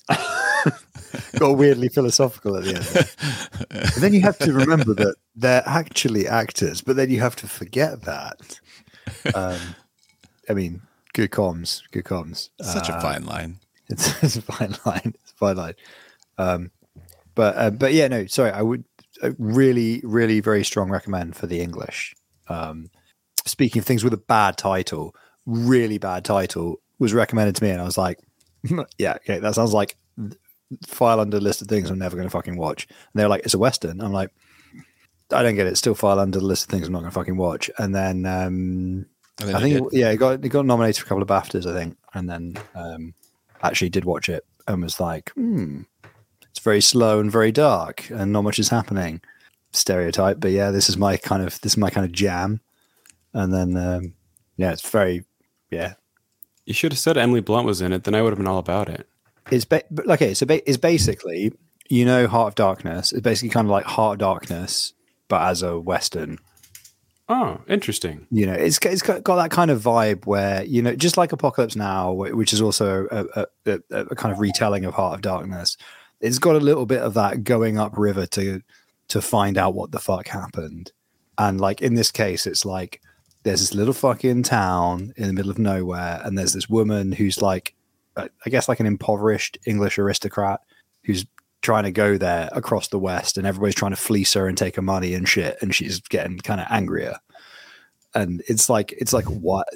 [1.37, 3.91] Got weirdly philosophical at the end.
[3.99, 8.03] Then you have to remember that they're actually actors, but then you have to forget
[8.03, 8.59] that.
[9.33, 9.59] Um,
[10.49, 10.81] I mean,
[11.13, 12.49] good comms, good comms.
[12.61, 13.59] Such a Uh, fine line.
[13.89, 15.13] It's, it's a fine line.
[15.21, 15.75] It's a fine line.
[16.37, 16.71] Um,
[17.35, 18.51] but uh, but yeah, no, sorry.
[18.51, 18.83] I would
[19.21, 22.15] uh, really, really, very strong recommend for the English.
[22.47, 22.89] Um,
[23.45, 25.15] speaking of things with a bad title,
[25.45, 28.19] really bad title was recommended to me, and I was like,
[28.97, 29.97] yeah, okay, that sounds like
[30.87, 32.87] file under list of things I'm never going to fucking watch.
[32.89, 34.01] And they're like, it's a western.
[34.01, 34.31] I'm like,
[35.31, 35.77] I don't get it.
[35.77, 37.69] Still file under the list of things I'm not going to fucking watch.
[37.77, 39.05] And then um,
[39.41, 41.97] I think yeah, it got it got nominated for a couple of BAFTAs, I think,
[42.13, 43.13] and then um,
[43.63, 45.81] actually did watch it and was like, hmm,
[46.49, 49.21] it's very slow and very dark, and not much is happening.
[49.71, 52.61] Stereotype, but yeah, this is my kind of this is my kind of jam.
[53.33, 54.13] And then um,
[54.55, 55.25] yeah, it's very
[55.71, 55.95] yeah.
[56.65, 58.59] You should have said Emily Blunt was in it, then I would have been all
[58.59, 59.07] about it.
[59.51, 61.53] It's ba- okay, so ba- it's basically
[61.89, 63.11] you know Heart of Darkness.
[63.11, 64.93] It's basically kind of like Heart of Darkness,
[65.27, 66.37] but as a western.
[67.29, 68.27] Oh, interesting.
[68.31, 71.75] you know it's it's got that kind of vibe where you know just like apocalypse
[71.75, 73.25] now which is also a,
[73.65, 75.77] a, a, a kind of retelling of heart of darkness
[76.19, 78.61] it's got a little bit of that going up river to
[79.07, 80.91] to find out what the fuck happened
[81.37, 83.01] and like in this case it's like
[83.43, 87.41] there's this little fucking town in the middle of nowhere and there's this woman who's
[87.41, 87.73] like
[88.17, 90.59] i guess like an impoverished english aristocrat
[91.05, 91.25] who's
[91.63, 94.75] trying to go there across the west and everybody's trying to fleece her and take
[94.75, 97.17] her money and shit and she's getting kind of angrier.
[98.13, 99.67] And it's like it's like what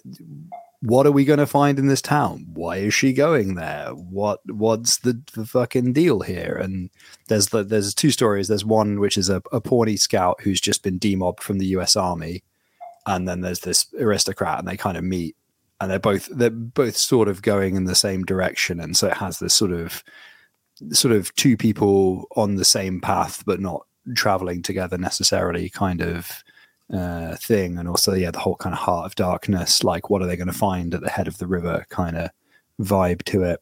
[0.81, 2.45] what are we going to find in this town?
[2.53, 3.89] Why is she going there?
[3.89, 6.59] What what's the, the fucking deal here?
[6.61, 6.91] And
[7.29, 8.47] there's the there's two stories.
[8.47, 11.95] There's one which is a, a Pawnee scout who's just been demobbed from the us
[11.95, 12.43] army
[13.07, 15.36] and then there's this aristocrat and they kind of meet
[15.79, 19.17] and they're both they're both sort of going in the same direction and so it
[19.17, 20.03] has this sort of
[20.91, 23.86] sort of two people on the same path but not
[24.16, 26.43] traveling together necessarily kind of
[26.93, 29.83] uh, thing, and also yeah, the whole kind of heart of darkness.
[29.83, 31.86] Like, what are they going to find at the head of the river?
[31.89, 32.29] Kind of
[32.82, 33.62] vibe to it.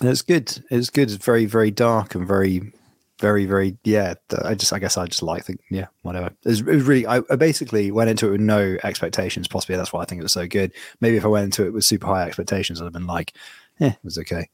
[0.00, 0.62] And it's good.
[0.70, 1.10] It's good.
[1.10, 2.72] It's very very dark and very
[3.18, 4.14] very very yeah.
[4.44, 6.26] I just I guess I just like the yeah whatever.
[6.26, 9.48] It was, it was really I, I basically went into it with no expectations.
[9.48, 10.72] Possibly that's why I think it was so good.
[11.00, 13.34] Maybe if I went into it with super high expectations, I'd have been like,
[13.78, 14.48] yeah it was okay.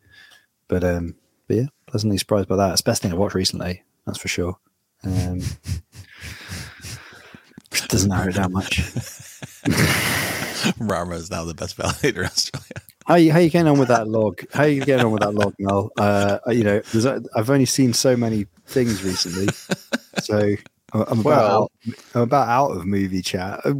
[0.68, 1.14] But um,
[1.46, 1.66] but yeah,
[1.96, 2.72] pleasantly surprised by that.
[2.72, 3.82] It's the best thing I've watched recently.
[4.04, 4.58] That's for sure.
[5.02, 5.40] Um,
[7.88, 8.80] doesn't narrow it down much.
[10.78, 12.68] Rama is now the best validator in Australia.
[13.06, 14.42] How you, how you getting on with that log?
[14.52, 15.90] How you getting on with that log, Mel?
[15.96, 16.82] Uh, you know,
[17.34, 19.48] I've only seen so many things recently,
[20.22, 20.54] so
[20.92, 21.72] I'm I'm about Well- out,
[22.14, 23.60] I'm about out of movie chat.
[23.64, 23.72] Uh,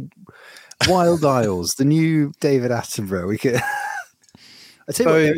[0.87, 3.27] Wild Isles, the new David Attenborough.
[3.27, 3.57] We could.
[3.57, 4.41] I you
[4.87, 5.35] what, So, there-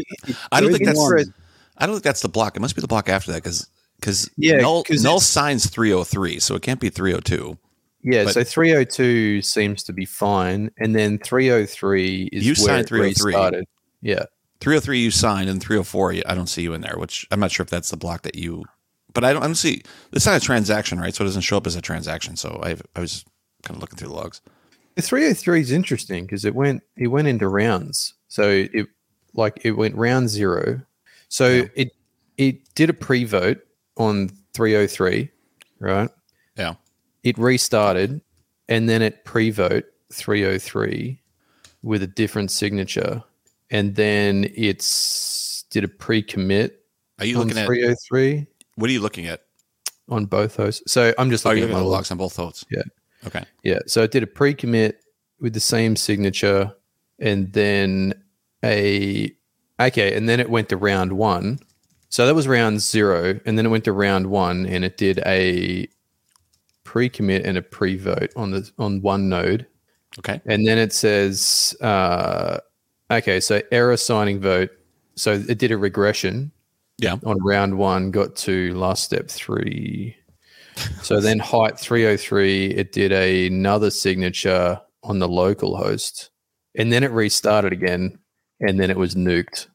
[0.54, 1.34] I don't think that's one-
[1.80, 2.56] I don't think that's the block.
[2.56, 3.68] It must be the block after that because
[4.00, 7.58] because Yeah, null null signs 303, so it can't be 302.
[8.02, 12.82] Yeah, But- so 302 seems to be fine, and then 303 is You where signed
[12.82, 13.34] it 303.
[13.34, 13.66] restarted.
[14.02, 14.24] Yeah,
[14.62, 17.64] 303 you signed and 304 I don't see you in there, which I'm not sure
[17.64, 18.64] if that's the block that you.
[19.14, 19.42] But I don't.
[19.42, 19.82] I don't see.
[20.14, 21.14] It's not a transaction, right?
[21.16, 22.36] So it doesn't show up as a transaction.
[22.38, 23.26] So I I was
[23.64, 24.42] kind of looking through the logs.
[24.96, 28.14] the 303 is interesting because it went it went into rounds.
[28.28, 28.88] So it
[29.34, 30.82] like it went round zero.
[31.30, 31.92] So it
[32.38, 33.60] it did a pre-vote
[33.98, 35.30] on 303,
[35.80, 36.10] right?
[36.58, 36.76] Yeah.
[37.24, 38.22] It restarted,
[38.68, 41.22] and then it pre-vote 303
[41.84, 43.24] with a different signature,
[43.72, 46.84] and then it's did a pre-commit
[47.20, 49.42] Are you on looking at 303 what are you looking at?
[50.10, 50.92] on both hosts.
[50.92, 51.92] So I'm just Oh, looking you're at my logs.
[51.92, 52.66] logs on both hosts.
[52.72, 52.82] Yeah.
[53.28, 53.44] Okay.
[53.64, 53.78] Yeah.
[53.86, 55.04] So it did a pre commit
[55.40, 56.74] with the same signature
[57.20, 58.14] and then
[58.66, 59.32] a.
[59.80, 60.16] Okay.
[60.16, 61.60] And then it went to round one.
[62.10, 63.40] So that was round zero.
[63.46, 65.88] And then it went to round one and it did a
[66.84, 69.68] pre commit and a pre vote on the on one node.
[70.18, 70.42] Okay.
[70.46, 72.58] And then it says, uh,
[73.12, 74.72] okay, so error signing vote.
[75.16, 76.52] So it did a regression.
[76.98, 77.18] Yeah.
[77.26, 80.16] On round one, got to last step three.
[81.02, 86.30] So then height 303, it did another signature on the local host.
[86.76, 88.18] And then it restarted again.
[88.62, 89.68] And then it was nuked.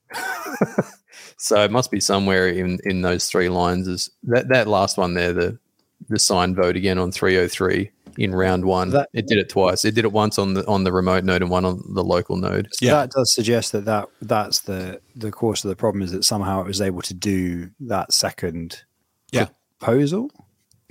[1.36, 3.88] so it must be somewhere in, in those three lines.
[3.88, 5.58] Is that, that last one there, the
[6.10, 8.90] the sign vote again on 303 in round one.
[8.90, 9.84] That- it did it twice.
[9.86, 12.36] It did it once on the on the remote node and one on the local
[12.36, 12.68] node.
[12.74, 12.92] So Yeah.
[12.96, 16.60] that does suggest that, that that's the the course of the problem is that somehow
[16.60, 18.82] it was able to do that second
[19.32, 19.48] Yeah.
[19.78, 20.30] proposal.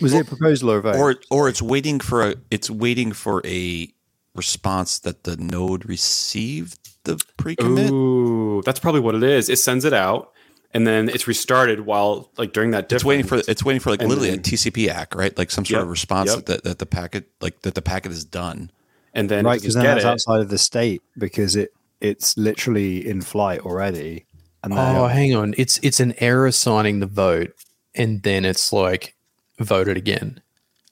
[0.02, 0.96] Was it a proposal or a vote?
[0.96, 3.94] Or or it's waiting for a it's waiting for a
[4.36, 7.92] response that the node received the pre-commit.
[7.92, 9.50] Ooh, that's probably what it is.
[9.50, 10.32] It sends it out,
[10.74, 12.92] and then it's restarted while like during that.
[12.92, 15.38] It's waiting for it's waiting for like And literally then- a TCP ACK, right?
[15.38, 16.46] Like some sort Yep, of response yep.
[16.46, 18.72] that, that the packet like that the packet is done.
[19.14, 20.08] and then right, because then that's it.
[20.08, 24.26] outside of the state because it it's literally in flight already.
[24.64, 25.54] And then Oh, hang on.
[25.58, 27.52] It's it's an error signing the vote,
[27.96, 29.16] and then it's like
[29.60, 30.42] voted again.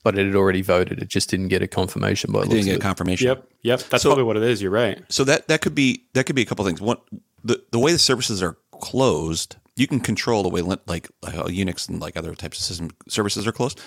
[0.04, 1.00] But it had already voted.
[1.00, 2.82] It just didn't get a confirmation by the I didn't get a it.
[2.82, 3.28] confirmation.
[3.28, 3.80] Yep, yep.
[3.90, 4.62] That's So- probably what it is.
[4.62, 5.00] You're right.
[5.10, 6.82] So that that could be that could be a couple things.
[6.82, 6.98] One,
[7.44, 11.44] the the way the services are closed, you can control the way like, like how
[11.44, 13.80] Unix and like other types of system services are closed.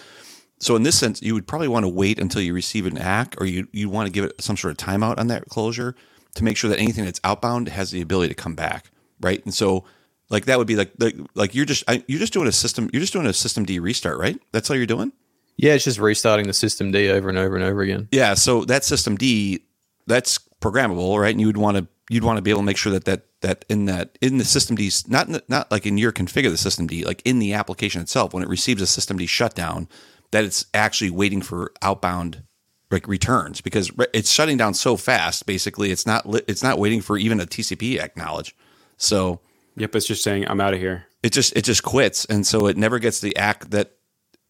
[0.61, 3.35] So in this sense, you would probably want to wait until you receive an ACK,
[3.41, 5.97] or you you want to give it some sort of timeout on that closure
[6.37, 9.45] to make sure that anything that's outbound has the ability to come back, right?
[9.45, 9.85] And so
[10.31, 12.89] like that would be like like, like you're just I, you're just doing a system
[12.93, 14.41] you're just doing a system D restart, right?
[14.53, 15.13] That's all you're doing.
[15.57, 18.09] Yeah, it's just restarting the system D over and over and over again.
[18.11, 19.65] Yeah, so that system D,
[20.07, 21.31] that's programmable, right?
[21.31, 23.23] And you would want to you'd want to be able to make sure that that
[23.41, 26.51] that in that in the system D, not in the, not like in your configure
[26.51, 29.89] the system D, like in the application itself, when it receives a system D shutdown,
[30.33, 32.43] that it's actually waiting for outbound
[32.91, 35.47] like returns because it's shutting down so fast.
[35.47, 38.55] Basically, it's not li- it's not waiting for even a TCP acknowledge.
[38.97, 39.41] So
[39.77, 41.07] Yep, it's just saying I'm out of here.
[41.23, 43.93] it just it just quits, and so it never gets the act that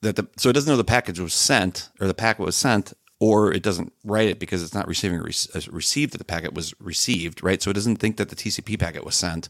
[0.05, 2.93] that the so it doesn't know the package was sent or the packet was sent,
[3.19, 5.33] or it doesn't write it because it's not receiving re-
[5.71, 7.61] received that the packet was received, right?
[7.61, 9.49] So it doesn't think that the TCP packet was sent,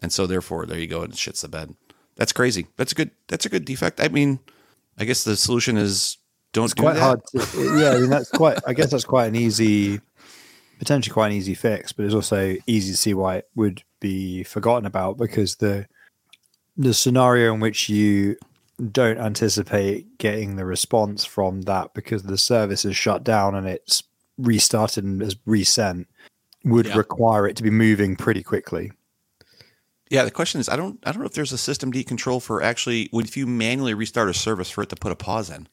[0.00, 1.74] and so therefore there you go, and it shits the bed.
[2.16, 2.66] That's crazy.
[2.76, 4.00] That's a good that's a good defect.
[4.00, 4.40] I mean,
[4.98, 6.16] I guess the solution is
[6.52, 7.00] don't do quite that.
[7.00, 7.20] hard.
[7.26, 8.58] To, yeah, I mean that's quite.
[8.66, 10.00] I guess that's quite an easy,
[10.78, 14.42] potentially quite an easy fix, but it's also easy to see why it would be
[14.44, 15.86] forgotten about because the
[16.76, 18.36] the scenario in which you
[18.80, 24.02] don't anticipate getting the response from that because the service is shut down and it's
[24.38, 26.08] restarted and is resent
[26.64, 26.96] would Yeah.
[26.96, 28.92] require it to be moving pretty quickly.
[30.10, 32.40] Yeah, the question is, I don't, I don't know if there's a system D control
[32.40, 35.50] for actually, would if you manually restart a service for it to put a pause
[35.50, 35.68] in.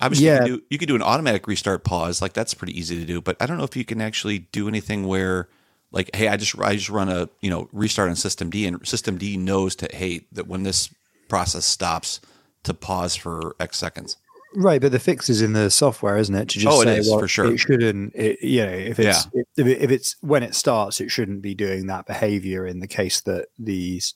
[0.00, 0.44] Obviously, you, Yeah.
[0.44, 3.20] do, you could do an automatic restart pause, like that's pretty easy to do.
[3.20, 5.48] But I don't know if you can actually do anything where,
[5.90, 8.86] like, hey, I just, I just run a, you know, restart on System D, and
[8.86, 10.90] System D knows to, hey, that when this
[11.28, 12.20] process stops,
[12.64, 14.16] to pause for X seconds.
[14.56, 16.48] Right, but the fix is in the software, isn't it?
[16.50, 17.52] To just Oh, it say, is, well, for sure.
[17.52, 18.14] It shouldn't.
[18.14, 19.26] It, you know, if it's
[19.56, 22.64] if, if it's when it starts, it shouldn't be doing that behavior.
[22.66, 24.14] In the case that these,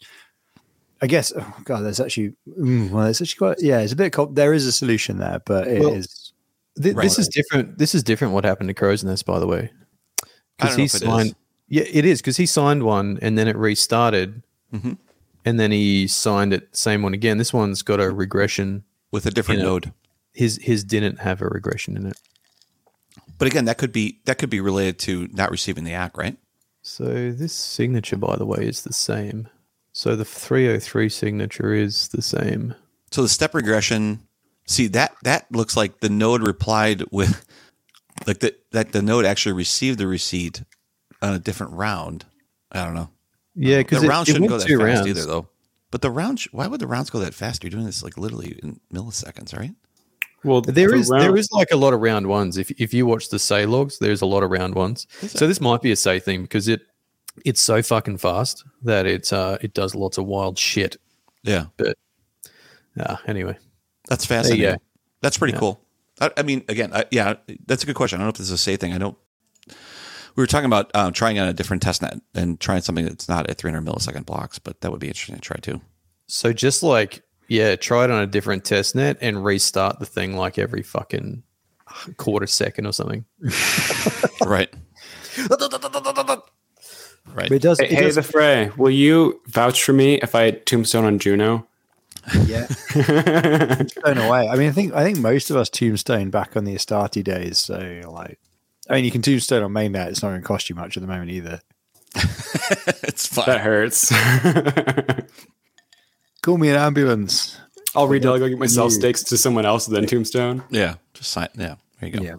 [1.02, 4.12] I guess, oh god, there's actually, mm, well, it's actually quite, yeah, it's a bit.
[4.12, 6.32] Com- there is a solution there, but it is.
[6.76, 7.02] Well, Th- Right.
[7.02, 7.76] This is different.
[7.78, 8.32] This is different.
[8.34, 9.72] What happened to Crow's Nest, by the way?
[10.56, 11.08] Because don't know he if it is.
[11.08, 11.34] signed.
[11.66, 14.96] Yeah, it is because he signed one and then it restarted, Mhm.
[15.44, 17.38] And then he signed it same one again.
[17.38, 18.84] This one's got a regression.
[19.10, 19.92] with a different node.
[20.32, 22.18] His his didn't have a regression in it.
[23.38, 26.36] But again, that could be that could be related to not receiving the ACK, right?
[26.82, 29.48] So this signature, by the way, is the same.
[29.92, 32.74] So the 303 signature is the same.
[33.10, 34.20] So the step regression,
[34.66, 37.44] see that that looks like the node replied with
[38.26, 40.62] like the that the node actually received the receipt
[41.22, 42.26] on a different round.
[42.70, 43.10] I don't know.
[43.60, 45.06] Yeah, because The it, round it shouldn't went go that fast rounds.
[45.08, 45.48] either, though.
[45.90, 47.62] But the round, sh- why would the rounds go that fast?
[47.64, 49.72] You're doing this like literally in milliseconds, right?
[50.44, 52.56] Well, There the is round- there is like a lot of round ones.
[52.58, 55.06] If if you watch the Sei logs, there's a lot of round ones.
[55.26, 56.82] So this might be a Sei thing because it
[57.44, 60.96] it's so fucking fast that it uh it does lots of wild shit.
[61.42, 61.66] Yeah,
[62.96, 63.16] Yeah.
[63.26, 63.56] Anyway,
[64.08, 64.72] that's fascinating.
[64.74, 64.76] go.
[65.22, 65.60] That's pretty Yeah.
[65.60, 65.80] cool.
[66.20, 67.34] I, I mean, again, I, yeah,
[67.66, 68.16] that's a good question.
[68.16, 68.92] I don't know if this is a Sei thing.
[68.92, 69.16] I don't.
[70.38, 73.28] We were talking about um, trying on a different test net and trying something that's
[73.28, 75.80] not at 300 millisecond blocks, but that would be interesting to try too.
[76.28, 80.36] so just like yeah, try it on a different test net and restart the thing
[80.36, 81.42] like every fucking
[82.18, 83.24] quarter second or something.
[84.46, 84.72] right.
[85.48, 86.44] But
[87.34, 87.50] Right.
[87.50, 87.80] it does.
[87.80, 91.18] Hey, it hey does the Frey, will you vouch for me if I Tombstone on
[91.18, 91.66] Juno?
[92.46, 92.66] yeah.
[92.92, 94.48] Tombstone away.
[94.48, 97.58] I mean, I think I think most of us tombstone back on the Astarte days.
[97.58, 98.38] So like,
[98.88, 100.08] I mean, you can tombstone on mainnet.
[100.08, 101.60] It's not going to cost you much at the moment either.
[102.14, 103.46] it's fine.
[103.46, 104.10] That hurts.
[106.42, 107.58] Call me an ambulance.
[107.94, 110.62] I'll redelegate myself You- stakes to someone else than Tombstone.
[110.70, 110.94] Yeah.
[111.14, 111.48] Just sign.
[111.54, 111.76] Yeah.
[112.00, 112.24] There you go.
[112.24, 112.36] Yeah,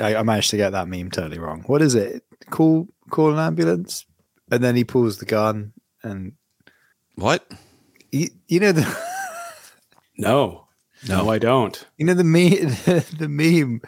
[0.00, 1.62] I, I managed to get that meme totally wrong.
[1.66, 2.22] What is it?
[2.50, 4.06] Call call an ambulance,
[4.50, 5.72] and then he pulls the gun,
[6.04, 6.32] and
[7.16, 7.44] What?
[8.12, 8.86] you, you know the
[10.16, 10.68] No,
[11.08, 11.84] no, I don't.
[11.96, 12.50] you know the meme
[13.18, 13.80] the meme.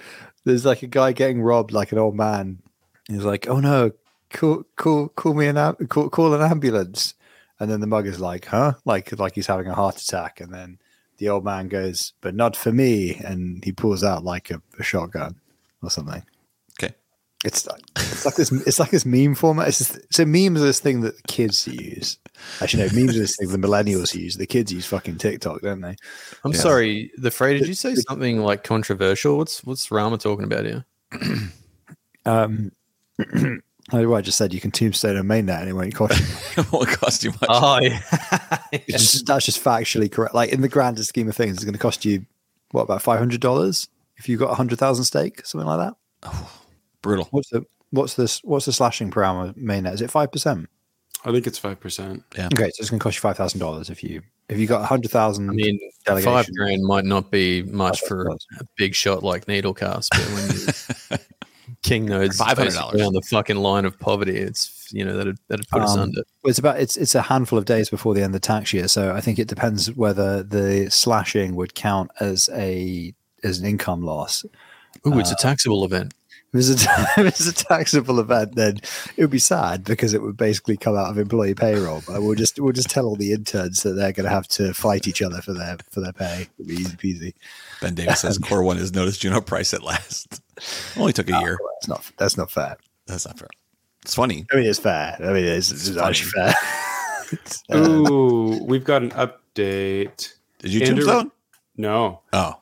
[0.45, 2.61] There's like a guy getting robbed, like an old man.
[3.09, 3.93] He's like, "Oh no,
[4.31, 5.57] call call call me an
[5.89, 7.15] call, call an ambulance,"
[7.59, 10.53] and then the mug is like, "Huh?" Like like he's having a heart attack, and
[10.53, 10.79] then
[11.19, 14.83] the old man goes, "But not for me," and he pulls out like a, a
[14.83, 15.37] shotgun
[15.83, 16.25] or something.
[17.45, 17.49] Okay.
[17.49, 18.53] It's like it's like this.
[18.66, 19.69] It's like this meme format.
[19.69, 22.19] It's just, so memes are this thing that the kids use.
[22.62, 24.37] Actually, no, memes are this thing the millennials use.
[24.37, 25.95] The kids use fucking TikTok, don't they?
[26.45, 26.59] I'm Yeah.
[26.59, 29.37] sorry, the Frey, did you say something like controversial?
[29.37, 30.85] What's what's Rama talking about here?
[32.27, 32.73] Um,
[33.93, 36.27] I I just said you can tombstone a mainnet and it won't cost you.
[36.62, 37.51] it won't cost you much.
[37.51, 38.01] Oh yeah.
[38.73, 40.35] It's just, that's just factually correct.
[40.35, 42.25] Like in the grander scheme of things, it's going to cost you
[42.71, 45.93] what about five hundred dollars if you've got a hundred thousand stake, something like
[46.23, 46.35] that.
[47.05, 47.28] Brutal.
[47.31, 48.40] What's the what's this?
[48.43, 49.93] What's the slashing per hour mainnet?
[49.94, 50.68] Is it five percent?
[51.24, 52.22] I think it's five percent.
[52.36, 52.47] Yeah.
[52.47, 54.81] Okay, so it's going to cost you five thousand dollars if you if you got
[54.82, 55.48] a hundred thousand.
[55.48, 56.32] I mean, Delegation.
[56.32, 61.18] five grand might not be much for a big shot like Needlecast, but when you
[61.82, 63.06] Kingnodes $500.
[63.06, 66.22] on the fucking line of poverty, it's you know that'd that'd put us Um, under.
[66.44, 68.89] It's about it's it's a handful of days before the end of the tax year,
[68.89, 74.02] so I think it depends whether the slashing would count as a as an income
[74.02, 74.44] loss.
[75.06, 76.14] Ooh, it's a taxable event.
[76.55, 78.76] If it's a, if it's a taxable event, then
[79.16, 82.02] it would be sad because it would basically come out of employee payroll.
[82.06, 84.72] But we'll just we'll just tell all the interns that they're going to have to
[84.72, 86.47] fight each other for their for their pay.
[86.59, 87.35] It'd be easy peasy.
[87.81, 90.40] Ben Davis says Core One has noticed Juno price at last.
[90.97, 91.59] Only took a year.
[91.74, 92.76] That's not that's not fair.
[93.06, 93.48] That's not fair.
[94.02, 94.47] It's funny.
[94.52, 95.16] I mean, it's fair.
[95.18, 96.55] I mean, it's, it's actually fair.
[97.72, 97.76] Uh,
[98.10, 100.35] Ooh, we've got an update.
[100.59, 101.31] Did you Andrew- tombstone?
[101.76, 102.55] No, Oh,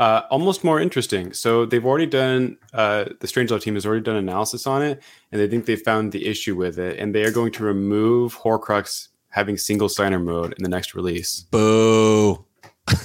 [0.00, 1.34] uh, almost more interesting.
[1.34, 2.56] So they've already done.
[2.72, 6.12] Uh, the Strangelove team has already done analysis on it, and they think they found
[6.12, 10.54] the issue with it, and they are going to remove Horcrux having single signer mode
[10.56, 11.42] in the next release.
[11.50, 12.46] boo.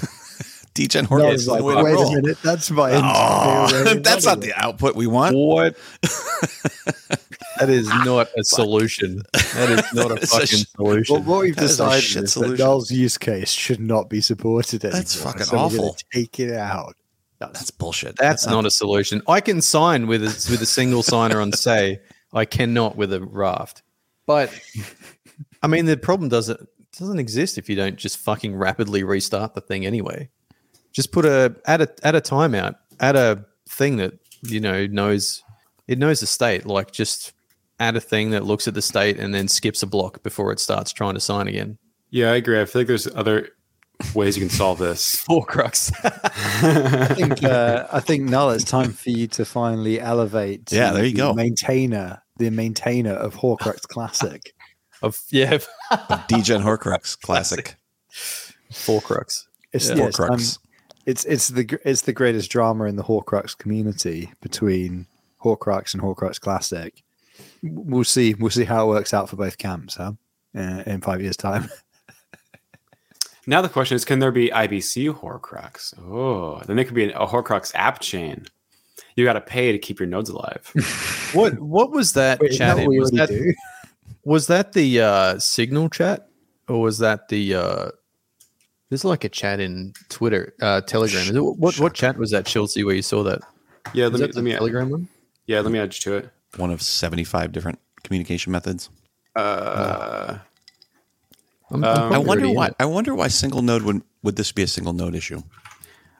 [0.74, 2.92] Degen no, Horcrux it's is like, the way to wait a minute, that's my.
[2.94, 5.36] Oh, that's not the output we want.
[5.36, 5.76] What?
[7.60, 9.22] that is not a solution.
[9.34, 11.14] That is not a It's a fucking sh- solution.
[11.16, 12.66] Well, what we've That is a decided shit is that solution.
[12.66, 15.00] Null's use case should not be supported anymore.
[15.00, 15.98] That's fucking so we're awful.
[16.14, 16.96] Take it out.
[17.40, 18.16] That's, That's bullshit.
[18.18, 19.22] That's not a solution.
[19.28, 22.00] I can sign with a, with a single signer on Sei.
[22.34, 23.82] I cannot with a raft.
[24.26, 24.58] But
[25.62, 26.60] I mean, the problem doesn't
[26.98, 30.30] doesn't exist if you don't just fucking rapidly restart the thing anyway.
[30.94, 32.76] Just put a add a add a timeout.
[33.00, 34.14] Add a thing that
[34.44, 35.44] you know knows
[35.88, 36.66] it knows the state.
[36.66, 37.34] Like just
[37.80, 40.60] add a thing that looks at the state and then skips a block before it
[40.60, 41.78] starts trying to sign again.
[42.10, 42.60] Yeah, I agree.
[42.62, 43.50] I feel like there's other
[44.14, 45.16] ways you can solve this.
[45.28, 45.92] Four crux.
[46.04, 47.44] I think.
[47.44, 48.52] Uh, I think Null.
[48.52, 50.72] It's time for you to finally elevate.
[50.72, 51.34] Yeah, there you the go.
[51.34, 54.54] Maintainer, the maintainer of Horcrux Classic.
[55.02, 55.58] of yeah,
[56.28, 57.76] Degen Horcrux classic.
[58.72, 59.48] four crux.
[59.74, 59.96] It's, Yeah.
[59.96, 60.60] yeah, it's, um, Horcrux.
[61.06, 65.08] it's it's the it's the greatest drama in the Horcrux community between
[65.44, 67.04] Horcrux and Horcrux Classic.
[67.64, 68.34] We'll see.
[68.36, 70.14] We'll see how it works out for both camps, huh?
[70.56, 71.70] Uh, in five years' time.
[73.48, 75.94] Now the question is, can there be IBC Horcrux?
[76.00, 78.46] Oh, then there could be a Horcrux app chain.
[79.16, 80.72] You got to pay to keep your nodes alive.
[81.34, 82.78] What what was that Wait, chat?
[82.78, 82.86] that in?
[82.86, 83.54] what we Was that, do?
[84.24, 86.30] was that the uh, signal chat
[86.70, 87.90] or was that the uh,
[88.90, 91.22] there's like a chat in Twitter, uh, Telegram.
[91.22, 93.42] Is it, what what chat was that, Chelsea, where you saw that?
[93.94, 95.08] yeah, Is let me, that the let me Telegram one?
[95.46, 96.30] yeah, let me add you to it.
[96.58, 98.90] One of 75 different communication methods.
[99.36, 100.38] Uh,
[101.72, 102.68] I'm, I'm Um, I wonder why.
[102.68, 102.76] it.
[102.80, 105.42] I wonder why single node would would this be a single node issue?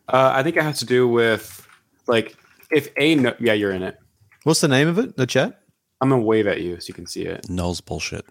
[0.10, 1.68] uh, I think it has to do with
[2.08, 2.36] like
[2.72, 3.98] if a no- yeah, you're in it.
[4.44, 5.16] What's the name of it?
[5.18, 5.62] The chat?
[6.02, 7.50] I'm gonna wave at you so you can see it.
[7.50, 8.26] Null's bullshit.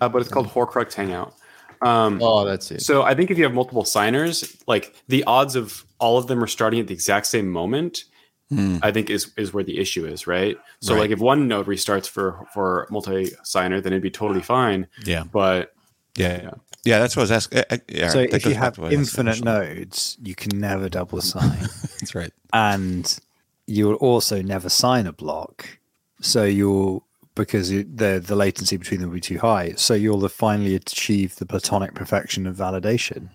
[0.00, 1.34] Uh, but it's called Horcrux Hangout.
[1.82, 2.80] Um, Oh, that's it.
[2.82, 6.42] So I think if you have multiple signers, like the odds of all of them
[6.42, 8.04] are starting at the exact same moment,
[8.48, 8.78] Hmm.
[8.82, 10.56] I think is is where the issue is, right?
[10.80, 11.00] So Right.
[11.00, 14.86] like if one node restarts for for multi signer, then it'd be totally fine.
[15.04, 15.24] Yeah.
[15.24, 15.74] But
[16.16, 16.42] Yeah.
[16.42, 16.50] Yeah.
[16.84, 16.98] Yeah.
[17.00, 17.58] that's what I was asking.
[17.58, 20.60] Uh, uh, yeah, so if you have to what I asked infinite nodes, you can
[20.60, 21.58] never double sign,
[22.00, 22.32] That's right.
[22.52, 23.18] and
[23.66, 25.78] you will also never sign a block.
[26.20, 27.04] So you'll
[27.34, 29.72] because you, the the latency between them will be too high.
[29.76, 33.28] So you'll have finally achieve the platonic perfection of validation.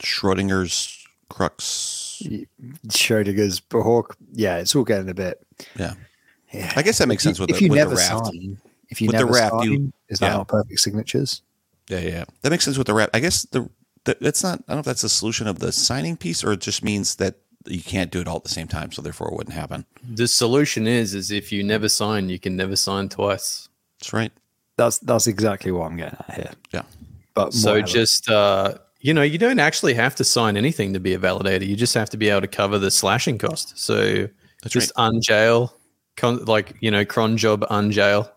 [0.00, 2.03] Schrodinger's crux.
[2.88, 4.16] Schrodinger's Hawk.
[4.32, 5.44] Yeah, it's all getting a bit.
[5.78, 5.94] Yeah.
[6.52, 6.72] Yeah.
[6.76, 8.26] I guess that makes sense with if the, you with never the raft.
[8.26, 8.58] sign,
[8.88, 10.36] if you With the never raft, sign, you- is that yeah.
[10.36, 11.42] not perfect signatures?
[11.88, 12.24] Yeah, yeah, yeah.
[12.42, 13.10] That makes sense with the raft.
[13.14, 13.68] I guess the,
[14.04, 14.60] the that's not.
[14.60, 17.16] I don't know if that's the solution of the signing piece, or it just means
[17.16, 17.34] that
[17.66, 19.84] you can't do it all at the same time, so therefore it wouldn't happen.
[20.08, 23.68] the solution is is if you never sign, you can never sign twice.
[23.98, 24.32] That's right.
[24.76, 26.50] That's that's exactly what I'm getting at here.
[26.72, 26.82] Yeah.
[27.34, 31.12] But So just uh, you know, you don't actually have to sign anything to be
[31.12, 31.66] a validator.
[31.66, 33.78] You just have to be able to cover the slashing cost.
[33.78, 34.26] So
[34.62, 35.74] That's just unjail,
[36.16, 38.30] con- like you know, cron job unjail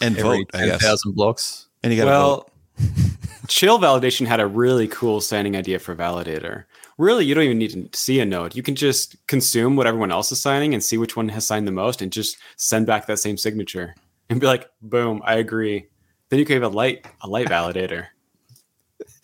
[0.00, 0.80] And every vote, I guess.
[0.80, 1.66] thousand blocks.
[1.82, 2.90] And you got to well, vote.
[3.48, 6.66] chill validation had a really cool signing idea for validator.
[6.98, 8.54] Really, you don't even need to see a node.
[8.54, 11.66] You can just consume what everyone else is signing and see which one has signed
[11.66, 13.96] the most, and just send back that same signature
[14.30, 15.88] and be like, "Boom, I agree."
[16.28, 18.06] Then you can have a light a light validator.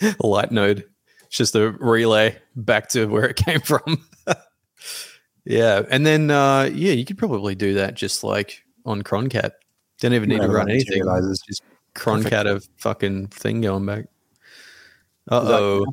[0.03, 0.85] A light node.
[1.27, 4.07] It's just a relay back to where it came from.
[5.45, 9.53] yeah, and then uh, yeah, you could probably do that just like on Croncat.
[10.01, 10.99] Don't even need to run anything.
[10.99, 11.43] materializes.
[11.47, 11.62] Just
[11.95, 14.07] Croncat a fucking thing going back.
[15.31, 15.87] Uh oh.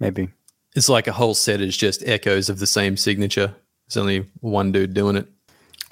[0.00, 0.28] maybe.
[0.74, 3.54] It's like a whole set is just echoes of the same signature.
[3.86, 5.28] There's only one dude doing it.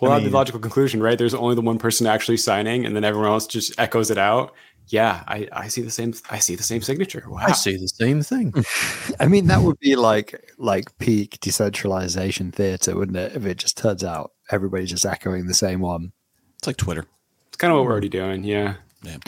[0.00, 1.18] Well, I that'd be mean- the logical conclusion, right?
[1.18, 4.54] There's only the one person actually signing, and then everyone else just echoes it out.
[4.90, 6.14] Yeah, I, I see the same.
[6.30, 7.24] I see the same signature.
[7.28, 7.38] Wow.
[7.42, 8.52] I see the same thing.
[9.20, 13.36] I mean, that would be like like peak decentralization theater, wouldn't it?
[13.36, 16.10] If it just turns out everybody's just echoing the same one.
[16.58, 17.06] It's like Twitter.
[17.48, 18.42] It's kind of what we're already doing.
[18.42, 18.74] Yeah.
[19.04, 19.18] Yeah.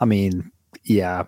[0.00, 0.50] I mean,
[0.84, 1.24] yeah,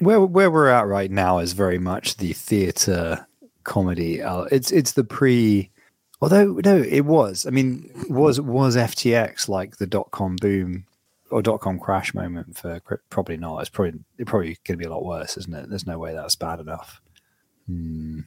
[0.00, 3.26] where where we're at right now is very much the theater
[3.64, 4.20] comedy.
[4.22, 5.70] Uh, it's it's the pre.
[6.20, 7.46] Although no, it was.
[7.46, 10.84] I mean, was was FTX like the dot com boom
[11.30, 12.80] or dot com crash moment for
[13.10, 13.60] probably not.
[13.60, 15.68] It's probably it probably going to be a lot worse, isn't it?
[15.68, 17.00] There's no way that's bad enough.
[17.66, 18.20] Hmm.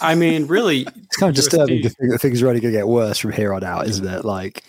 [0.00, 2.78] I mean, really, It's kind of disturbing to think that things are only going to
[2.78, 4.24] get worse from here on out, isn't it?
[4.24, 4.64] Like,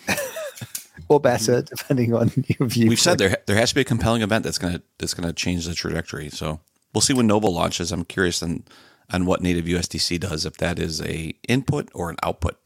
[1.08, 2.88] or better, depending on your view.
[2.88, 5.66] We've said there there has to be a compelling event that's gonna that's gonna change
[5.66, 6.30] the trajectory.
[6.30, 6.60] So
[6.94, 7.92] we'll see when Noble launches.
[7.92, 8.64] I'm curious on
[9.10, 12.56] on what native USDC does, if that is a input or an output.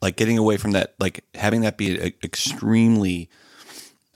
[0.00, 3.30] Like getting away from that, like having that be an extremely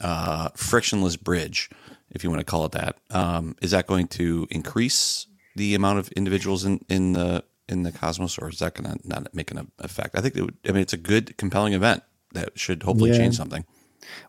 [0.01, 1.71] uh, frictionless bridge,
[2.11, 2.97] if you want to call it that.
[3.11, 5.27] Um, is that going to increase
[5.57, 9.09] the amount of individuals in, in the in the cosmos, or is that going to
[9.09, 10.17] not make an effect?
[10.17, 10.57] I think it would.
[10.67, 12.03] I mean, it's a good, compelling event
[12.33, 13.19] that should hopefully Yeah.
[13.19, 13.65] change something.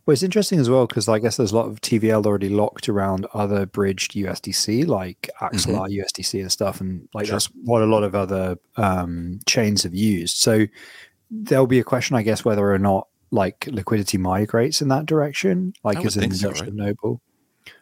[0.06, 2.90] Well, it's interesting as well because I guess there's a lot of TVL already locked
[2.90, 7.36] around other bridged USDC like Axelar USDC and stuff, and like Sure.
[7.36, 10.36] that's what a lot of other um, chains have used.
[10.38, 10.66] So
[11.32, 15.73] there'll be a question, I guess, whether or not like liquidity migrates in that direction,
[15.84, 16.73] like as in think so, right?
[16.73, 17.22] Noble.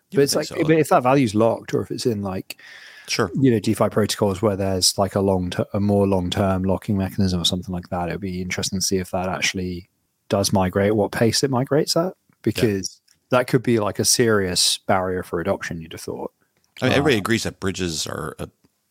[0.10, 0.56] You but it's like, so.
[0.56, 2.62] but if that value's locked, or if it's in like
[3.08, 3.32] Sure.
[3.40, 6.98] you know DeFi protocols where there's like a long, ter- a more long term locking
[6.98, 9.90] mechanism or something like that, it'd be interesting to see if that actually
[10.30, 15.24] does migrate, what pace it migrates at, because that could be like a serious barrier
[15.24, 15.82] for adoption.
[15.82, 16.34] You'd have thought.
[16.82, 18.36] I mean, everybody uh, agrees that bridges are.
[18.40, 18.50] A,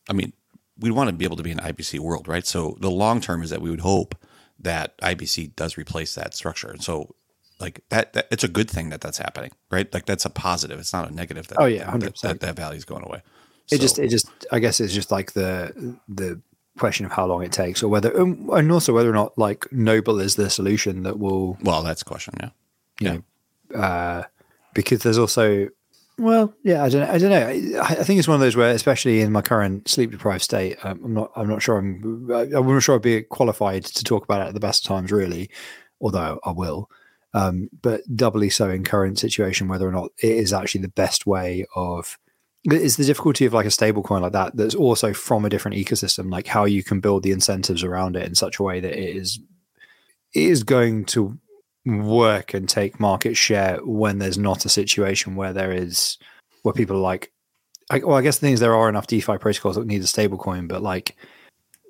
[0.08, 0.32] I mean,
[0.78, 2.46] we'd want to be able to be in an IBC world, right?
[2.46, 4.14] So the long term is that we would hope
[4.60, 6.68] that IBC does replace that structure.
[6.70, 7.14] And so,
[7.60, 9.92] like that, that it's a good thing that that's happening, right?
[9.92, 10.78] Like that's a positive.
[10.78, 11.48] It's not a negative.
[11.48, 12.20] That, Oh, yeah, that, 100%.
[12.22, 13.22] that, that value is going away.
[13.70, 16.40] It So- just, it just, I guess it's just like the the
[16.78, 19.70] question of how long it takes, or whether, um, and also whether or not like
[19.72, 22.34] Noble is the solution that will well, that's a question.
[22.38, 22.50] Yeah.
[23.00, 23.22] you
[23.74, 24.22] know, uh,
[24.74, 25.68] because there's also
[26.18, 27.80] Well, yeah, I don't, I don't know.
[27.80, 30.78] I, I think it's one of those where, especially in my current sleep deprived state,
[30.82, 34.24] um, I'm not, I'm not sure I'm, I'm not sure I'd be qualified to talk
[34.24, 35.50] about it at the best of times, really.
[36.00, 36.90] Although I will,
[37.34, 41.26] um, but doubly so in current situation, whether or not it is actually the best
[41.26, 42.18] way of.
[42.64, 44.56] It's the difficulty of like a stable coin like that.
[44.56, 48.26] That's also from a different ecosystem, like how you can build the incentives around it
[48.26, 49.38] in such a way that it is,
[50.34, 51.38] it is going to
[51.86, 56.18] work and take market share when there's not a situation where there is
[56.62, 57.32] where people are like
[57.90, 60.06] I, well i guess the thing is there are enough defi protocols that need a
[60.08, 61.16] stable coin but like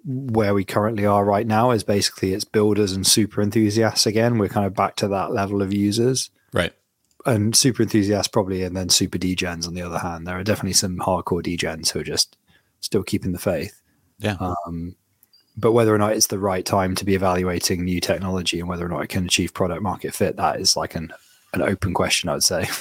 [0.04, 4.48] where we currently are right now is basically it's builders and super enthusiasts again we're
[4.48, 6.72] kind of back to that level of users Right.
[7.24, 10.74] and super enthusiasts probably and then super degens on the other hand there are definitely
[10.74, 12.36] some hardcore degens who are just
[12.80, 13.80] still keeping the faith
[14.18, 14.36] Yeah.
[14.66, 14.94] um,
[15.56, 18.84] but whether or not it's the right time to be evaluating new technology and whether
[18.84, 21.12] or not it can achieve product market fit, that is like an
[21.52, 22.68] an open question, I would say.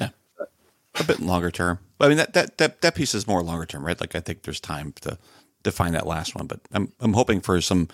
[0.00, 0.10] Yeah,
[0.94, 1.80] a bit longer term.
[2.00, 4.00] I mean that that that that piece is more longer term, right?
[4.00, 5.18] Like I think there's time to
[5.64, 7.88] define that last one, but I'm I'm hoping for some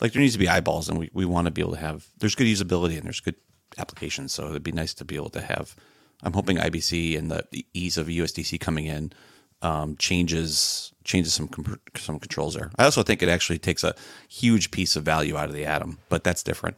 [0.00, 2.06] like there needs to be eyeballs, and we, we want to be able to have
[2.18, 3.34] there's good usability and there's good
[3.76, 5.74] applications, so it'd be nice to be able to have.
[6.22, 9.12] I'm hoping IBC and the ease of USDC coming in
[9.62, 12.70] um, changes changes some com- some controls there.
[12.78, 13.94] I also think it actually takes a
[14.28, 16.76] huge piece of value out of the Atom, but that's different.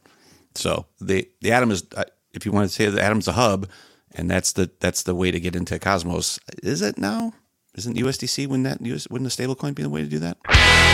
[0.54, 3.68] So the the Atom is uh, if you want to say the Atom's a hub,
[4.14, 6.38] and that's the that's the way to get into Cosmos.
[6.62, 7.34] Is it now?
[7.76, 10.89] Isn't USDC when that wouldn't the stablecoin be the way to do that?